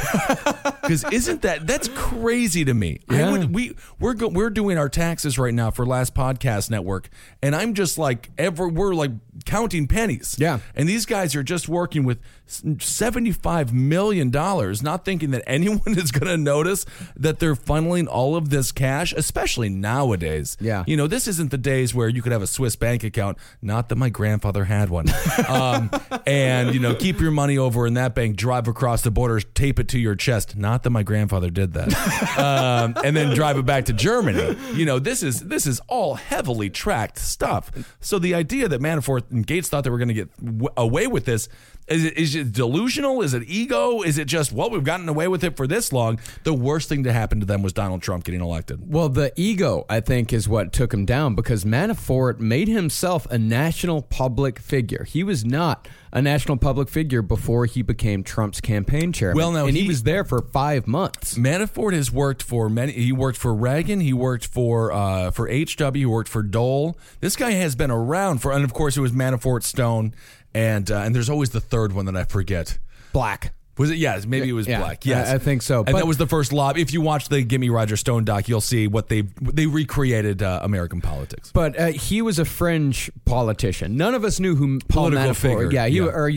Because 0.86 1.04
isn't 1.12 1.42
that 1.42 1.66
that's 1.66 1.88
crazy 1.90 2.64
to 2.66 2.74
me? 2.74 3.00
I 3.10 3.18
Yeah. 3.20 3.32
would, 3.32 3.54
we 3.56 3.76
we're 4.00 4.14
go, 4.14 4.28
we're 4.28 4.52
doing 4.52 4.78
our 4.78 4.88
taxes 4.90 5.40
right 5.40 5.54
now 5.54 5.72
for 5.72 5.84
Last 5.86 6.14
Podcast 6.14 6.70
Network, 6.70 7.10
and 7.42 7.56
I'm 7.56 7.74
just 7.74 7.98
like 7.98 8.30
ever 8.38 8.68
we're 8.68 8.94
like 8.94 9.10
counting 9.46 9.88
pennies. 9.88 10.36
Yeah. 10.40 10.60
and 10.76 10.88
these 10.88 11.06
guys 11.06 11.36
are 11.36 11.44
just 11.44 11.68
working 11.68 12.04
with 12.04 12.20
seventy 12.48 13.32
five 13.32 13.74
million 13.74 14.30
dollars, 14.30 14.82
not 14.82 15.04
thinking 15.04 15.32
that 15.32 15.44
anyone 15.48 15.98
is 15.98 16.12
going 16.12 16.28
to 16.28 16.38
notice 16.38 16.86
that 17.16 17.40
they're 17.40 17.56
funneling 17.56 18.08
all 18.08 18.36
of 18.36 18.50
this 18.50 18.72
cash, 18.72 19.14
especially 19.14 19.70
nowadays. 19.70 20.58
Yeah. 20.60 20.84
you 20.88 20.96
know 20.96 21.08
this 21.08 21.28
isn't 21.28 21.52
the 21.52 21.58
days 21.58 21.94
where 21.94 22.08
you 22.08 22.22
could 22.22 22.32
have 22.32 22.42
a 22.42 22.48
Swiss 22.48 22.76
bank 22.76 23.04
account. 23.04 23.38
Not 23.62 23.90
that 23.90 23.96
my 23.96 24.10
grandfather 24.10 24.64
had 24.66 24.90
one, 24.90 25.08
um, 25.48 25.90
and 26.26 26.74
you 26.74 26.80
know 26.80 26.96
keep 26.96 27.20
your 27.20 27.32
money 27.32 27.58
over 27.58 27.88
in 27.88 27.96
that 27.96 28.16
bank, 28.16 28.38
drive 28.38 28.68
across 28.68 29.02
the 29.02 29.12
border, 29.12 29.40
tape 29.40 29.80
it 29.80 29.88
to 29.90 30.00
your 30.00 30.16
chest. 30.16 30.56
Not 30.56 30.84
that 30.84 30.92
my 30.92 31.04
grandfather 31.04 31.50
did 31.50 31.74
that, 31.74 32.38
um, 32.38 32.96
and 33.04 33.16
then 33.16 33.36
drive 33.36 33.58
it 33.58 33.66
back 33.66 33.86
to 33.86 33.94
Germany. 33.94 34.56
You 34.74 34.86
know 34.86 35.00
this 35.00 35.24
is 35.24 35.42
this 35.42 35.66
is 35.66 35.82
all 35.88 36.16
heavily 36.16 36.70
tracked 36.70 37.18
stuff. 37.18 37.72
So 38.00 38.20
the 38.20 38.34
idea 38.36 38.68
that 38.68 38.82
Manafort 38.82 39.25
and 39.32 39.46
Gates 39.46 39.70
thought 39.70 39.84
they 39.84 39.90
were 39.90 39.98
going 39.98 40.08
to 40.10 40.14
get 40.14 40.30
w- 40.44 40.70
away 40.78 41.08
with 41.08 41.26
this. 41.26 41.48
Is 41.88 42.04
it, 42.04 42.18
is 42.18 42.34
it 42.36 42.52
delusional? 42.52 43.22
Is 43.22 43.36
it 43.36 43.44
ego? 43.46 44.02
Is 44.02 44.18
it 44.18 44.26
just, 44.26 44.52
well, 44.52 44.72
we've 44.72 44.84
gotten 44.84 45.08
away 45.08 45.28
with 45.28 45.44
it 45.44 45.56
for 45.56 45.68
this 45.68 45.94
long? 45.94 46.20
The 46.44 46.54
worst 46.54 46.90
thing 46.90 47.04
to 47.04 47.14
happen 47.14 47.40
to 47.42 47.46
them 47.46 47.62
was 47.62 47.74
Donald 47.74 48.02
Trump 48.02 48.24
getting 48.24 48.42
elected. 48.42 48.92
Well, 48.92 49.08
the 49.08 49.32
ego, 49.36 49.86
I 49.88 50.00
think, 50.00 50.34
is 50.34 50.50
what 50.50 50.74
took 50.74 50.92
him 50.92 51.06
down 51.06 51.36
because 51.36 51.64
Manafort 51.64 52.40
made 52.40 52.68
himself 52.68 53.28
a 53.30 53.38
national 53.38 54.02
public 54.02 54.58
figure. 54.58 55.04
He 55.04 55.24
was 55.24 55.46
not 55.46 55.88
a 56.12 56.22
national 56.24 56.58
public 56.58 56.88
figure 56.90 57.22
before 57.22 57.66
he 57.68 57.82
became 57.84 58.24
Trump's 58.24 58.62
campaign 58.62 59.12
chairman. 59.12 59.38
Well, 59.38 59.52
now 59.52 59.66
and 59.68 59.76
he, 59.76 59.84
he- 59.84 59.88
was 59.88 60.02
there 60.04 60.24
for 60.24 60.42
five 60.42 60.88
months. 60.88 61.38
Manafort 61.38 61.94
has 61.94 62.12
worked 62.12 62.42
for 62.42 62.68
many. 62.68 62.94
He 62.94 63.12
worked 63.12 63.38
for 63.38 63.54
Reagan. 63.54 64.00
He 64.00 64.14
worked 64.14 64.48
for 64.48 64.92
uh, 64.92 65.30
for 65.32 65.48
HW. 65.48 65.94
He 65.94 66.06
worked 66.06 66.30
for 66.30 66.42
Dole. 66.42 66.98
This 67.20 67.36
guy 67.36 67.52
has 67.52 67.76
been 67.76 67.92
around 67.92 68.40
for, 68.40 68.54
and 68.54 68.64
of 68.64 68.74
course, 68.74 68.96
it 68.98 69.02
was 69.02 69.12
Manafort, 69.16 69.64
Stone, 69.64 70.14
and 70.54 70.90
uh, 70.92 71.00
and 71.00 71.16
there's 71.16 71.30
always 71.30 71.50
the 71.50 71.62
third 71.62 71.94
one 71.94 72.06
that 72.06 72.16
I 72.16 72.24
forget. 72.26 72.78
Black. 73.14 73.54
Was 73.78 73.92
it? 73.92 73.98
Yes, 73.98 74.26
maybe 74.26 74.48
it 74.48 74.54
was 74.54 74.70
Yeah, 74.70 74.80
black. 74.80 75.00
I- 75.06 75.10
Yes, 75.10 75.30
I 75.32 75.38
think 75.38 75.62
so. 75.62 75.80
And 75.80 75.88
But- 75.88 75.98
that 75.98 76.08
was 76.08 76.16
the 76.16 76.28
first 76.28 76.54
lob. 76.54 76.78
If 76.78 76.94
you 76.94 77.02
watch 77.02 77.28
the 77.28 77.42
"Get 77.44 77.60
Me 77.60 77.68
Roger 77.68 77.98
Stone" 77.98 78.24
doc, 78.24 78.48
you'll 78.48 78.62
see 78.62 78.88
what 78.88 79.10
they 79.10 79.24
they 79.42 79.66
recreated 79.66 80.42
uh, 80.42 80.62
American 80.64 81.02
politics. 81.02 81.52
But 81.54 81.78
uh, 81.78 81.88
he 81.88 82.22
was 82.22 82.40
a 82.40 82.46
fringe 82.46 83.12
politician. 83.26 83.98
None 83.98 84.16
of 84.16 84.24
us 84.24 84.40
knew 84.40 84.56
who 84.56 84.80
Paul 84.88 85.10
Political 85.10 85.32
Manafort. 85.34 85.36
figure, 85.36 85.72
Yeah, 85.74 85.88
he 85.88 85.98
yeah. 85.98 86.04
or 86.06 86.32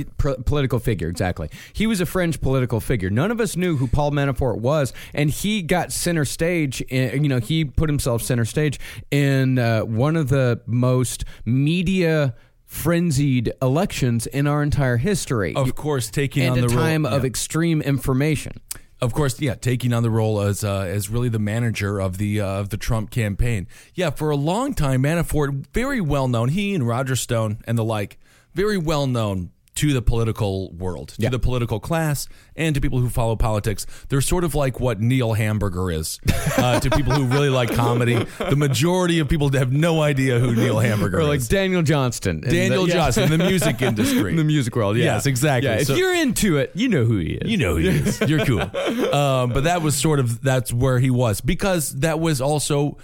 political 0.46 0.80
figure 0.80 1.06
exactly. 1.08 1.48
He 1.72 1.86
was 1.86 2.00
a 2.00 2.06
fringe 2.06 2.40
political 2.40 2.80
figure. 2.80 3.08
None 3.08 3.30
of 3.30 3.40
us 3.40 3.56
knew 3.56 3.76
who 3.76 3.86
Paul 3.86 4.10
Manafort 4.10 4.58
was, 4.58 4.92
and 5.14 5.30
he 5.30 5.62
got 5.62 5.92
center 5.92 6.24
stage. 6.24 6.80
In, 6.88 7.22
you 7.22 7.28
know, 7.28 7.38
he 7.38 7.64
put 7.64 7.88
himself 7.88 8.20
center 8.20 8.46
stage 8.46 8.80
in 9.12 9.60
uh, 9.60 9.82
one 9.82 10.16
of 10.16 10.28
the 10.28 10.60
most 10.66 11.24
media 11.44 12.34
frenzied 12.68 13.52
elections 13.60 14.26
in 14.28 14.46
our 14.46 14.62
entire 14.62 14.98
history. 14.98 15.54
Of 15.56 15.74
course, 15.74 16.10
taking 16.10 16.44
and 16.44 16.52
on 16.52 16.58
a 16.58 16.60
the 16.60 16.68
role- 16.68 16.76
time 16.84 17.04
of 17.04 17.22
yeah. 17.22 17.26
extreme 17.26 17.80
information. 17.82 18.60
Of 19.00 19.12
course, 19.12 19.40
yeah, 19.40 19.54
taking 19.54 19.92
on 19.92 20.02
the 20.02 20.10
role 20.10 20.40
as 20.40 20.62
uh, 20.62 20.80
as 20.80 21.08
really 21.08 21.28
the 21.28 21.38
manager 21.38 22.00
of 22.00 22.18
the 22.18 22.40
uh, 22.40 22.46
of 22.46 22.68
the 22.68 22.76
Trump 22.76 23.10
campaign. 23.10 23.66
Yeah, 23.94 24.10
for 24.10 24.30
a 24.30 24.36
long 24.36 24.74
time, 24.74 25.02
Manafort 25.02 25.66
very 25.72 26.00
well 26.00 26.28
known. 26.28 26.48
He 26.50 26.74
and 26.74 26.86
Roger 26.86 27.16
Stone 27.16 27.58
and 27.64 27.78
the 27.78 27.84
like, 27.84 28.18
very 28.54 28.76
well 28.76 29.06
known 29.06 29.50
to 29.78 29.92
the 29.92 30.02
political 30.02 30.70
world, 30.72 31.08
to 31.10 31.22
Yeah. 31.22 31.28
the 31.30 31.38
political 31.38 31.80
class, 31.80 32.28
and 32.56 32.74
to 32.74 32.80
people 32.80 32.98
who 33.00 33.08
follow 33.08 33.36
politics. 33.36 33.86
They're 34.08 34.20
sort 34.20 34.44
of 34.44 34.54
like 34.54 34.80
what 34.80 35.00
Neil 35.00 35.34
Hamburger 35.34 35.90
is 35.90 36.18
uh, 36.56 36.80
to 36.80 36.90
people 36.90 37.12
who 37.12 37.24
really 37.26 37.48
like 37.50 37.72
comedy. 37.74 38.24
The 38.38 38.56
majority 38.56 39.18
of 39.20 39.28
people 39.28 39.50
have 39.52 39.72
no 39.72 40.02
idea 40.02 40.38
who 40.40 40.54
Neil 40.54 40.78
Hamburger 40.78 41.20
Or 41.20 41.24
like 41.24 41.38
is. 41.40 41.48
Daniel 41.48 41.82
Johnston. 41.82 42.40
Daniel 42.40 42.84
the- 42.84 42.88
yeah. 42.90 42.94
Johnston 42.96 43.32
in 43.32 43.38
the 43.38 43.44
music 43.46 43.80
industry. 43.90 44.30
in 44.30 44.36
the 44.36 44.44
music 44.44 44.74
world. 44.74 44.96
Yeah. 44.96 45.04
Yes, 45.14 45.26
exactly. 45.26 45.68
Yeah, 45.70 45.76
if 45.80 45.86
So- 45.86 45.94
you're 45.94 46.14
into 46.14 46.56
it, 46.58 46.72
you 46.74 46.88
know 46.88 47.04
who 47.04 47.18
he 47.18 47.32
is. 47.34 47.50
You 47.50 47.56
know 47.56 47.76
who 47.76 47.82
he 47.82 47.88
is. 47.88 48.20
You're 48.22 48.44
cool. 48.44 48.62
Um, 49.18 49.50
but 49.52 49.64
that 49.64 49.80
was 49.82 49.96
sort 49.96 50.18
of 50.20 50.42
that's 50.42 50.72
where 50.72 50.98
he 50.98 51.10
was 51.10 51.40
because 51.40 51.92
that 52.00 52.20
was 52.20 52.40
also 52.40 52.98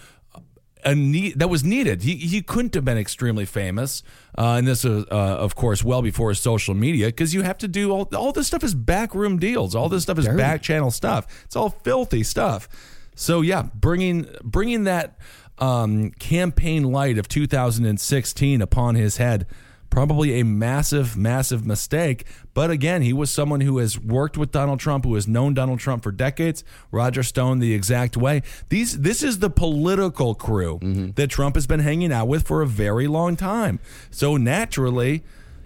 a 0.84 0.94
need 0.94 1.38
that 1.38 1.48
was 1.48 1.64
needed. 1.64 2.02
He 2.02 2.16
he 2.16 2.42
couldn't 2.42 2.74
have 2.74 2.84
been 2.84 2.98
extremely 2.98 3.44
famous, 3.44 4.02
uh, 4.36 4.54
and 4.58 4.66
this 4.66 4.84
is 4.84 5.04
uh, 5.10 5.14
of 5.14 5.54
course 5.54 5.82
well 5.82 6.02
before 6.02 6.32
social 6.34 6.74
media 6.74 7.06
because 7.06 7.34
you 7.34 7.42
have 7.42 7.58
to 7.58 7.68
do 7.68 7.90
all 7.90 8.08
all 8.14 8.32
this 8.32 8.46
stuff 8.46 8.64
is 8.64 8.74
backroom 8.74 9.38
deals. 9.38 9.74
All 9.74 9.88
this 9.88 10.04
stuff 10.04 10.18
is 10.18 10.28
back 10.28 10.62
channel 10.62 10.90
stuff. 10.90 11.26
It's 11.44 11.56
all 11.56 11.70
filthy 11.70 12.22
stuff. 12.22 12.68
So 13.14 13.40
yeah, 13.40 13.68
bringing 13.74 14.26
bringing 14.42 14.84
that 14.84 15.18
um, 15.58 16.10
campaign 16.12 16.84
light 16.84 17.18
of 17.18 17.28
2016 17.28 18.60
upon 18.60 18.94
his 18.94 19.18
head 19.18 19.46
probably 19.94 20.40
a 20.40 20.44
massive, 20.44 21.16
massive 21.16 21.64
mistake. 21.64 22.26
But 22.52 22.70
again, 22.70 23.00
he 23.02 23.12
was 23.12 23.30
someone 23.30 23.61
who 23.61 23.78
has 23.78 23.98
worked 23.98 24.37
with 24.37 24.50
Donald 24.50 24.80
Trump, 24.80 25.04
who 25.04 25.14
has 25.14 25.28
known 25.28 25.54
Donald 25.54 25.78
Trump 25.78 26.02
for 26.02 26.11
decades. 26.11 26.64
Roger 26.90 27.22
Stone, 27.22 27.61
the 27.61 27.72
exact 27.72 28.16
way. 28.16 28.42
These, 28.70 29.00
this 29.00 29.22
is 29.22 29.38
the 29.38 29.50
political 29.50 30.35
crew 30.35 30.80
mm-hmm. 30.80 31.12
that 31.12 31.28
Trump 31.28 31.54
has 31.54 31.68
been 31.68 31.78
hanging 31.78 32.12
out 32.12 32.26
with 32.26 32.44
for 32.44 32.61
a 32.61 32.66
very 32.66 33.07
long 33.07 33.37
time. 33.37 33.78
So 34.11 34.37
naturally. 34.37 35.22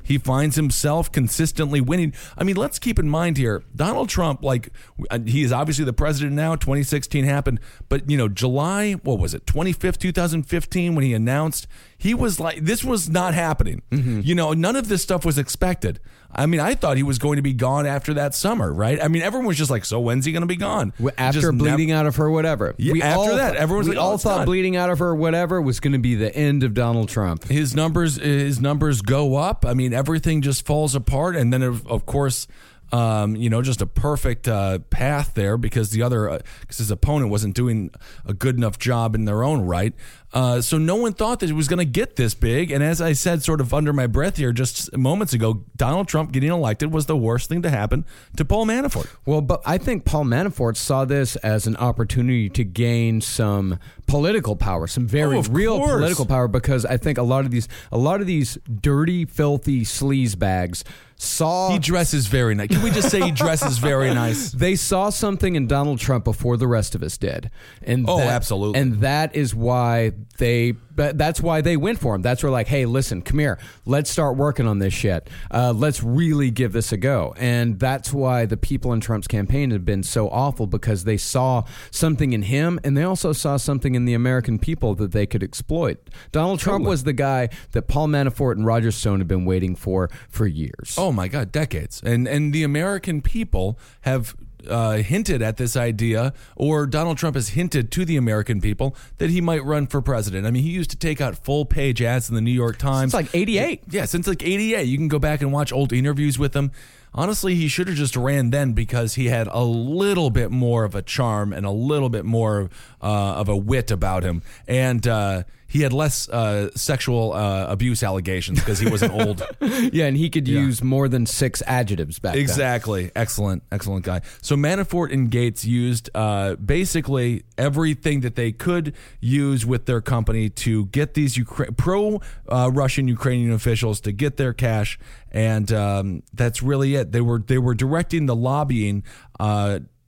He 0.09 0.17
finds 0.17 0.57
himself 0.57 1.13
consistently 1.13 1.83
winning. 1.83 2.15
I 2.39 2.43
mean, 2.43 2.57
let's 2.57 2.79
keep 2.79 2.99
in 2.99 3.11
mind 3.11 3.37
here, 3.37 3.63
Donald 3.77 4.09
Trump, 4.09 4.43
like, 4.43 4.71
uh, 5.11 5.19
he 5.19 5.43
is 5.43 5.53
obviously 5.53 5.85
the 5.85 5.93
president 5.93 6.35
now. 6.35 6.57
2016 6.57 7.25
happened, 7.25 7.61
but, 7.91 8.09
you 8.09 8.17
know, 8.17 8.27
July, 8.27 8.95
what 8.95 9.19
was 9.19 9.35
it, 9.35 9.45
25th, 9.45 9.99
2015, 9.99 10.95
when 10.95 11.05
he 11.05 11.13
announced 11.13 11.67
he 11.99 12.15
was 12.15 12.41
like, 12.41 12.65
this 12.65 12.83
was 12.83 13.11
not 13.11 13.35
happening. 13.35 13.83
Mm-hmm. 13.91 14.23
You 14.25 14.35
know, 14.35 14.55
none 14.55 14.77
of 14.77 14.89
this 14.89 15.03
stuff 15.03 15.27
was 15.27 15.37
expected. 15.37 16.01
I 16.31 16.47
mean, 16.47 16.61
I 16.61 16.75
thought 16.75 16.99
he 16.99 17.03
was 17.03 17.19
going 17.19 17.37
to 17.37 17.43
be 17.43 17.55
gone 17.55 17.87
after 17.87 18.15
that 18.15 18.35
summer, 18.35 18.73
right? 18.73 19.03
I 19.03 19.09
mean, 19.09 19.23
everyone 19.23 19.47
was 19.47 19.57
just 19.57 19.71
like, 19.71 19.85
so 19.87 19.99
when's 19.99 20.27
he 20.27 20.33
going 20.33 20.43
to 20.43 20.47
be 20.47 20.57
gone? 20.57 20.93
After 21.17 21.41
Just 21.41 21.59
bleeding 21.59 21.89
nev- 21.89 22.01
out 22.01 22.07
of 22.07 22.17
her, 22.17 22.31
whatever. 22.31 22.75
Yeah, 22.77 23.03
after 23.03 23.37
that, 23.37 23.57
everyone's 23.57 23.89
we 23.89 23.97
like, 23.97 24.05
oh, 24.05 24.09
all 24.09 24.15
it's 24.15 24.25
thought 24.25 24.39
done. 24.39 24.47
bleeding 24.47 24.77
out 24.77 24.91
of 24.91 24.99
her, 24.99 25.15
whatever, 25.15 25.61
was 25.63 25.81
going 25.81 25.95
to 25.95 25.99
be 25.99 26.15
the 26.15 26.35
end 26.37 26.63
of 26.65 26.75
Donald 26.75 27.09
Trump. 27.09 27.45
his 27.45 27.75
numbers 27.75 28.17
his 28.17 28.61
numbers 28.61 29.01
go 29.01 29.37
up. 29.37 29.65
I 29.67 29.73
mean, 29.73 29.95
everything 29.95 30.43
just 30.43 30.67
falls 30.67 30.95
apart, 30.95 31.35
and 31.35 31.53
then 31.53 31.63
of, 31.63 31.87
of 31.87 32.05
course. 32.07 32.47
Um, 32.91 33.37
you 33.37 33.51
know, 33.51 33.61
just 33.61 33.83
a 33.83 33.87
perfect 33.87 34.49
uh, 34.49 34.79
path 34.89 35.35
there 35.35 35.59
because 35.59 35.91
the 35.91 36.01
other, 36.01 36.41
because 36.61 36.79
his 36.79 36.91
opponent 36.91 37.31
wasn't 37.31 37.55
doing 37.55 37.91
a 38.25 38.33
good 38.33 38.57
enough 38.57 38.79
job 38.79 39.15
in 39.15 39.27
their 39.27 39.43
own 39.43 39.61
right. 39.61 39.93
Uh, 40.33 40.61
so 40.61 40.77
no 40.77 40.95
one 40.97 41.15
thought 41.15 41.41
that 41.41 41.49
it 41.49 41.55
was 41.55 41.69
going 41.69 41.79
to 41.79 41.87
get 41.87 42.17
this 42.17 42.35
big. 42.35 42.71
And 42.71 42.85
as 42.85 43.01
I 43.01 43.15
said, 43.15 43.43
sort 43.43 43.63
of 43.63 43.73
under 43.73 43.95
my 43.95 44.07
breath 44.07 44.37
here 44.37 44.53
just 44.53 44.95
moments 44.97 45.33
ago, 45.33 45.65
Donald 45.77 46.07
Trump 46.07 46.33
getting 46.33 46.51
elected 46.51 46.93
was 46.93 47.07
the 47.07 47.17
worst 47.17 47.49
thing 47.49 47.63
to 47.63 47.71
happen 47.71 48.05
to 48.37 48.45
Paul 48.45 48.67
Manafort. 48.67 49.09
Well, 49.25 49.41
but 49.41 49.63
I 49.65 49.79
think 49.79 50.05
Paul 50.05 50.25
Manafort 50.25 50.77
saw 50.77 51.07
this 51.07 51.37
as 51.37 51.67
an 51.67 51.77
opportunity 51.77 52.51
to 52.51 52.63
gain 52.65 53.23
some 53.23 53.79
political 54.07 54.55
power, 54.55 54.87
some 54.87 55.07
very 55.07 55.39
Oh, 55.39 55.43
real 55.43 55.79
course. 55.79 55.93
political 55.93 56.27
power, 56.27 56.47
because 56.47 56.85
I 56.85 56.99
think 56.99 57.17
a 57.17 57.23
lot 57.23 57.47
of 57.47 57.51
these, 57.51 57.67
a 57.91 57.99
lot 57.99 58.21
of 58.21 58.27
these 58.27 58.59
dirty, 58.83 59.25
filthy 59.25 59.81
sleaze 59.83 60.39
bags 60.39 60.85
saw 61.21 61.71
He 61.73 61.81
dresses 61.81 62.29
very 62.29 62.55
nice. 62.55 62.69
Can 62.69 62.81
we 62.81 62.91
just 62.93 63.11
say 63.11 63.21
he 63.21 63.33
dresses 63.33 63.79
very 63.79 64.15
nice? 64.15 64.53
they 64.53 64.77
saw 64.77 65.11
something 65.11 65.57
in 65.57 65.67
Donald 65.67 65.99
Trump 65.99 66.23
before 66.23 66.57
the 66.57 66.69
rest 66.69 66.95
of 66.95 67.03
us 67.03 67.19
did, 67.19 67.51
and 67.83 68.05
Oh, 68.09 68.19
that- 68.19 68.29
absolutely. 68.29 68.79
and 68.81 69.01
that 69.01 69.35
is 69.35 69.53
why 69.53 70.13
they. 70.39 70.73
But 70.73 71.17
that's 71.17 71.41
why 71.41 71.61
they 71.61 71.77
went 71.77 72.01
for 72.01 72.15
him. 72.15 72.23
That's 72.23 72.43
where 72.43 72.51
like, 72.51 72.67
hey, 72.67 72.85
listen, 72.85 73.23
come 73.23 73.39
here, 73.39 73.59
let's 73.87 74.11
start 74.11 74.37
working 74.37 74.67
on 74.67 74.81
this 74.81 74.93
shit. 74.93 75.31
Uh, 75.49 75.73
let's 75.73 76.03
really 76.03 76.51
give 76.51 76.73
this 76.73 76.91
a 76.91 76.97
go, 76.97 77.35
and 77.37 77.79
that's 77.79 78.13
why 78.13 78.47
the 78.47 78.57
people 78.57 78.93
in 78.93 79.01
Trump's 79.01 79.29
campaign 79.29 79.71
have 79.71 79.85
been 79.85 80.03
so 80.03 80.29
awful 80.29 80.67
because 80.67 81.05
they 81.05 81.17
saw 81.17 81.63
something 81.91 82.33
in 82.33 82.43
him, 82.43 82.81
and 82.83 82.97
they 82.97 83.05
also 83.05 83.33
saw 83.33 83.57
something 83.57 83.95
in 83.95 84.07
the 84.07 84.15
American 84.15 84.59
people 84.59 84.95
that 84.97 85.13
they 85.13 85.27
could 85.27 85.43
exploit. 85.43 85.99
Donald 86.33 86.59
Trump 86.59 86.85
was 86.85 87.05
the 87.05 87.13
guy 87.13 87.49
that 87.73 87.83
Paul 87.83 88.09
Manafort 88.09 88.53
and 88.53 88.67
Roger 88.67 88.91
Stone 88.91 89.21
have 89.21 89.29
been 89.29 89.45
waiting 89.45 89.77
for 89.77 90.11
for 90.29 90.47
years. 90.47 90.97
Oh 90.99 91.13
my 91.13 91.29
God, 91.29 91.53
decades. 91.53 92.03
And 92.05 92.27
and 92.27 92.53
the 92.53 92.65
American 92.65 93.23
people 93.23 93.79
have 94.03 94.35
uh, 94.69 94.97
hinted 94.97 95.43
at 95.43 95.57
this 95.57 95.77
idea, 95.77 96.33
or 96.57 96.87
Donald 96.87 97.19
Trump 97.19 97.35
has 97.35 97.51
hinted 97.51 97.91
to 97.93 98.05
the 98.05 98.17
American 98.17 98.61
people 98.61 98.97
that 99.19 99.31
he 99.31 99.41
might 99.41 99.65
run 99.65 99.87
for 99.87 100.01
president. 100.01 100.47
I 100.47 100.51
mean, 100.51 100.63
he 100.63 100.71
used 100.71 100.91
to 100.91 100.97
take 100.97 101.21
out 101.21 101.37
full 101.37 101.65
page 101.65 102.03
ads 102.03 102.29
in 102.29 102.35
the 102.35 102.41
New 102.41 102.53
York 102.53 102.79
Times. 102.79 103.13
Since 103.13 103.33
like 103.33 103.35
88. 103.35 103.83
Yeah, 103.91 104.05
since 104.05 104.27
like 104.27 104.43
88. 104.43 104.85
You 104.85 104.97
can 104.97 105.09
go 105.09 105.19
back 105.19 105.41
and 105.41 105.53
watch 105.53 105.73
old 105.73 105.93
interviews 105.93 106.39
with 106.39 106.55
him. 106.55 106.73
Honestly, 107.15 107.55
he 107.55 107.69
should 107.69 107.89
have 107.89 107.97
just 107.97 108.17
ran 108.17 108.51
then 108.51 108.73
because 108.73 109.15
he 109.15 109.27
had 109.27 109.49
a 109.49 109.63
little 109.63 110.31
bit 110.31 110.51
more 110.51 110.85
of 110.85 110.95
a 110.95 111.03
charm 111.03 111.53
and 111.53 111.65
a 111.65 111.71
little 111.71 112.11
bit 112.11 112.25
more 112.25 112.71
uh, 113.01 113.35
of 113.35 113.49
a 113.49 113.57
wit 113.57 113.91
about 113.91 114.23
him. 114.23 114.43
And 114.67 115.07
uh, 115.07 115.45
he 115.69 115.83
had 115.83 115.93
less 115.93 116.29
uh, 116.31 116.71
sexual 116.75 117.35
uh, 117.35 117.67
abuse 117.67 118.03
allegations 118.03 118.59
because 118.59 118.79
he 118.79 118.91
wasn't 118.91 119.13
old. 119.13 119.43
Yeah, 119.93 120.07
and 120.07 120.17
he 120.17 120.29
could 120.31 120.49
use 120.49 120.83
more 120.83 121.09
than 121.09 121.27
six 121.27 121.63
adjectives 121.67 122.19
back 122.19 122.35
then. 122.35 122.43
Exactly. 122.43 123.11
Excellent. 123.15 123.63
Excellent 123.71 124.05
guy. 124.05 124.23
So 124.43 124.57
Manafort 124.57 125.13
and 125.13 125.31
Gates 125.31 125.65
used 125.65 126.11
uh, 126.15 126.57
basically 126.57 127.45
everything 127.57 128.21
that 128.21 128.35
they 128.35 128.53
could 128.53 128.95
use 129.21 129.65
with 129.67 129.87
their 129.87 130.01
company 130.01 130.49
to 130.51 130.87
get 130.87 131.15
these 131.15 131.37
Ukra- 131.37 131.77
pro 131.77 132.21
uh, 132.49 132.71
Russian 132.73 133.09
Ukrainian 133.09 133.53
officials 133.53 134.01
to 134.03 134.13
get 134.13 134.37
their 134.37 134.53
cash, 134.53 134.99
and 135.31 135.71
um, 135.73 136.23
that's 136.33 136.63
really 136.63 136.95
it. 136.95 137.13
They 137.13 137.21
were 137.21 137.41
they 137.41 137.59
were 137.59 137.75
directing 137.75 138.27
the 138.27 138.37
lobbying. 138.37 139.05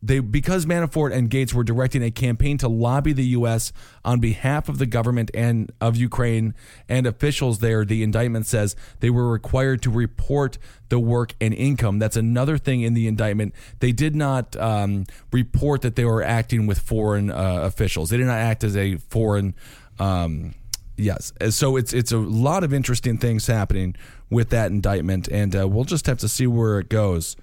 They 0.03 0.21
because 0.21 0.65
Manafort 0.65 1.13
and 1.13 1.29
Gates 1.29 1.53
were 1.53 1.65
directing 1.65 2.03
a 2.03 2.11
campaign 2.11 2.57
to 2.59 2.69
lobby 2.69 3.13
the 3.13 3.25
U.S. 3.27 3.73
on 4.05 4.19
behalf 4.19 4.69
of 4.69 4.79
the 4.79 4.87
government 4.87 5.31
and 5.35 5.71
of 5.81 5.97
Ukraine 5.97 6.55
and 6.89 7.07
officials 7.07 7.59
there. 7.59 7.85
The 7.85 8.03
indictment 8.03 8.47
says 8.47 8.77
they 9.01 9.11
were 9.11 9.31
required 9.31 9.83
to 9.83 9.91
report 9.91 10.59
the 10.89 10.99
work 10.99 11.35
and 11.41 11.53
income. 11.53 11.99
That's 11.99 12.17
another 12.17 12.57
thing 12.57 12.81
in 12.81 12.95
the 12.95 13.07
indictment. 13.07 13.55
They 13.81 13.93
did 13.93 14.17
not 14.17 14.57
um, 14.57 15.05
report 15.33 15.83
that 15.83 15.97
they 15.97 16.05
were 16.05 16.23
acting 16.23 16.67
with 16.67 16.79
foreign 16.79 17.31
uh, 17.31 17.61
officials. 17.63 18.11
They 18.11 18.17
did 18.17 18.27
not 18.27 18.39
act 18.39 18.65
as 18.65 18.77
a 18.77 18.97
foreign. 18.97 19.55
Um, 19.99 20.55
Yes, 20.97 21.33
so 21.49 21.77
it's 21.77 21.95
it's 21.95 22.13
a 22.13 22.19
lot 22.19 22.63
of 22.63 22.75
interesting 22.75 23.17
things 23.17 23.47
happening 23.47 23.97
with 24.29 24.51
that 24.51 24.71
indictment, 24.71 25.29
and 25.29 25.57
uh, 25.57 25.67
we'll 25.67 25.85
just 25.85 26.05
have 26.07 26.19
to 26.19 26.29
see 26.29 26.47
where 26.47 26.79
it 26.79 26.91
goes. 26.91 27.37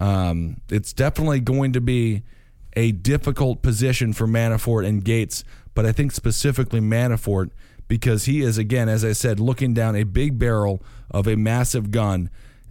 Um, 0.00 0.62
it's 0.68 0.92
definitely 0.92 1.40
going 1.40 1.72
to 1.74 1.80
be 1.80 2.22
a 2.74 2.92
difficult 2.92 3.62
position 3.62 4.12
for 4.12 4.26
Manafort 4.26 4.86
and 4.86 5.04
Gates, 5.04 5.44
but 5.74 5.86
I 5.86 5.92
think 5.92 6.12
specifically 6.12 6.80
Manafort 6.80 7.50
because 7.90 8.24
he 8.24 8.40
is 8.40 8.56
again, 8.56 8.88
as 8.88 9.04
I 9.04 9.12
said, 9.12 9.40
looking 9.40 9.74
down 9.74 9.96
a 9.96 10.04
big 10.04 10.38
barrel 10.38 10.80
of 11.10 11.26
a 11.26 11.36
massive 11.36 11.90
gun, 11.90 12.30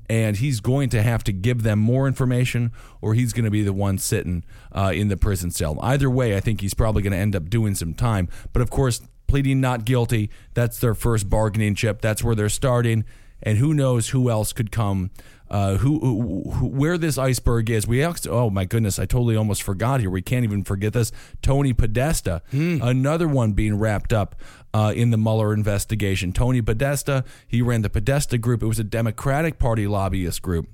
and 0.10 0.38
he's 0.38 0.62
going 0.62 0.90
to 0.90 1.04
have 1.04 1.26
to 1.26 1.34
give 1.34 1.64
them 1.64 1.78
more 1.78 2.08
information, 2.08 2.72
or 3.02 3.14
he's 3.14 3.34
going 3.34 3.44
to 3.44 3.52
be 3.52 3.62
the 3.62 3.74
one 3.74 3.98
sitting 3.98 4.46
uh, 4.72 4.92
in 4.96 5.10
the 5.10 5.18
prison 5.18 5.52
cell. 5.52 5.78
Either 5.82 6.10
way, 6.10 6.38
I 6.38 6.40
think 6.40 6.62
he's 6.62 6.74
probably 6.74 7.04
going 7.04 7.12
to 7.12 7.20
end 7.20 7.36
up 7.36 7.50
doing 7.50 7.76
some 7.76 7.94
time. 7.94 8.30
But 8.54 8.62
of 8.62 8.70
course, 8.70 9.02
pleading 9.28 9.60
not 9.60 9.84
guilty, 9.84 10.30
that's 10.54 10.80
their 10.80 10.96
first 10.96 11.30
bargaining 11.30 11.76
chip. 11.76 12.00
That's 12.02 12.24
where 12.24 12.34
they're 12.34 12.48
starting, 12.48 13.04
and 13.44 13.58
who 13.58 13.74
knows 13.74 14.10
who 14.10 14.30
else 14.30 14.54
could 14.54 14.72
come. 14.72 15.12
Uh, 15.50 15.78
who, 15.78 16.00
who, 16.00 16.52
who, 16.52 16.68
where 16.68 16.98
this 16.98 17.18
iceberg 17.18 17.70
is? 17.70 17.88
We 17.88 18.04
asked. 18.04 18.28
Oh 18.28 18.50
my 18.50 18.66
goodness, 18.66 19.00
I 19.00 19.06
totally 19.06 19.36
almost 19.36 19.64
forgot 19.64 20.00
here. 20.00 20.10
We 20.10 20.22
can't 20.22 20.44
even 20.44 20.64
forget 20.64 20.94
this. 20.94 21.12
Tony 21.42 21.74
Podesta, 21.74 22.42
another 22.82 23.28
one 23.28 23.54
being 23.54 23.78
wrapped 23.80 24.14
up 24.14 24.36
uh, 24.74 24.94
in 24.96 25.10
the 25.10 25.18
Mueller 25.18 25.54
investigation. 25.54 26.32
Tony 26.34 26.62
Podesta, 26.62 27.24
he 27.48 27.62
ran 27.62 27.82
the 27.82 27.90
Podesta 27.90 28.38
Group. 28.38 28.62
It 28.62 28.68
was 28.68 28.80
a 28.80 28.84
Democratic 28.84 29.58
Party 29.60 29.88
lobbyist 29.88 30.42
group. 30.42 30.68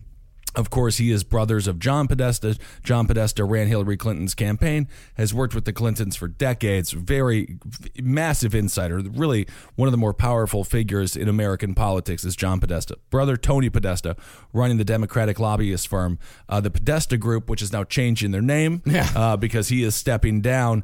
Of 0.55 0.69
course, 0.69 0.97
he 0.97 1.11
is 1.11 1.23
brothers 1.23 1.67
of 1.67 1.79
John 1.79 2.07
Podesta. 2.07 2.57
John 2.83 3.07
Podesta 3.07 3.43
ran 3.43 3.67
Hillary 3.67 3.97
Clinton's 3.97 4.33
campaign, 4.33 4.87
has 5.15 5.33
worked 5.33 5.53
with 5.53 5.65
the 5.65 5.73
Clintons 5.73 6.15
for 6.15 6.27
decades. 6.27 6.91
Very 6.91 7.59
massive 8.01 8.55
insider. 8.55 8.99
Really, 8.99 9.47
one 9.75 9.87
of 9.87 9.91
the 9.91 9.97
more 9.97 10.13
powerful 10.13 10.63
figures 10.63 11.15
in 11.15 11.27
American 11.27 11.75
politics 11.75 12.23
is 12.23 12.35
John 12.35 12.59
Podesta. 12.59 12.97
Brother 13.09 13.37
Tony 13.37 13.69
Podesta, 13.69 14.15
running 14.53 14.77
the 14.77 14.85
Democratic 14.85 15.39
lobbyist 15.39 15.87
firm, 15.87 16.19
uh, 16.47 16.61
the 16.61 16.71
Podesta 16.71 17.17
Group, 17.17 17.49
which 17.49 17.61
is 17.61 17.73
now 17.73 17.83
changing 17.83 18.31
their 18.31 18.41
name 18.41 18.81
uh, 19.15 19.37
because 19.37 19.69
he 19.69 19.83
is 19.83 19.95
stepping 19.95 20.41
down. 20.41 20.83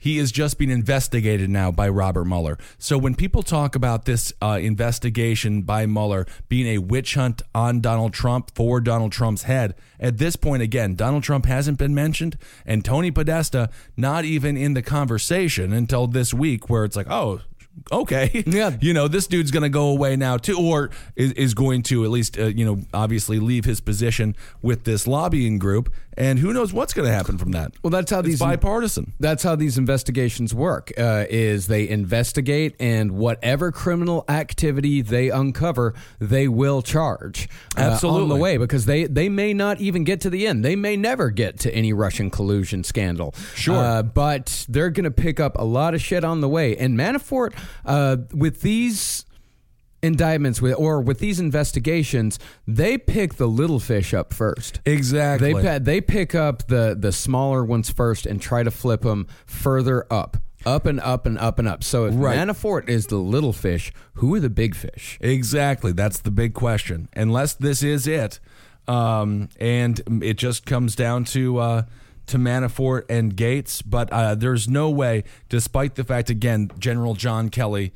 He 0.00 0.18
is 0.18 0.32
just 0.32 0.58
being 0.58 0.70
investigated 0.70 1.48
now 1.50 1.70
by 1.70 1.88
Robert 1.88 2.24
Mueller. 2.24 2.58
So 2.78 2.98
when 2.98 3.14
people 3.14 3.42
talk 3.44 3.76
about 3.76 4.06
this 4.06 4.32
uh, 4.42 4.58
investigation 4.60 5.62
by 5.62 5.86
Mueller 5.86 6.26
being 6.48 6.66
a 6.66 6.78
witch 6.78 7.14
hunt 7.14 7.42
on 7.54 7.80
Donald 7.80 8.12
Trump 8.14 8.50
for 8.54 8.80
Donald 8.80 9.12
Trump's 9.12 9.42
head, 9.44 9.74
at 10.00 10.16
this 10.18 10.34
point, 10.36 10.62
again, 10.62 10.94
Donald 10.94 11.22
Trump 11.22 11.44
hasn't 11.44 11.78
been 11.78 11.94
mentioned, 11.94 12.38
and 12.64 12.84
Tony 12.84 13.10
Podesta 13.10 13.68
not 13.96 14.24
even 14.24 14.56
in 14.56 14.72
the 14.74 14.82
conversation 14.82 15.72
until 15.72 16.06
this 16.06 16.32
week, 16.32 16.70
where 16.70 16.84
it's 16.84 16.96
like, 16.96 17.10
oh, 17.10 17.42
okay, 17.92 18.42
Yeah. 18.46 18.76
you 18.80 18.92
know, 18.92 19.06
this 19.06 19.26
dude's 19.26 19.50
going 19.50 19.62
to 19.62 19.68
go 19.68 19.88
away 19.88 20.16
now 20.16 20.36
too, 20.38 20.58
or 20.58 20.90
is, 21.14 21.32
is 21.32 21.54
going 21.54 21.82
to 21.84 22.04
at 22.04 22.10
least, 22.10 22.38
uh, 22.38 22.46
you 22.46 22.64
know, 22.64 22.80
obviously 22.94 23.38
leave 23.38 23.64
his 23.64 23.80
position 23.80 24.34
with 24.62 24.84
this 24.84 25.06
lobbying 25.06 25.58
group, 25.58 25.92
and 26.16 26.38
who 26.38 26.52
knows 26.52 26.72
what's 26.72 26.92
going 26.92 27.06
to 27.08 27.14
happen 27.14 27.38
from 27.38 27.52
that. 27.52 27.72
Well, 27.82 27.90
that's 27.90 28.10
how 28.10 28.20
It's 28.20 28.28
these 28.28 28.38
bipartisan. 28.40 29.12
That's 29.20 29.42
how 29.42 29.56
these 29.56 29.78
investigations 29.78 30.54
work. 30.54 30.92
Uh, 30.98 31.24
is 31.30 31.66
they 31.66 31.88
investigate 31.88 32.74
and 32.80 33.12
whatever 33.12 33.70
criminal 33.72 34.24
activity 34.28 35.02
they 35.02 35.30
uncover, 35.30 35.94
they 36.18 36.48
will 36.48 36.82
charge 36.82 37.48
uh, 37.76 37.80
on 37.82 37.86
the 37.86 37.92
Absolutely. 37.92 38.40
way 38.40 38.56
because 38.56 38.86
they 38.86 39.04
they 39.04 39.28
may 39.28 39.54
not 39.54 39.80
even 39.80 40.04
get 40.04 40.20
to 40.22 40.30
the 40.30 40.46
end. 40.46 40.64
They 40.64 40.76
may 40.76 40.96
never 40.96 41.30
get 41.30 41.58
to 41.60 41.74
any 41.74 41.92
Russian 41.92 42.30
collusion 42.30 42.84
scandal. 42.84 43.34
Sure. 43.54 43.76
uh, 43.76 44.02
but 44.02 44.66
they're 44.68 44.90
going 44.90 45.04
to 45.04 45.10
pick 45.10 45.40
up 45.40 45.56
a 45.58 45.64
lot 45.64 45.94
of 45.94 46.00
shit 46.00 46.24
on 46.24 46.40
the 46.40 46.48
way. 46.48 46.76
And 46.76 46.98
Manafort, 46.98 47.54
uh, 47.84 48.18
with 48.32 48.62
these 48.62 49.24
indictments 50.02 50.62
with 50.62 50.74
or 50.78 51.00
with 51.00 51.18
these 51.18 51.40
investigations, 51.40 52.38
they 52.66 52.96
pick 52.98 53.34
the 53.34 53.46
little 53.46 53.80
fish 53.80 54.14
up 54.14 54.32
first. 54.32 54.80
Exactly. 54.84 55.52
They 55.52 55.78
they 55.78 56.00
pick 56.00 56.34
up 56.34 56.68
the 56.68 56.96
the 56.98 57.12
smaller 57.12 57.64
ones 57.64 57.90
first 57.90 58.26
and 58.26 58.40
try 58.40 58.62
to 58.62 58.70
flip 58.70 59.02
them 59.02 59.26
further 59.46 60.06
up, 60.10 60.36
up 60.64 60.86
and 60.86 61.00
up 61.00 61.26
and 61.26 61.38
up 61.38 61.58
and 61.58 61.68
up. 61.68 61.84
So 61.84 62.06
if 62.06 62.14
Right. 62.16 62.36
Manafort 62.36 62.88
is 62.88 63.06
the 63.06 63.16
little 63.16 63.52
fish, 63.52 63.92
who 64.14 64.34
are 64.34 64.40
the 64.40 64.50
big 64.50 64.74
fish? 64.74 65.18
Exactly. 65.20 65.92
That's 65.92 66.18
the 66.20 66.30
big 66.30 66.54
question. 66.54 67.08
Unless 67.14 67.54
this 67.54 67.82
is 67.82 68.06
it, 68.06 68.40
um, 68.88 69.48
and 69.58 70.00
it 70.22 70.38
just 70.38 70.66
comes 70.66 70.96
down 70.96 71.24
to 71.26 71.58
uh, 71.58 71.82
to 72.26 72.38
Manafort 72.38 73.02
and 73.08 73.36
Gates. 73.36 73.82
But 73.82 74.10
uh, 74.12 74.34
there's 74.34 74.68
no 74.68 74.90
way, 74.90 75.24
despite 75.48 75.94
the 75.96 76.04
fact, 76.04 76.30
again, 76.30 76.70
General 76.78 77.14
John 77.14 77.50
Kelly. 77.50 77.92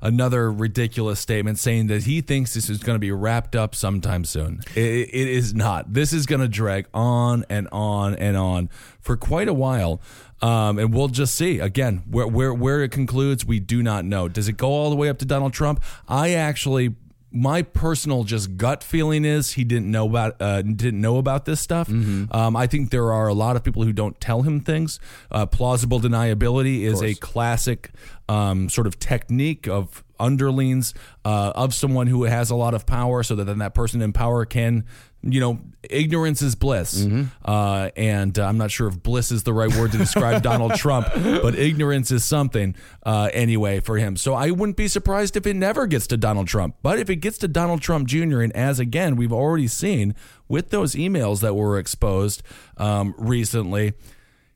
Another 0.00 0.52
ridiculous 0.52 1.20
statement 1.20 1.58
saying 1.58 1.88
that 1.88 2.04
he 2.04 2.20
thinks 2.20 2.54
this 2.54 2.70
is 2.70 2.78
going 2.78 2.94
to 2.94 3.00
be 3.00 3.12
wrapped 3.12 3.56
up 3.56 3.74
sometime 3.74 4.24
soon. 4.24 4.60
It, 4.74 5.08
it 5.12 5.28
is 5.28 5.54
not. 5.54 5.92
This 5.92 6.12
is 6.12 6.26
going 6.26 6.40
to 6.40 6.48
drag 6.48 6.86
on 6.94 7.44
and 7.48 7.68
on 7.72 8.14
and 8.14 8.36
on 8.36 8.70
for 9.00 9.16
quite 9.16 9.48
a 9.48 9.54
while. 9.54 10.00
Um, 10.40 10.78
and 10.78 10.94
we'll 10.94 11.08
just 11.08 11.34
see 11.34 11.58
again 11.58 12.04
where, 12.08 12.26
where 12.26 12.54
where 12.54 12.82
it 12.82 12.92
concludes. 12.92 13.44
We 13.44 13.58
do 13.58 13.82
not 13.82 14.04
know. 14.04 14.28
Does 14.28 14.48
it 14.48 14.56
go 14.56 14.68
all 14.68 14.88
the 14.88 14.96
way 14.96 15.08
up 15.08 15.18
to 15.18 15.24
Donald 15.24 15.52
Trump? 15.52 15.82
I 16.06 16.30
actually 16.30 16.94
my 17.30 17.62
personal 17.62 18.24
just 18.24 18.56
gut 18.56 18.82
feeling 18.82 19.24
is 19.24 19.52
he 19.52 19.64
didn't 19.64 19.90
know 19.90 20.06
about 20.06 20.40
uh, 20.40 20.62
didn't 20.62 21.00
know 21.00 21.18
about 21.18 21.44
this 21.44 21.60
stuff. 21.60 21.88
Um, 21.88 22.56
I 22.56 22.66
think 22.66 22.90
there 22.90 23.12
are 23.12 23.28
a 23.28 23.34
lot 23.34 23.54
of 23.56 23.62
people 23.62 23.82
who 23.84 23.92
don't 23.92 24.18
tell 24.20 24.42
him 24.42 24.60
things. 24.60 24.98
Uh, 25.30 25.44
plausible 25.46 26.00
deniability 26.00 26.82
is 26.82 27.02
a 27.02 27.14
classic 27.20 27.90
um, 28.28 28.68
sort 28.68 28.86
of 28.86 28.98
technique 28.98 29.68
of 29.68 30.02
underlings 30.20 30.94
uh, 31.24 31.52
of 31.54 31.72
someone 31.74 32.06
who 32.06 32.24
has 32.24 32.50
a 32.50 32.56
lot 32.56 32.74
of 32.74 32.86
power, 32.86 33.22
so 33.22 33.34
that 33.36 33.44
then 33.44 33.58
that 33.58 33.74
person 33.74 34.00
in 34.02 34.12
power 34.12 34.44
can. 34.44 34.84
You 35.22 35.40
know, 35.40 35.58
ignorance 35.82 36.42
is 36.42 36.54
bliss, 36.54 37.04
uh, 37.44 37.90
and 37.96 38.38
uh, 38.38 38.44
I'm 38.46 38.56
not 38.56 38.70
sure 38.70 38.86
if 38.86 39.02
bliss 39.02 39.32
is 39.32 39.42
the 39.42 39.52
right 39.52 39.74
word 39.74 39.90
to 39.92 39.98
describe 39.98 40.42
Donald 40.44 40.74
Trump, 40.76 41.08
but 41.12 41.56
ignorance 41.56 42.12
is 42.12 42.24
something 42.24 42.76
uh, 43.04 43.28
anyway 43.32 43.80
for 43.80 43.98
him. 43.98 44.16
So 44.16 44.34
I 44.34 44.52
wouldn't 44.52 44.76
be 44.76 44.86
surprised 44.86 45.36
if 45.36 45.44
it 45.44 45.54
never 45.54 45.86
gets 45.86 46.06
to 46.08 46.16
Donald 46.16 46.46
Trump. 46.46 46.76
But 46.82 47.00
if 47.00 47.10
it 47.10 47.16
gets 47.16 47.36
to 47.38 47.48
Donald 47.48 47.82
Trump 47.82 48.06
Jr., 48.06 48.40
and 48.42 48.52
as 48.54 48.78
again 48.78 49.16
we've 49.16 49.32
already 49.32 49.66
seen 49.66 50.14
with 50.46 50.70
those 50.70 50.94
emails 50.94 51.40
that 51.40 51.54
were 51.54 51.78
exposed 51.80 52.42
um, 52.76 53.12
recently, 53.18 53.94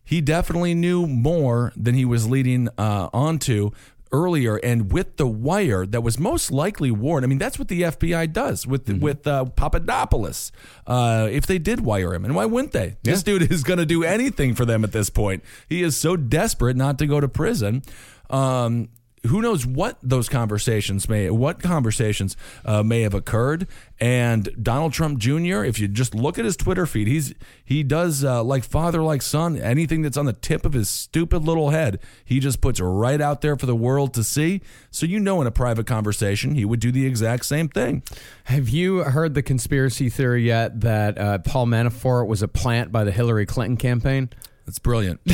he 0.05 0.21
definitely 0.21 0.75
knew 0.75 1.07
more 1.07 1.73
than 1.77 1.95
he 1.95 2.05
was 2.05 2.29
leading 2.29 2.69
uh, 2.79 3.09
onto 3.13 3.71
earlier 4.13 4.57
and 4.57 4.93
with 4.93 5.17
the 5.17 5.27
wire 5.27 5.87
that 5.87 6.03
was 6.03 6.19
most 6.19 6.51
likely 6.51 6.91
worn. 6.91 7.25
I 7.25 7.27
mean, 7.27 7.39
that's 7.39 7.59
what 7.59 7.69
the 7.69 7.83
FBI 7.83 8.33
does 8.33 8.67
with 8.67 8.89
with 8.89 9.27
uh, 9.27 9.47
Papadopoulos. 9.47 10.53
Uh, 10.87 11.29
if 11.31 11.47
they 11.47 11.59
did 11.59 11.81
wire 11.81 12.15
him, 12.15 12.25
and 12.25 12.35
why 12.35 12.45
wouldn't 12.45 12.73
they? 12.73 12.97
This 13.03 13.23
dude 13.23 13.43
is 13.53 13.63
going 13.63 13.79
to 13.79 13.87
do 13.87 14.05
anything 14.05 14.55
for 14.55 14.65
them 14.65 14.85
at 14.85 14.93
this 14.93 15.11
point. 15.11 15.43
He 15.69 15.83
is 15.83 15.97
so 15.97 16.17
desperate 16.17 16.77
not 16.77 16.99
to 16.99 17.07
go 17.07 17.21
to 17.21 17.29
prison. 17.29 17.83
Um, 18.31 18.89
who 19.27 19.41
knows 19.41 19.65
what 19.65 19.99
those 20.03 20.29
conversations 20.29 21.09
may 21.09 21.31
what 21.31 21.63
conversations 21.63 22.37
uh, 22.65 22.83
may 22.83 23.03
have 23.03 23.15
occurred 23.15 23.67
and 24.01 24.49
Donald 24.61 24.93
Trump 24.93 25.19
Jr. 25.19 25.65
if 25.65 25.79
you 25.79 25.89
just 25.89 26.15
look 26.15 26.39
at 26.39 26.45
his 26.45 26.57
Twitter 26.57 26.87
feed 26.87 27.07
he's 27.07 27.35
he 27.65 27.83
does 27.83 28.25
uh, 28.25 28.43
like 28.43 28.65
father 28.65 29.03
like 29.03 29.23
son 29.23 29.57
anything 29.57 30.03
that's 30.03 30.17
on 30.17 30.27
the 30.27 30.33
tip 30.33 30.67
of 30.67 30.73
his 30.73 30.89
stupid 30.89 31.45
little 31.45 31.71
head 31.71 32.01
he 32.25 32.41
just 32.41 32.61
puts 32.61 32.81
right 32.81 33.21
out 33.21 33.41
there 33.41 33.57
for 33.57 33.67
the 33.67 33.77
world 33.77 34.13
to 34.15 34.25
see 34.25 34.61
so 34.91 35.07
you 35.07 35.21
know 35.21 35.41
in 35.41 35.47
a 35.47 35.53
private 35.53 35.87
conversation 35.87 36.55
he 36.55 36.65
would 36.65 36.81
do 36.81 36.91
the 36.91 37.07
exact 37.07 37.45
same 37.45 37.69
thing 37.69 38.03
Have 38.45 38.69
you 38.69 39.05
heard 39.05 39.35
the 39.35 39.43
conspiracy 39.43 40.11
theory 40.11 40.47
yet 40.47 40.81
that 40.81 41.19
uh, 41.19 41.39
Paul 41.39 41.67
Manafort 41.67 42.27
was 42.27 42.43
a 42.43 42.49
plant 42.49 42.91
by 42.91 43.05
the 43.05 43.13
Hillary 43.13 43.47
Clinton 43.47 43.77
campaign? 43.77 44.31
That's 44.67 44.79
brilliant 44.79 45.21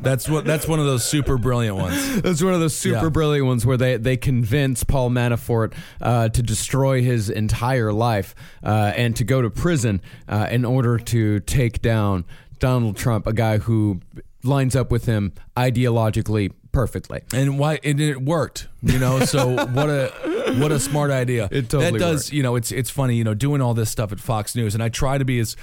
that's 0.00 0.28
what 0.28 0.44
that's 0.44 0.66
one 0.68 0.78
of 0.78 0.86
those 0.86 1.04
super 1.04 1.38
brilliant 1.38 1.76
ones 1.76 2.22
That's 2.22 2.42
one 2.42 2.54
of 2.54 2.60
those 2.60 2.74
super 2.76 3.04
Yeah. 3.04 3.08
brilliant 3.10 3.46
ones 3.46 3.66
where 3.66 3.76
they, 3.76 3.96
they 3.96 4.16
convince 4.16 4.84
Paul 4.84 5.10
Manafort 5.10 5.72
uh, 6.00 6.28
to 6.30 6.42
destroy 6.42 7.02
his 7.02 7.30
entire 7.30 7.92
life 7.92 8.34
uh, 8.64 8.92
and 8.96 9.14
to 9.16 9.24
go 9.24 9.42
to 9.42 9.50
prison 9.50 10.00
uh, 10.28 10.48
in 10.50 10.64
order 10.64 10.98
to 10.98 11.40
take 11.40 11.82
down 11.82 12.24
Donald 12.58 12.96
Trump, 12.96 13.26
a 13.26 13.32
guy 13.32 13.58
who 13.58 14.00
lines 14.42 14.74
up 14.76 14.90
with 14.90 15.06
him 15.06 15.32
ideologically 15.56 16.52
perfectly. 16.72 17.20
and 17.34 17.58
why 17.58 17.78
and 17.82 18.00
it 18.00 18.20
worked 18.22 18.68
you 18.82 18.98
know 18.98 19.18
so 19.24 19.48
what 19.66 19.88
a 19.88 20.12
what 20.60 20.70
a 20.70 20.78
smart 20.78 21.10
idea 21.10 21.48
It 21.50 21.68
totally 21.70 21.92
that 21.92 21.98
does 21.98 22.26
worked. 22.26 22.32
you 22.34 22.42
know 22.42 22.54
it's 22.56 22.70
it's 22.70 22.90
funny 22.90 23.16
you 23.16 23.24
know 23.24 23.34
doing 23.34 23.60
all 23.60 23.74
this 23.74 23.90
stuff 23.90 24.12
at 24.12 24.20
fox 24.20 24.54
news 24.54 24.74
and 24.74 24.82
i 24.82 24.88
try 24.88 25.18
to 25.18 25.24
be 25.24 25.40
as 25.40 25.56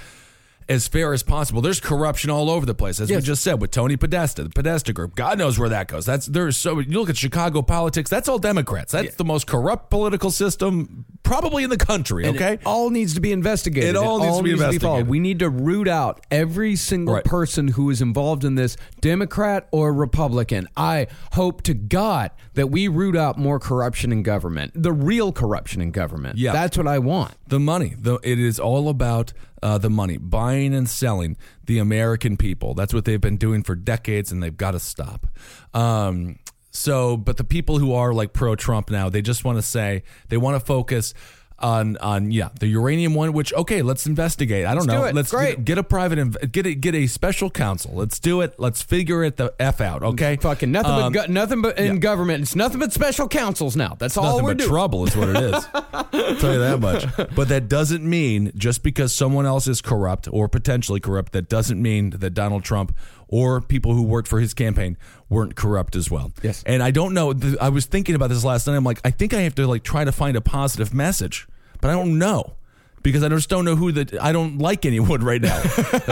as 0.68 0.88
fair 0.88 1.12
as 1.12 1.22
possible. 1.22 1.60
There's 1.60 1.78
corruption 1.80 2.28
all 2.30 2.50
over 2.50 2.66
the 2.66 2.74
place, 2.74 3.00
as 3.00 3.08
Yes. 3.08 3.22
we 3.22 3.26
just 3.26 3.42
said 3.42 3.60
with 3.60 3.70
Tony 3.70 3.96
Podesta, 3.96 4.42
the 4.42 4.50
Podesta 4.50 4.92
Group. 4.92 5.14
God 5.14 5.38
knows 5.38 5.58
where 5.58 5.68
that 5.68 5.86
goes. 5.88 6.04
That's 6.06 6.26
there's 6.26 6.56
so 6.56 6.80
you 6.80 6.98
look 6.98 7.08
at 7.10 7.16
Chicago 7.16 7.62
politics. 7.62 8.10
That's 8.10 8.28
all 8.28 8.38
Democrats. 8.38 8.92
That's 8.92 9.14
the 9.16 9.24
most 9.24 9.46
corrupt 9.46 9.90
political 9.90 10.30
system 10.30 11.04
probably 11.22 11.64
in 11.64 11.70
the 11.70 11.76
country. 11.76 12.26
And 12.26 12.36
Okay, 12.36 12.54
it 12.54 12.60
all 12.66 12.90
needs 12.90 13.14
to 13.14 13.20
be 13.20 13.32
investigated. 13.32 13.90
It 13.90 13.96
all 13.96 14.18
needs 14.20 14.36
to 14.38 14.42
be 14.42 14.50
followed. 14.56 14.64
investigated. 14.74 15.08
we 15.08 15.18
need 15.20 15.38
to 15.40 15.50
root 15.50 15.88
out 15.88 16.24
every 16.30 16.74
single 16.76 17.14
Right. 17.14 17.24
person 17.24 17.68
who 17.68 17.90
is 17.90 18.00
involved 18.02 18.44
in 18.44 18.54
this, 18.56 18.76
Democrat 19.00 19.68
or 19.70 19.92
Republican. 19.92 20.68
I 20.76 21.06
hope 21.32 21.62
to 21.62 21.74
God 21.74 22.30
that 22.54 22.68
we 22.70 22.88
root 22.88 23.16
out 23.16 23.38
more 23.38 23.58
corruption 23.60 24.10
in 24.12 24.22
government, 24.22 24.72
the 24.74 24.92
real 24.92 25.30
corruption 25.32 25.80
in 25.80 25.90
government. 25.90 26.38
Yeah. 26.38 26.52
That's 26.52 26.76
what 26.76 26.86
I 26.88 26.98
want. 26.98 27.34
the 27.48 27.60
money. 27.60 27.94
The, 27.96 28.14
it 28.24 28.40
is 28.40 28.58
all 28.58 28.88
about 28.88 29.32
uh, 29.62 29.78
the 29.78 29.90
money, 29.90 30.16
buying 30.16 30.74
and 30.74 30.88
selling 30.88 31.36
the 31.64 31.78
American 31.78 32.36
people. 32.36 32.74
That's 32.74 32.92
what 32.94 33.04
they've 33.04 33.20
been 33.20 33.36
doing 33.36 33.62
for 33.62 33.74
decades, 33.74 34.32
and 34.32 34.42
they've 34.42 34.56
got 34.56 34.72
to 34.72 34.80
stop. 34.80 35.26
Um, 35.74 36.38
so, 36.70 37.16
but 37.16 37.38
the 37.38 37.44
people 37.44 37.78
who 37.78 37.94
are 37.94 38.12
like 38.12 38.32
pro 38.32 38.54
Trump 38.54 38.90
now, 38.90 39.08
they 39.08 39.22
just 39.22 39.44
want 39.44 39.56
to 39.58 39.62
say 39.62 40.02
they 40.28 40.36
want 40.36 40.60
to 40.60 40.64
focus. 40.64 41.14
On, 41.58 41.96
on 41.98 42.32
yeah 42.32 42.50
the 42.60 42.66
uranium 42.66 43.14
one 43.14 43.32
which 43.32 43.50
okay 43.54 43.80
let's 43.80 44.04
investigate 44.06 44.66
I 44.66 44.74
don't 44.74 44.86
Let's 44.86 44.86
know 44.88 45.08
do 45.08 45.14
let's 45.14 45.30
Great. 45.30 45.56
Get, 45.56 45.64
get 45.64 45.78
a 45.78 45.82
private 45.82 46.18
inv- 46.18 46.52
get 46.52 46.66
a, 46.66 46.74
get 46.74 46.94
a 46.94 47.06
special 47.06 47.48
counsel 47.48 47.92
let's 47.94 48.20
do 48.20 48.42
it 48.42 48.56
let's 48.58 48.82
figure 48.82 49.24
it 49.24 49.38
the 49.38 49.54
f 49.58 49.80
out 49.80 50.02
okay 50.02 50.36
Fucking 50.36 50.70
nothing 50.70 50.90
Um, 50.92 51.12
but 51.14 51.26
go- 51.28 51.32
nothing 51.32 51.62
but 51.62 51.78
in 51.78 51.98
government. 52.00 52.42
It's 52.42 52.54
nothing 52.54 52.78
but 52.78 52.92
special 52.92 53.26
counsels 53.26 53.74
now. 53.74 53.96
That's 53.98 54.18
all 54.18 54.24
nothing 54.24 54.44
we're 54.44 54.50
but 54.50 54.58
doing. 54.58 54.68
trouble 54.68 55.04
is 55.06 55.16
what 55.16 55.30
it 55.30 55.36
is. 55.36 55.66
I'll 55.72 56.04
tell 56.36 56.52
you 56.52 56.58
that 56.58 56.78
much. 56.78 57.06
But 57.34 57.48
that 57.48 57.68
doesn't 57.70 58.04
mean 58.04 58.52
just 58.54 58.82
because 58.82 59.14
someone 59.14 59.46
else 59.46 59.66
is 59.66 59.80
corrupt 59.80 60.28
or 60.30 60.48
potentially 60.48 61.00
corrupt, 61.00 61.32
that 61.32 61.48
doesn't 61.48 61.80
mean 61.80 62.10
that 62.10 62.30
Donald 62.34 62.64
Trump 62.64 62.94
or 63.28 63.60
people 63.60 63.94
who 63.94 64.02
worked 64.02 64.28
for 64.28 64.40
his 64.40 64.54
campaign 64.54 64.96
weren't 65.28 65.56
corrupt 65.56 65.96
as 65.96 66.10
well. 66.10 66.32
Yes. 66.42 66.62
And 66.66 66.82
I 66.82 66.90
don't 66.90 67.14
know. 67.14 67.34
I 67.60 67.68
was 67.70 67.86
thinking 67.86 68.14
about 68.14 68.28
this 68.28 68.44
last 68.44 68.66
night. 68.66 68.76
I'm 68.76 68.84
like, 68.84 69.00
I 69.04 69.10
think 69.10 69.34
I 69.34 69.40
have 69.40 69.54
to 69.56 69.66
like 69.66 69.82
try 69.82 70.04
to 70.04 70.12
find 70.12 70.36
a 70.36 70.40
positive 70.40 70.94
message, 70.94 71.48
but 71.80 71.90
I 71.90 71.94
don't 71.94 72.18
know. 72.18 72.54
Because 73.02 73.22
I 73.22 73.28
just 73.28 73.48
don't 73.48 73.64
know 73.64 73.76
who 73.76 73.92
the 73.92 74.18
I 74.20 74.32
don't 74.32 74.58
like 74.58 74.84
anyone 74.84 75.22
right 75.24 75.40
now. 75.40 75.60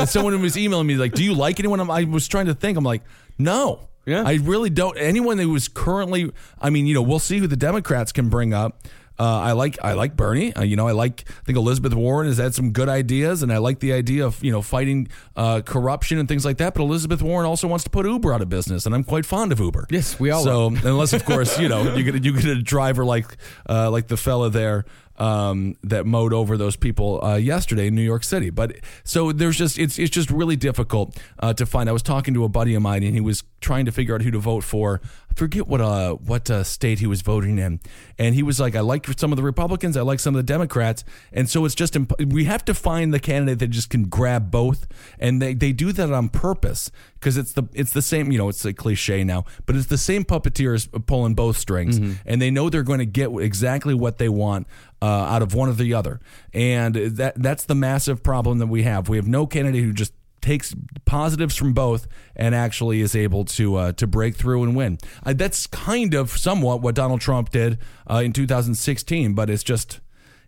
Someone 0.05 0.41
was 0.41 0.57
emailing 0.57 0.87
me 0.87 0.95
like, 0.95 1.12
"Do 1.12 1.25
you 1.25 1.35
like 1.35 1.59
anyone?" 1.59 1.81
I'm, 1.81 1.91
I 1.91 2.05
was 2.05 2.29
trying 2.29 2.47
to 2.47 2.55
think. 2.55 2.79
I'm 2.79 2.85
like, 2.85 3.03
"No, 3.37 3.89
Yeah. 4.07 4.23
I 4.25 4.35
really 4.35 4.71
don't. 4.71 4.97
Anyone 4.97 5.39
who 5.39 5.57
is 5.57 5.67
currently, 5.67 6.31
I 6.61 6.71
mean, 6.71 6.87
you 6.87 6.95
know, 6.95 7.03
we'll 7.03 7.19
see 7.19 7.39
who 7.39 7.49
the 7.49 7.57
Democrats 7.57 8.12
can 8.12 8.29
bring 8.29 8.55
up. 8.55 8.87
Uh, 9.19 9.23
I 9.23 9.53
like 9.53 9.79
I 9.83 9.93
like 9.93 10.17
Bernie. 10.17 10.55
Uh, 10.55 10.62
you 10.62 10.77
know, 10.77 10.89
I 10.89 10.93
like 10.93 11.25
I 11.29 11.45
think 11.45 11.57
Elizabeth 11.57 11.95
Warren 11.95 12.27
has 12.27 12.39
had 12.39 12.55
some 12.55 12.73
good 12.73 12.89
ideas, 12.89 13.43
and 13.43 13.53
I 13.53 13.59
like 13.59 13.79
the 13.81 13.93
idea 13.93 14.27
of 14.27 14.43
you 14.43 14.51
know 14.51 14.62
fighting 14.62 15.09
uh, 15.37 15.61
corruption 15.61 16.19
and 16.19 16.29
things 16.29 16.45
like 16.45 16.59
that. 16.59 16.75
But 16.75 16.83
Elizabeth 16.83 17.23
Warren 17.23 17.47
also 17.47 17.69
wants 17.69 17.85
to 17.85 17.91
put 17.91 18.07
Uber 18.07 18.33
out 18.33 18.43
of 18.43 18.49
business, 18.49 18.87
and 18.87 18.95
I'm 18.95 19.05
quite 19.05 19.25
fond 19.25 19.53
of 19.53 19.61
Uber. 19.61 19.87
Yes, 19.91 20.19
we 20.19 20.31
all 20.31 20.43
So 20.43 20.67
unless 20.67 21.12
of 21.12 21.25
course 21.25 21.59
you 21.59 21.69
know 21.69 21.95
you 21.97 22.03
get 22.05 22.15
a, 22.15 22.19
you 22.19 22.33
get 22.33 22.45
a 22.45 22.62
driver 22.62 23.05
like 23.05 23.37
uh, 23.69 23.91
like 23.91 24.09
the 24.09 24.17
fella 24.17 24.51
there 24.51 24.85
um, 25.17 25.77
that 25.85 26.07
mowed 26.07 26.33
over 26.33 26.57
those 26.57 26.77
people 26.77 27.25
uh, 27.25 27.37
yesterday 27.37 27.87
in 27.87 27.95
New 27.95 28.03
York 28.03 28.25
City. 28.25 28.51
But 28.51 28.77
so 29.05 29.33
there's 29.33 29.57
just 29.57 29.79
it's 29.79 29.99
it's 29.99 30.11
just 30.11 30.31
really 30.31 30.57
difficult 30.57 31.17
uh, 31.39 31.53
to 31.55 31.67
find. 31.67 31.89
I 31.89 31.93
was 31.93 32.03
talking 32.03 32.35
to 32.35 32.45
a 32.45 32.49
buddy 32.49 32.75
of 32.75 32.83
mine, 32.83 33.03
and 33.03 33.15
he 33.15 33.21
was 33.21 33.45
trying 33.61 33.85
to 33.85 33.93
figure 33.93 34.15
out 34.15 34.23
who 34.23 34.31
to 34.31 34.39
vote 34.39 34.65
for. 34.65 35.01
Forget 35.35 35.66
what 35.66 35.80
uh 35.80 36.14
what 36.14 36.49
uh, 36.49 36.62
state 36.62 37.01
he 37.01 37.07
was 37.07 37.22
voting 37.22 37.59
in, 37.59 37.80
and 38.18 38.35
he 38.35 38.43
was 38.43 38.61
like, 38.61 38.76
I 38.76 38.80
like 38.80 39.07
some 39.18 39.32
of 39.32 39.37
the 39.37 39.43
Republicans, 39.43 39.97
I 39.97 40.03
like 40.03 40.20
some 40.20 40.35
of 40.35 40.39
the 40.39 40.53
Democrats, 40.53 41.05
and 41.32 41.51
so 41.51 41.64
it's 41.64 41.74
just 41.74 41.97
imp- 41.97 42.12
we 42.24 42.45
have 42.45 42.64
to 42.66 42.74
find 42.74 43.12
the 43.12 43.18
candidate 43.18 43.59
that 43.59 43.68
just 43.68 43.91
can 43.91 44.05
grab 44.05 44.51
both, 44.51 44.87
and 45.18 45.43
they 45.43 45.55
they 45.55 45.72
do 45.72 45.91
that 45.93 46.12
on 46.12 46.28
purpose 46.28 46.91
because 47.14 47.37
it's 47.37 47.53
the 47.53 47.64
it's 47.72 47.93
the 47.93 48.03
same 48.03 48.30
you 48.30 48.39
know 48.39 48.49
it's 48.49 48.64
a 48.64 48.72
cliche 48.72 49.24
now, 49.24 49.45
but 49.66 49.74
it's 49.74 49.87
the 49.87 49.99
same 49.99 50.24
puppeteers 50.24 50.89
pulling 51.07 51.35
both 51.35 51.57
strings, 51.57 51.99
and 52.24 52.41
they 52.41 52.51
know 52.51 52.70
they're 52.70 52.82
going 52.85 53.01
to 53.01 53.07
get 53.07 53.30
exactly 53.41 53.95
what 53.95 54.18
they 54.18 54.28
want 54.28 54.66
uh, 55.03 55.07
out 55.07 55.43
of 55.43 55.53
one 55.53 55.68
or 55.68 55.72
the 55.72 55.95
other, 55.95 56.20
and 56.53 56.95
that 56.95 57.35
that's 57.43 57.64
the 57.64 57.74
massive 57.74 58.22
problem 58.22 58.59
that 58.59 58.68
we 58.68 58.85
have. 58.85 59.09
We 59.09 59.16
have 59.16 59.26
no 59.26 59.47
candidate 59.47 59.82
who 59.82 59.93
just 59.93 60.12
takes 60.45 60.74
positives 61.07 61.57
from 61.57 61.72
both 61.72 62.07
and 62.36 62.55
actually 62.55 63.01
is 63.01 63.16
able 63.16 63.45
to 63.45 63.76
uh, 63.76 63.92
to 63.92 64.07
break 64.07 64.36
through 64.36 64.62
and 64.62 64.76
win. 64.76 64.99
Uh, 65.24 65.32
that's 65.32 65.66
kind 65.66 66.14
of 66.14 66.30
somewhat 66.30 66.82
what 66.82 66.95
Donald 66.95 67.20
Trump 67.20 67.51
did 67.51 67.78
uh, 68.09 68.22
in 68.24 68.32
2016, 68.32 69.34
but 69.34 69.49
it's 69.51 69.64
just 69.64 70.01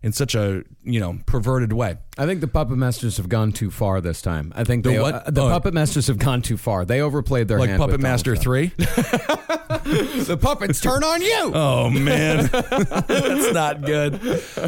in 0.03 0.11
such 0.11 0.35
a 0.35 0.63
you 0.83 0.99
know 0.99 1.19
perverted 1.25 1.73
way. 1.73 1.97
I 2.17 2.25
think 2.25 2.41
the 2.41 2.47
puppet 2.47 2.77
masters 2.77 3.17
have 3.17 3.29
gone 3.29 3.51
too 3.51 3.69
far 3.71 4.01
this 4.01 4.21
time. 4.21 4.51
I 4.55 4.63
think 4.63 4.83
The 4.83 4.91
they, 4.91 4.99
what? 4.99 5.13
uh, 5.15 5.31
the 5.31 5.43
Oh. 5.43 5.49
puppet 5.49 5.73
masters 5.73 6.07
have 6.07 6.17
gone 6.17 6.41
too 6.41 6.57
far. 6.57 6.85
They 6.85 7.01
overplayed 7.01 7.47
their 7.47 7.59
Like 7.59 7.69
hand 7.69 7.79
Puppet 7.81 7.99
Master. 7.99 8.35
Three. 8.35 8.71
The 9.67 10.37
puppets 10.41 10.81
turn 10.81 11.03
on 11.03 11.21
you. 11.21 11.51
Oh 11.53 11.89
man, 11.89 12.47
that's 12.51 13.53
not 13.53 13.81
good. 13.81 14.19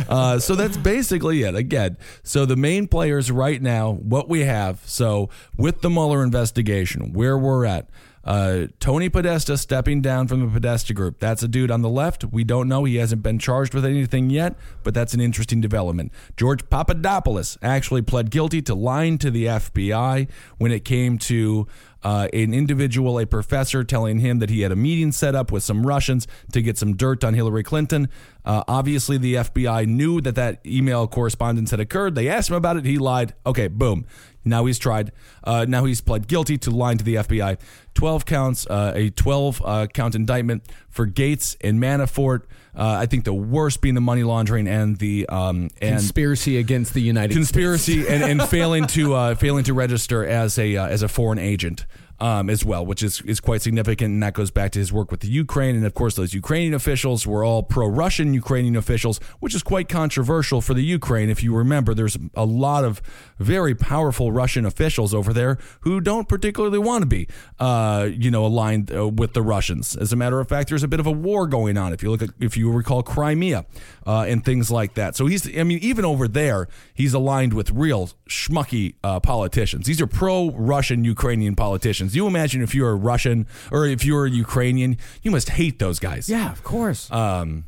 Uh, 0.07 0.39
so 0.39 0.55
that's 0.55 0.77
basically 0.77 1.43
it. 1.43 1.55
Again, 1.55 1.97
so 2.23 2.45
the 2.45 2.55
main 2.55 2.87
players 2.87 3.29
right 3.31 3.61
now, 3.61 3.93
what 3.93 4.29
we 4.29 4.41
have. 4.41 4.81
So 4.85 5.29
with 5.57 5.81
the 5.81 5.89
Mueller 5.89 6.23
investigation, 6.23 7.11
where 7.13 7.37
we're 7.37 7.65
at, 7.65 7.89
Uh, 8.23 8.67
Tony 8.79 9.09
Podesta 9.09 9.57
stepping 9.57 10.01
down 10.01 10.27
from 10.27 10.41
the 10.41 10.47
Podesta 10.47 10.93
group. 10.93 11.19
That's 11.19 11.41
a 11.41 11.47
dude 11.47 11.71
on 11.71 11.81
the 11.81 11.89
left. 11.89 12.25
We 12.25 12.43
don't 12.43 12.67
know. 12.67 12.83
He 12.83 12.97
hasn't 12.97 13.23
been 13.23 13.39
charged 13.39 13.73
with 13.73 13.85
anything 13.85 14.29
yet, 14.29 14.55
but 14.83 14.93
that's 14.93 15.13
an 15.13 15.21
interesting 15.21 15.61
development. 15.61 16.11
George 16.37 16.69
Papadopoulos 16.69 17.57
actually 17.61 18.01
pled 18.01 18.29
guilty 18.29 18.61
to 18.63 18.75
lying 18.75 19.17
to 19.19 19.31
the 19.31 19.45
FBI 19.45 20.27
when 20.57 20.71
it 20.71 20.85
came 20.85 21.17
to 21.19 21.67
uh, 22.03 22.27
an 22.33 22.53
individual, 22.53 23.19
a 23.19 23.25
professor, 23.25 23.83
telling 23.83 24.19
him 24.19 24.39
that 24.39 24.49
he 24.49 24.61
had 24.61 24.71
a 24.71 24.75
meeting 24.75 25.11
set 25.11 25.35
up 25.35 25.51
with 25.51 25.63
some 25.63 25.85
Russians 25.85 26.27
to 26.53 26.61
get 26.61 26.77
some 26.77 26.95
dirt 26.95 27.23
on 27.23 27.33
Hillary 27.33 27.63
Clinton. 27.63 28.09
Uh, 28.45 28.63
obviously, 28.67 29.17
the 29.17 29.35
FBI 29.35 29.85
knew 29.85 30.21
that 30.21 30.35
that 30.35 30.65
email 30.65 31.07
correspondence 31.07 31.71
had 31.71 31.79
occurred. 31.79 32.15
They 32.15 32.29
asked 32.29 32.49
him 32.49 32.55
about 32.55 32.77
it. 32.77 32.85
He 32.85 32.97
lied. 32.97 33.33
Okay, 33.45 33.67
boom. 33.67 34.05
Now 34.49 34.65
he's 34.65 34.79
tried. 34.79 35.11
Uh, 35.43 35.65
now 35.67 35.85
he's 35.85 36.01
pled 36.01 36.27
guilty 36.27 36.57
to 36.59 36.71
lying 36.71 36.97
to 36.97 37.03
the 37.03 37.15
FBI. 37.15 37.57
12 37.93 38.25
counts, 38.25 38.67
uh, 38.67 38.93
a 38.95 39.09
12 39.09 39.61
uh, 39.63 39.87
count 39.87 40.15
indictment 40.15 40.63
for 40.89 41.05
Gates 41.05 41.57
and 41.61 41.81
Manafort. 41.81 42.43
Uh, 42.75 42.97
I 42.99 43.05
think 43.07 43.25
the 43.25 43.33
worst 43.33 43.81
being 43.81 43.95
the 43.95 44.01
money 44.01 44.23
laundering 44.23 44.67
and 44.67 44.97
the 44.97 45.27
um, 45.27 45.69
and 45.81 45.97
Conspiracy 45.97 46.57
against 46.57 46.93
the 46.93 47.01
United 47.01 47.33
States. 47.33 47.51
conspiracy 47.51 48.07
and, 48.07 48.23
and 48.23 48.49
failing 48.49 48.87
to 48.87 49.13
uh, 49.13 49.35
failing 49.35 49.63
to 49.65 49.73
register 49.73 50.25
as 50.25 50.57
a 50.57 50.77
uh, 50.77 50.87
as 50.87 51.01
a 51.03 51.07
foreign 51.07 51.39
agent 51.39 51.85
um, 52.19 52.49
as 52.49 52.65
well, 52.65 52.85
which 52.85 53.03
is 53.03 53.21
is 53.21 53.39
quite 53.39 53.61
significant, 53.61 54.13
and 54.13 54.23
that 54.23 54.33
goes 54.33 54.51
back 54.51 54.71
to 54.71 54.79
his 54.79 54.91
work 54.91 55.11
with 55.11 55.21
the 55.21 55.29
Ukraine, 55.29 55.75
and 55.75 55.85
of 55.85 55.93
course 55.93 56.15
those 56.15 56.33
Ukrainian 56.33 56.73
officials 56.73 57.25
were 57.25 57.43
all 57.43 57.63
pro-Russian 57.63 58.33
Ukrainian 58.33 58.75
officials, 58.75 59.19
which 59.39 59.55
is 59.55 59.63
quite 59.63 59.87
controversial 59.89 60.61
for 60.61 60.73
the 60.73 60.83
Ukraine. 60.83 61.29
If 61.29 61.43
you 61.43 61.55
remember, 61.55 61.93
there's 61.93 62.17
a 62.35 62.45
lot 62.45 62.83
of 62.83 63.01
very 63.37 63.75
powerful 63.75 64.31
Russian 64.31 64.65
officials 64.65 65.13
over 65.13 65.33
there 65.33 65.57
who 65.81 66.01
don't 66.01 66.27
particularly 66.27 66.79
want 66.79 67.01
to 67.03 67.07
be, 67.07 67.27
uh, 67.59 68.09
you 68.11 68.31
know, 68.31 68.45
aligned 68.45 68.93
uh, 68.93 69.07
with 69.07 69.33
the 69.33 69.41
Russians. 69.41 69.95
As 69.95 70.11
a 70.11 70.15
matter 70.15 70.39
of 70.39 70.47
fact, 70.49 70.69
there's 70.69 70.83
a 70.83 70.87
bit 70.87 70.99
of 70.99 71.07
a 71.07 71.11
war 71.11 71.47
going 71.47 71.77
on. 71.77 71.93
If 71.93 72.03
you 72.03 72.11
look 72.11 72.21
at, 72.21 72.31
if 72.39 72.57
you 72.57 72.71
recall 72.71 73.03
Crimea 73.03 73.65
uh, 74.05 74.25
and 74.27 74.43
things 74.43 74.69
like 74.71 74.95
that. 74.95 75.15
So 75.15 75.25
he's, 75.25 75.47
I 75.57 75.63
mean, 75.63 75.79
even 75.81 76.05
over 76.05 76.27
there, 76.27 76.67
he's 76.93 77.13
aligned 77.13 77.53
with 77.53 77.71
real 77.71 78.09
schmucky 78.27 78.95
uh, 79.03 79.19
politicians. 79.19 79.85
These 79.85 80.01
are 80.01 80.07
pro-Russian 80.07 81.03
Ukrainian 81.03 81.55
politicians. 81.55 82.08
You 82.15 82.27
imagine 82.27 82.61
if 82.61 82.73
you're 82.75 82.91
a 82.91 82.95
Russian 82.95 83.47
or 83.71 83.85
if 83.85 84.03
you're 84.05 84.25
a 84.25 84.29
Ukrainian, 84.31 84.97
you 85.21 85.31
must 85.31 85.49
hate 85.49 85.79
those 85.79 85.99
guys. 85.99 86.29
Yeah, 86.29 86.51
of 86.51 86.63
course. 86.63 87.11
Um, 87.11 87.65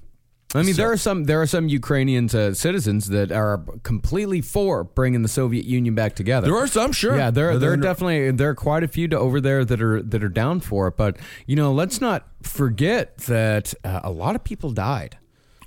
I 0.54 0.64
mean, 0.64 0.74
so- 0.74 0.82
there 0.82 0.92
are 0.92 0.98
some 0.98 1.24
there 1.26 1.42
are 1.42 1.48
some 1.48 1.70
Ukrainian 1.70 2.26
uh, 2.36 2.54
citizens 2.54 3.08
that 3.08 3.32
are 3.32 3.64
completely 3.84 4.42
for 4.42 4.84
bringing 4.84 5.22
the 5.22 5.30
Soviet 5.30 5.64
Union 5.66 5.96
back 5.96 6.14
together. 6.16 6.48
there 6.48 6.58
are 6.58 6.68
some, 6.68 6.92
sure. 6.92 7.16
Yeah, 7.16 7.32
there 7.32 7.58
there 7.58 7.72
are 7.72 7.78
definitely 7.78 8.32
there 8.32 8.50
are 8.50 8.56
quite 8.56 8.84
a 8.84 8.89
few 8.89 9.08
to 9.10 9.18
over 9.18 9.39
there 9.39 9.64
that 9.64 9.82
are 9.82 10.02
that 10.02 10.22
are 10.24 10.30
down 10.44 10.60
for 10.60 10.88
it. 10.89 10.98
But 10.98 11.16
you 11.46 11.56
know, 11.56 11.72
let's 11.72 12.02
not 12.02 12.28
forget 12.44 13.18
that 13.20 13.74
uh, 13.86 14.02
a 14.04 14.12
lot 14.12 14.36
of 14.36 14.44
people 14.44 14.72
died. 14.72 15.18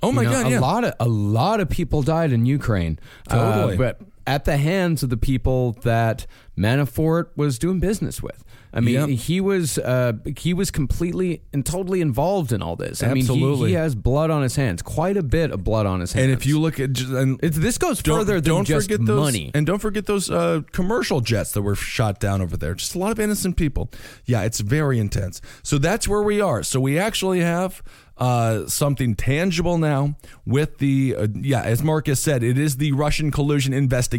Oh 0.03 0.11
my 0.11 0.21
You 0.21 0.29
know, 0.29 0.33
God, 0.43 0.45
a 0.45 0.49
yeah. 0.51 0.59
lot 0.59 0.83
of 0.83 0.93
a 0.99 1.07
lot 1.07 1.59
of 1.61 1.67
people 1.69 2.03
died 2.03 2.31
in 2.31 2.45
Ukraine. 2.45 2.99
Uh, 3.27 3.55
Totally. 3.55 3.77
but 3.77 3.99
at 4.27 4.45
the 4.45 4.57
hands 4.57 5.03
of 5.03 5.09
the 5.09 5.17
people 5.17 5.73
that 5.83 6.25
Manafort 6.57 7.27
was 7.35 7.59
doing 7.59 7.79
business 7.79 8.21
with. 8.23 8.43
I 8.73 8.81
mean, 8.81 8.95
Yep. 8.95 9.09
he 9.09 9.39
was 9.39 9.77
uh, 9.77 10.13
he 10.37 10.53
was 10.53 10.69
completely 10.69 11.41
and 11.53 11.65
totally 11.65 12.01
involved 12.01 12.51
in 12.51 12.61
all 12.61 12.75
this. 12.75 13.01
I 13.01 13.07
mean, 13.07 13.15
he- 13.17 13.21
Absolutely. 13.21 13.69
he, 13.69 13.75
has 13.75 13.95
blood 13.95 14.29
on 14.29 14.41
his 14.41 14.57
hands, 14.57 14.81
quite 14.81 15.15
a 15.15 15.23
bit 15.23 15.51
of 15.51 15.63
blood 15.63 15.85
on 15.85 16.01
his 16.01 16.11
hands. 16.11 16.25
And 16.25 16.33
if 16.33 16.45
you 16.45 16.59
look 16.59 16.77
at 16.79 16.99
and 16.99 17.41
It's- 17.41 17.57
this 17.61 17.77
goes 17.77 18.01
further 18.01 18.41
than 18.41 18.43
don't 18.53 18.65
just 18.65 18.89
forget 18.89 19.05
those, 19.05 19.19
money. 19.19 19.51
and 19.53 19.65
don't 19.65 19.79
forget 19.79 20.07
those 20.07 20.29
uh, 20.29 20.61
commercial 20.73 21.21
jets 21.21 21.53
that 21.53 21.61
were 21.61 21.75
shot 21.75 22.19
down 22.19 22.41
over 22.41 22.57
there. 22.57 22.73
Just 22.73 22.95
a 22.95 22.99
lot 22.99 23.11
of 23.13 23.19
innocent 23.19 23.55
people. 23.55 23.89
Yeah, 24.25 24.41
it's 24.41 24.59
very 24.59 24.99
intense. 24.99 25.39
So 25.63 25.77
that's 25.77 26.05
where 26.05 26.23
we 26.23 26.41
are. 26.41 26.61
So 26.61 26.81
we 26.81 26.99
actually 26.99 27.39
have 27.39 27.81
uh, 28.17 28.65
something 28.67 29.13
tangible 29.15 29.77
now 29.77 30.15
with 30.45 30.77
the 30.79 31.15
uh, 31.17 31.27
yeah, 31.33 31.61
as 31.61 31.81
Marcus 31.83 32.19
said, 32.19 32.43
it 32.43 32.57
is 32.57 32.75
the 32.77 32.91
Russian 32.91 33.31
collusion 33.31 33.73
investigation. 33.73 34.14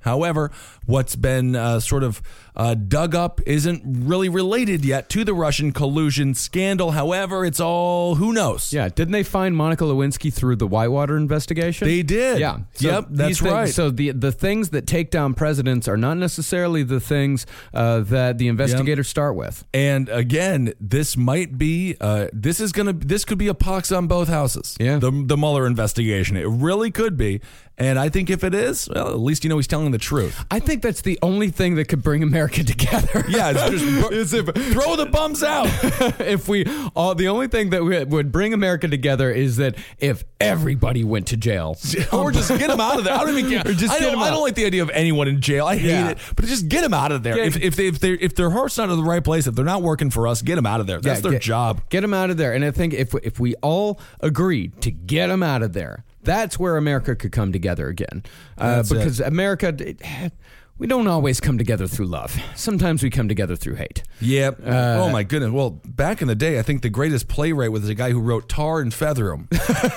However, 0.00 0.50
what's 0.86 1.16
been 1.16 1.54
uh, 1.56 1.80
sort 1.80 2.02
of 2.02 2.22
uh, 2.56 2.74
dug 2.74 3.14
up 3.14 3.40
isn't 3.46 3.82
really 3.84 4.28
related 4.28 4.84
yet 4.84 5.08
to 5.10 5.24
the 5.24 5.32
Russian 5.32 5.70
collusion 5.72 6.34
scandal. 6.34 6.90
However, 6.90 7.44
it's 7.44 7.60
all 7.60 8.16
who 8.16 8.32
knows. 8.32 8.72
yeah, 8.72 8.88
didn't 8.88 9.12
they 9.12 9.22
find 9.22 9.56
Monica 9.56 9.84
Lewinsky 9.84 10.32
through 10.32 10.56
the 10.56 10.66
Whitewater 10.66 11.16
investigation? 11.16 11.86
They 11.86 12.02
did. 12.02 12.40
Yeah. 12.40 12.58
Yep, 12.78 13.06
these 13.10 13.16
that's 13.16 13.40
things- 13.40 13.52
right. 13.52 13.68
So 13.68 13.90
the 13.90 14.10
the 14.10 14.32
things 14.32 14.70
that 14.70 14.86
take 14.86 15.10
down 15.10 15.34
presidents 15.34 15.86
are 15.86 15.96
not 15.96 16.16
necessarily 16.16 16.82
the 16.82 17.00
things 17.00 17.46
uh, 17.72 18.00
that 18.00 18.38
the 18.38 18.48
investigators 18.48 19.08
start 19.08 19.36
with. 19.36 19.64
And 19.72 20.08
again, 20.08 20.74
this 20.80 21.16
might 21.16 21.58
be 21.58 21.96
uh, 22.00 22.26
this 22.32 22.60
is 22.60 22.72
gonna 22.72 22.92
this 22.92 23.24
could 23.24 23.38
be 23.38 23.48
a 23.48 23.54
pox 23.54 23.92
on 23.92 24.06
both 24.08 24.28
houses. 24.28 24.76
Yeah. 24.80 24.98
the 24.98 25.10
the 25.10 25.36
Mueller 25.36 25.66
investigation. 25.66 26.36
It 26.36 26.48
really 26.48 26.90
could 26.90 27.16
be. 27.16 27.40
And 27.78 27.98
I 27.98 28.08
think 28.08 28.28
if 28.28 28.42
it 28.42 28.54
is, 28.54 28.88
well, 28.92 29.08
at 29.08 29.20
least 29.20 29.44
you 29.44 29.50
know 29.50 29.56
he's 29.56 29.66
telling 29.68 29.92
the 29.92 29.98
truth. 29.98 30.44
I 30.50 30.58
think 30.58 30.82
that's 30.82 31.00
the 31.02 31.18
only 31.22 31.48
thing 31.50 31.76
that 31.76 31.86
could 31.86 32.02
bring 32.02 32.22
America 32.22 32.64
together. 32.74 33.24
Yeah, 33.28 33.52
it's 33.54 34.30
just 34.32 34.44
throw 34.72 34.96
the 34.96 35.06
bums 35.06 35.42
out. 35.42 35.68
if 36.20 36.48
we 36.48 36.66
all 36.96 37.14
the 37.14 37.28
only 37.28 37.46
thing 37.48 37.70
that 37.70 37.84
we- 37.84 38.04
would 38.04 38.32
bring 38.32 38.52
America 38.52 38.88
together 38.88 39.30
is 39.30 39.56
that 39.58 39.76
if 39.98 40.24
everybody 40.40 41.04
went 41.04 41.28
to 41.28 41.36
jail, 41.36 41.76
or 42.12 42.32
just 42.32 42.48
get 42.58 42.68
them 42.68 42.80
out 42.80 42.98
of 42.98 43.04
there. 43.04 43.14
I 43.14 43.24
don't 43.24 43.38
even 43.38 43.50
care. 43.62 43.72
Just 43.74 43.94
I, 43.94 43.98
don't, 44.00 44.18
I 44.18 44.30
don't 44.30 44.42
like 44.42 44.54
the 44.54 44.66
idea 44.66 44.82
of 44.82 44.90
anyone 44.90 45.28
in 45.28 45.40
jail. 45.40 45.66
I 45.66 45.76
hate 45.76 45.88
Yeah. 45.90 46.08
it. 46.10 46.18
But 46.36 46.46
just 46.46 46.68
get 46.68 46.82
them 46.82 46.94
out 46.94 47.12
of 47.12 47.22
there. 47.22 47.38
If 47.38 47.56
if 47.56 47.76
they 47.76 47.86
if 47.86 47.98
they 48.00 48.12
if 48.14 48.34
their 48.34 48.50
heart's 48.50 48.76
not 48.76 48.90
in 48.90 48.96
the 48.96 49.04
right 49.04 49.22
place, 49.22 49.46
if 49.46 49.54
they're 49.54 49.64
not 49.64 49.82
working 49.82 50.10
for 50.10 50.26
us, 50.26 50.42
get 50.42 50.56
them 50.56 50.66
out 50.66 50.80
of 50.80 50.86
there. 50.86 51.00
That's 51.00 51.18
Yeah, 51.18 51.22
their 51.22 51.32
get- 51.32 51.42
job. 51.42 51.80
Get 51.90 52.00
them 52.00 52.14
out 52.14 52.30
of 52.30 52.36
there. 52.36 52.52
And 52.54 52.64
I 52.64 52.70
think 52.70 52.92
if 52.94 53.14
if 53.22 53.38
we 53.38 53.54
all 53.56 54.00
agreed 54.20 54.80
to 54.82 54.90
get 54.90 55.28
them 55.28 55.42
out 55.42 55.62
of 55.62 55.72
there, 55.72 56.04
that's 56.22 56.58
where 56.58 56.76
America 56.76 57.14
could 57.14 57.32
come 57.32 57.52
together 57.52 57.88
again. 57.88 58.22
Uh, 58.56 58.76
That's 58.76 58.90
it. 58.90 58.94
because 58.94 59.20
America, 59.20 59.74
we 60.78 60.86
don't 60.86 61.08
always 61.08 61.40
come 61.40 61.58
together 61.58 61.86
through 61.86 62.06
love. 62.06 62.36
Sometimes 62.54 63.02
we 63.02 63.10
come 63.10 63.28
together 63.28 63.56
through 63.56 63.74
hate. 63.74 64.02
Yep. 64.20 64.60
oh 64.64 65.10
my 65.10 65.22
goodness. 65.24 65.50
Well, 65.50 65.70
back 65.84 66.22
in 66.22 66.28
the 66.28 66.34
day, 66.34 66.58
I 66.58 66.62
think 66.62 66.82
the 66.82 66.88
greatest 66.88 67.28
playwright 67.28 67.72
was 67.72 67.86
the 67.86 67.94
guy 67.94 68.10
who 68.10 68.20
wrote 68.20 68.48
Tar 68.48 68.80
and 68.80 68.92
Featherum, 68.92 69.48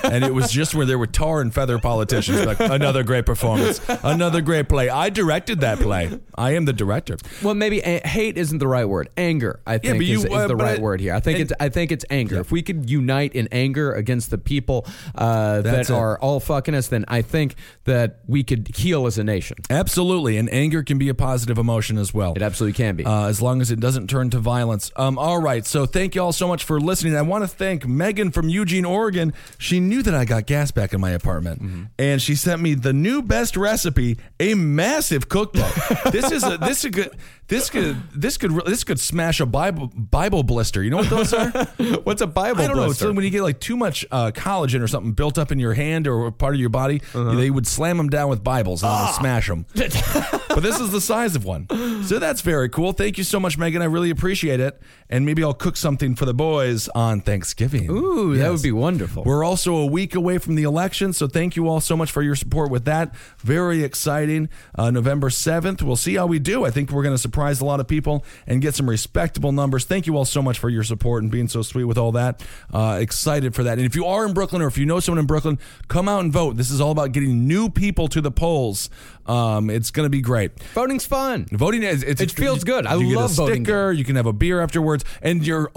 and 0.12 0.24
it 0.24 0.34
was 0.34 0.50
just 0.50 0.74
where 0.74 0.86
there 0.86 0.98
were 0.98 1.06
tar 1.06 1.40
and 1.40 1.52
feather 1.54 1.78
politicians. 1.78 2.44
Like 2.44 2.60
another 2.60 3.02
great 3.04 3.26
performance, 3.26 3.80
another 4.02 4.40
great 4.40 4.68
play. 4.68 4.88
I 4.88 5.10
directed 5.10 5.60
that 5.60 5.78
play. 5.78 6.18
I 6.34 6.52
am 6.54 6.64
the 6.64 6.72
director. 6.72 7.16
Well, 7.42 7.54
maybe 7.54 7.80
a- 7.80 8.06
hate 8.06 8.36
isn't 8.38 8.58
the 8.58 8.66
right 8.68 8.88
word. 8.88 9.08
Anger, 9.16 9.60
I 9.66 9.78
think, 9.78 9.98
but 9.98 10.06
you- 10.06 10.18
is, 10.18 10.24
is 10.24 10.32
uh, 10.32 10.48
the 10.48 10.56
right 10.56 10.78
I- 10.78 10.82
word 10.82 11.00
here. 11.00 11.14
I 11.14 11.20
think 11.20 11.38
and- 11.38 11.50
it's 11.50 11.60
I 11.60 11.68
think 11.68 11.92
it's 11.92 12.04
anger. 12.10 12.40
If 12.40 12.50
we 12.50 12.62
could 12.62 12.88
unite 12.90 13.34
in 13.34 13.48
anger 13.52 13.92
against 13.92 14.30
the 14.30 14.38
people 14.38 14.86
uh, 15.14 15.60
that 15.62 15.80
it. 15.82 15.90
are 15.90 16.18
all 16.18 16.40
fucking 16.40 16.74
us, 16.74 16.88
then 16.88 17.04
I 17.08 17.22
think 17.22 17.54
that 17.84 18.20
we 18.26 18.42
could 18.42 18.74
heal 18.76 19.06
as 19.06 19.18
a 19.18 19.24
nation. 19.24 19.58
Absolutely, 19.70 20.36
and 20.38 20.52
anger 20.52 20.71
can 20.82 20.96
be 20.96 21.08
a 21.10 21.14
positive 21.14 21.58
emotion 21.58 21.98
as 21.98 22.14
well. 22.14 22.32
It 22.34 22.42
absolutely 22.42 22.74
can 22.74 22.96
be. 22.96 23.04
uh, 23.04 23.26
as 23.26 23.42
long 23.42 23.60
as 23.60 23.70
it 23.70 23.80
doesn't 23.80 24.08
turn 24.08 24.30
to 24.30 24.38
violence. 24.38 24.90
Um, 24.96 25.18
all 25.18 25.40
right, 25.42 25.66
so 25.66 25.84
thank 25.86 26.14
you 26.14 26.22
all 26.22 26.32
so 26.32 26.48
much 26.48 26.64
for 26.64 26.80
listening. 26.80 27.16
I 27.16 27.22
want 27.22 27.42
to 27.44 27.48
thank 27.48 27.86
Megan 27.86 28.30
from 28.30 28.48
Eugene, 28.48 28.84
Oregon. 28.84 29.34
She 29.58 29.80
knew 29.80 30.02
that 30.04 30.14
I 30.14 30.24
got 30.24 30.46
gas 30.46 30.70
back 30.70 30.92
in 30.92 31.00
my 31.00 31.10
apartment, 31.10 31.90
and 31.98 32.22
she 32.22 32.34
sent 32.34 32.62
me 32.62 32.74
the 32.74 32.92
new 32.92 33.20
best 33.22 33.56
recipe, 33.56 34.18
a 34.40 34.54
massive 34.54 35.28
cookbook. 35.28 35.74
this 36.12 36.30
is 36.30 36.44
a 36.44 36.56
this 36.58 36.78
is 36.78 36.84
a 36.86 36.90
good. 36.90 37.10
This 37.52 37.68
could 37.70 37.96
this 38.14 38.38
could 38.38 38.52
this 38.66 38.82
could 38.84 38.98
smash 38.98 39.40
a 39.40 39.46
Bible 39.46 39.88
Bible 39.94 40.42
blister. 40.42 40.82
You 40.82 40.90
know 40.90 40.96
what 40.98 41.10
those 41.10 41.32
are? 41.34 41.50
What's 42.04 42.22
a 42.22 42.26
Bible 42.26 42.62
I 42.62 42.66
don't 42.66 42.76
know. 42.76 42.84
It's 42.84 42.98
blister? 43.00 43.12
when 43.12 43.24
you 43.24 43.30
get 43.30 43.42
like 43.42 43.60
too 43.60 43.76
much 43.76 44.06
uh, 44.10 44.30
collagen 44.30 44.80
or 44.82 44.88
something 44.88 45.12
built 45.12 45.36
up 45.38 45.52
in 45.52 45.58
your 45.58 45.74
hand 45.74 46.06
or 46.08 46.30
part 46.30 46.54
of 46.54 46.60
your 46.60 46.70
body, 46.70 47.02
Uh-huh. 47.14 47.34
they 47.34 47.50
would 47.50 47.66
slam 47.66 47.98
them 47.98 48.08
down 48.08 48.30
with 48.30 48.42
Bibles 48.42 48.82
and 48.82 48.90
Ah. 48.92 49.16
smash 49.18 49.48
them. 49.48 49.66
but 49.74 50.62
this 50.62 50.80
is 50.80 50.90
the 50.92 51.00
size 51.00 51.36
of 51.36 51.44
one, 51.44 51.66
so 52.04 52.18
that's 52.18 52.40
very 52.40 52.68
cool. 52.70 52.92
Thank 52.92 53.18
you 53.18 53.24
so 53.24 53.38
much, 53.38 53.58
Megan. 53.58 53.82
I 53.82 53.86
really 53.86 54.10
appreciate 54.10 54.58
it. 54.60 54.80
And 55.10 55.26
maybe 55.26 55.44
I'll 55.44 55.52
cook 55.52 55.76
something 55.76 56.14
for 56.14 56.24
the 56.24 56.32
boys 56.32 56.88
on 56.94 57.20
Thanksgiving. 57.20 57.90
Ooh, 57.90 58.34
that 58.38 58.50
would 58.50 58.62
be 58.62 58.72
wonderful. 58.72 59.24
We're 59.24 59.44
also 59.44 59.76
a 59.76 59.84
week 59.84 60.14
away 60.14 60.38
from 60.38 60.54
the 60.54 60.62
election, 60.62 61.12
so 61.12 61.26
thank 61.26 61.54
you 61.54 61.68
all 61.68 61.80
so 61.80 61.98
much 61.98 62.10
for 62.10 62.22
your 62.22 62.34
support 62.34 62.70
with 62.70 62.86
that. 62.86 63.14
Very 63.40 63.84
exciting. 63.84 64.48
Uh, 64.74 64.90
November 64.90 65.28
7th, 65.28 65.82
we'll 65.82 65.96
see 65.96 66.14
how 66.14 66.26
we 66.26 66.38
do. 66.38 66.64
I 66.64 66.70
think 66.70 66.90
we're 66.90 67.02
going 67.02 67.14
to 67.14 67.18
surprise 67.18 67.41
a 67.50 67.64
lot 67.64 67.80
of 67.80 67.88
people 67.88 68.24
and 68.46 68.62
get 68.62 68.74
some 68.74 68.88
respectable 68.88 69.52
numbers. 69.52 69.84
Thank 69.84 70.06
you 70.06 70.16
all 70.16 70.24
so 70.24 70.42
much 70.42 70.58
for 70.58 70.68
your 70.68 70.82
support 70.82 71.22
and 71.22 71.30
being 71.30 71.48
so 71.48 71.62
sweet 71.62 71.84
with 71.84 71.98
all 71.98 72.12
that. 72.12 72.42
Uh, 72.72 72.98
excited 73.00 73.54
for 73.54 73.64
that. 73.64 73.78
And 73.78 73.86
if 73.86 73.94
you 73.96 74.06
are 74.06 74.24
in 74.24 74.32
Brooklyn 74.32 74.62
or 74.62 74.66
if 74.66 74.78
you 74.78 74.86
know 74.86 75.00
someone 75.00 75.18
in 75.18 75.26
Brooklyn, 75.26 75.58
come 75.88 76.08
out 76.08 76.20
and 76.20 76.32
vote. 76.32 76.56
This 76.56 76.70
is 76.70 76.80
all 76.80 76.90
about 76.90 77.12
getting 77.12 77.46
new 77.46 77.68
people 77.68 78.08
to 78.08 78.20
the 78.20 78.30
polls. 78.30 78.88
Um, 79.26 79.70
it's 79.70 79.90
going 79.90 80.06
to 80.06 80.10
be 80.10 80.20
great. 80.20 80.56
Voting's 80.74 81.06
fun. 81.06 81.46
Voting 81.52 81.82
is 81.82 82.02
it's, 82.02 82.20
It 82.20 82.30
feels 82.32 82.64
good. 82.64 82.86
I 82.86 82.94
you 82.96 83.08
get 83.10 83.16
love 83.16 83.30
a 83.30 83.34
voting. 83.34 83.64
sticker. 83.64 83.92
You 83.92 84.04
can 84.04 84.16
have 84.16 84.26
a 84.26 84.32
beer 84.32 84.60
afterwards, 84.60 85.04
and 85.20 85.46
your 85.46 85.70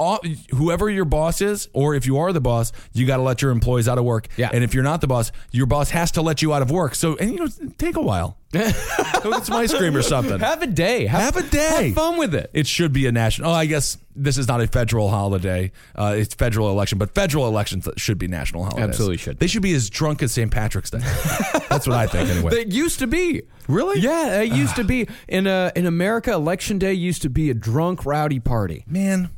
whoever 0.52 0.90
your 0.90 1.06
boss 1.06 1.42
is, 1.42 1.70
or 1.74 1.96
if 1.96 2.06
you 2.06 2.18
are 2.18 2.34
the 2.34 2.42
boss, 2.42 2.72
you 2.94 3.06
got 3.06 3.18
to 3.18 3.24
let 3.24 3.42
your 3.42 3.52
employees 3.52 3.88
out 3.88 3.98
of 3.98 4.04
work. 4.06 4.28
Yeah. 4.38 4.50
And 4.52 4.64
if 4.64 4.74
you're 4.74 4.84
not 4.84 5.02
the 5.02 5.08
boss, 5.08 5.32
your 5.52 5.66
boss 5.66 5.92
has 5.92 6.12
to 6.14 6.22
let 6.22 6.42
you 6.42 6.54
out 6.54 6.62
of 6.62 6.72
work. 6.72 6.96
So 6.96 7.16
and 7.18 7.32
you 7.32 7.38
know, 7.40 7.48
take 7.78 7.96
a 7.98 8.02
while. 8.02 8.38
Go 8.54 9.32
get 9.32 9.46
some 9.46 9.56
ice 9.58 9.74
cream 9.74 9.96
or 9.98 10.02
something. 10.02 10.40
Have 10.40 10.62
a 10.62 10.68
day. 10.68 11.08
Have 11.08 11.36
a 11.36 11.44
day. 11.44 11.88
Have 11.88 11.94
fun 11.96 12.18
with 12.18 12.34
it. 12.34 12.50
It 12.54 12.68
should 12.68 12.94
be 12.94 13.06
a 13.06 13.12
national. 13.12 13.52
Oh, 13.52 13.54
I 13.54 13.66
guess 13.66 13.98
this 14.16 14.38
is 14.38 14.48
not 14.48 14.62
a 14.62 14.68
federal 14.68 15.10
holiday. 15.10 15.72
Uh, 15.96 16.16
it's 16.18 16.34
federal 16.34 16.70
election, 16.70 16.98
but 16.98 17.14
federal 17.14 17.48
elections 17.48 17.88
should 17.98 18.18
be 18.18 18.28
national 18.28 18.64
holidays. 18.64 18.90
Absolutely 18.90 19.18
should. 19.18 19.38
Be. 19.40 19.46
They 19.46 19.48
should 19.48 19.62
be 19.62 19.74
as 19.74 19.90
drunk 19.90 20.24
as 20.24 20.32
St. 20.32 20.52
Patrick's 20.52 20.90
Day. 20.90 21.00
That's 21.70 21.88
what 21.88 21.98
I 21.98 22.08
think, 22.08 22.30
anyway. 22.30 22.52
They 22.52 22.66
used 22.74 23.00
to 23.00 23.08
be. 23.08 23.44
Really? 23.68 24.00
Yeah, 24.00 24.42
it 24.42 24.54
used 24.54 24.76
to 24.76 24.84
be. 24.84 25.08
In 25.28 25.48
uh, 25.48 25.72
in 25.76 25.86
America, 25.86 26.32
election 26.32 26.78
day 26.78 26.94
used 26.94 27.22
to 27.24 27.30
be 27.30 27.50
a 27.50 27.54
drunk, 27.54 28.06
rowdy 28.06 28.40
party. 28.40 28.84
Man, 28.88 29.30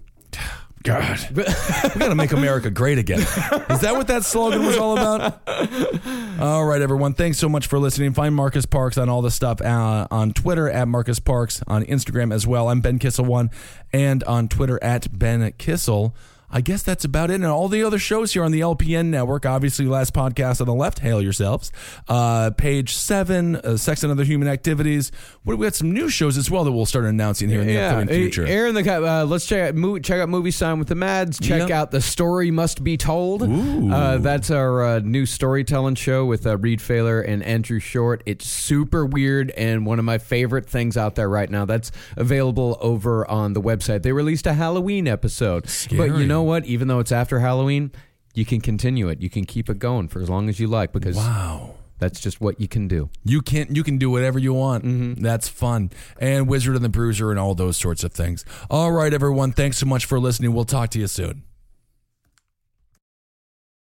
God, 0.84 1.20
we 1.36 1.44
got 1.44 2.10
to 2.10 2.16
make 2.16 2.32
America 2.32 2.70
great 2.70 2.98
again. 2.98 3.20
Is 3.20 3.82
that 3.82 3.94
what 3.96 4.08
that 4.08 4.24
slogan 4.24 4.66
was 4.66 4.78
all 4.78 4.98
about? 4.98 5.42
All 6.40 6.66
right, 6.66 6.82
everyone. 6.82 7.14
Thanks 7.14 7.38
so 7.38 7.50
much 7.50 7.68
for 7.68 7.80
listening. 7.80 8.14
Find 8.14 8.34
Marcus 8.34 8.66
Parks 8.66 8.98
on 8.98 9.10
all 9.10 9.22
the 9.22 9.32
stuff 9.32 9.60
uh, 9.62 10.08
on 10.12 10.34
Twitter 10.34 10.70
at 10.70 10.88
Marcus 10.88 11.20
Parks, 11.20 11.62
on 11.68 11.84
Instagram 11.86 12.34
as 12.34 12.46
well. 12.46 12.70
I'm 12.70 12.82
Ben 12.82 13.00
Kissel 13.00 13.26
one, 13.26 13.50
and 13.92 14.24
on 14.26 14.48
Twitter 14.48 14.82
at 14.84 15.18
Ben 15.18 15.52
Kissel. 15.54 16.16
I 16.50 16.62
guess 16.62 16.82
that's 16.82 17.04
about 17.04 17.30
it. 17.30 17.36
And 17.36 17.46
all 17.46 17.68
the 17.68 17.84
other 17.84 18.00
shows 18.00 18.34
here 18.34 18.44
on 18.44 18.52
the 18.54 18.62
LPN 18.62 19.08
network, 19.08 19.46
obviously, 19.46 19.86
last 19.86 20.14
podcast 20.14 20.62
on 20.62 20.68
the 20.68 20.74
left, 20.74 21.00
hail 21.00 21.22
yourselves. 21.22 21.72
Uh, 22.08 22.52
page 22.52 22.94
seven, 22.96 23.58
uh, 23.58 23.76
Sex 23.76 24.02
and 24.04 24.12
Other 24.12 24.24
Human 24.24 24.48
Activities. 24.48 25.12
What, 25.44 25.58
we 25.58 25.66
got 25.66 25.76
some 25.76 25.92
new 25.92 26.08
shows 26.10 26.38
as 26.38 26.50
well 26.50 26.64
that 26.64 26.72
we'll 26.72 26.86
start 26.86 27.04
announcing 27.06 27.50
here 27.50 27.62
in 27.62 27.68
the 27.68 27.78
upcoming 27.78 28.08
future. 28.08 28.46
Aaron, 28.48 28.76
the 28.76 28.82
uh, 28.90 29.26
let's 29.26 29.46
check 29.46 29.70
out 29.70 29.76
movie, 29.76 30.00
check 30.00 30.22
out 30.22 30.30
movie 30.30 30.52
sign 30.52 30.80
with 30.80 30.88
the 30.88 30.96
Mads. 30.96 31.38
Check 31.40 31.60
Yep. 31.68 31.70
out 31.72 31.92
the 31.92 32.00
story 32.02 32.50
must 32.52 32.84
be 32.84 32.96
told. 32.96 33.44
Uh, 33.44 34.18
that's 34.20 34.50
our 34.50 34.84
uh, 34.84 35.00
new 35.00 35.26
storytelling 35.26 35.96
show 35.96 36.26
with 36.26 36.48
uh, 36.48 36.58
Reed 36.58 36.82
Failer 36.82 37.20
and 37.22 37.44
Andrew 37.44 37.80
Short. 37.80 38.24
It's 38.26 38.46
super 38.48 39.06
weird 39.06 39.52
and 39.52 39.86
one 39.86 40.00
of 40.00 40.06
my 40.06 40.18
favorite 40.18 40.66
things 40.70 40.96
out 40.96 41.16
there 41.16 41.30
right 41.30 41.50
now. 41.50 41.66
That's 41.66 41.92
available 42.16 42.78
over 42.80 43.30
on 43.30 43.54
the 43.54 43.62
website. 43.62 44.04
They 44.04 44.12
released 44.14 44.48
a 44.48 44.54
Halloween 44.54 45.08
episode, 45.08 45.64
but 45.64 45.70
Scary. 45.70 46.20
you 46.22 46.26
know 46.38 46.44
what? 46.44 46.66
Even 46.66 46.88
though 46.88 47.00
it's 47.00 47.12
after 47.12 47.40
Halloween, 47.40 47.92
you 48.34 48.46
can 48.46 48.62
continue 48.62 49.10
it. 49.10 49.22
You 49.22 49.30
can 49.30 49.46
keep 49.46 49.70
it 49.70 49.80
going 49.80 50.08
for 50.08 50.22
as 50.22 50.30
long 50.30 50.48
as 50.50 50.60
you 50.60 50.68
like 50.68 50.92
because 50.94 51.16
Wow. 51.18 51.76
that's 52.00 52.20
just 52.20 52.40
what 52.40 52.62
you 52.62 52.68
can 52.68 52.88
do. 52.88 53.10
You 53.26 53.42
can 53.42 53.74
you 53.74 53.84
can 53.84 53.98
do 53.98 54.10
whatever 54.12 54.38
you 54.40 54.54
want. 54.54 54.86
Mm-hmm. 54.86 55.22
That's 55.24 55.48
fun. 55.48 55.90
And 56.20 56.48
Wizard 56.48 56.76
and 56.76 56.86
the 56.86 56.90
Bruiser 56.90 57.32
and 57.32 57.40
all 57.40 57.56
those 57.56 57.78
sorts 57.78 58.04
of 58.04 58.14
things. 58.14 58.46
All 58.70 58.92
right, 58.92 59.14
everyone. 59.14 59.52
Thanks 59.54 59.78
so 59.80 59.86
much 59.88 60.06
for 60.06 60.20
listening. 60.20 60.54
We'll 60.54 60.66
talk 60.66 60.90
to 60.92 61.00
you 61.00 61.08
soon. 61.08 61.44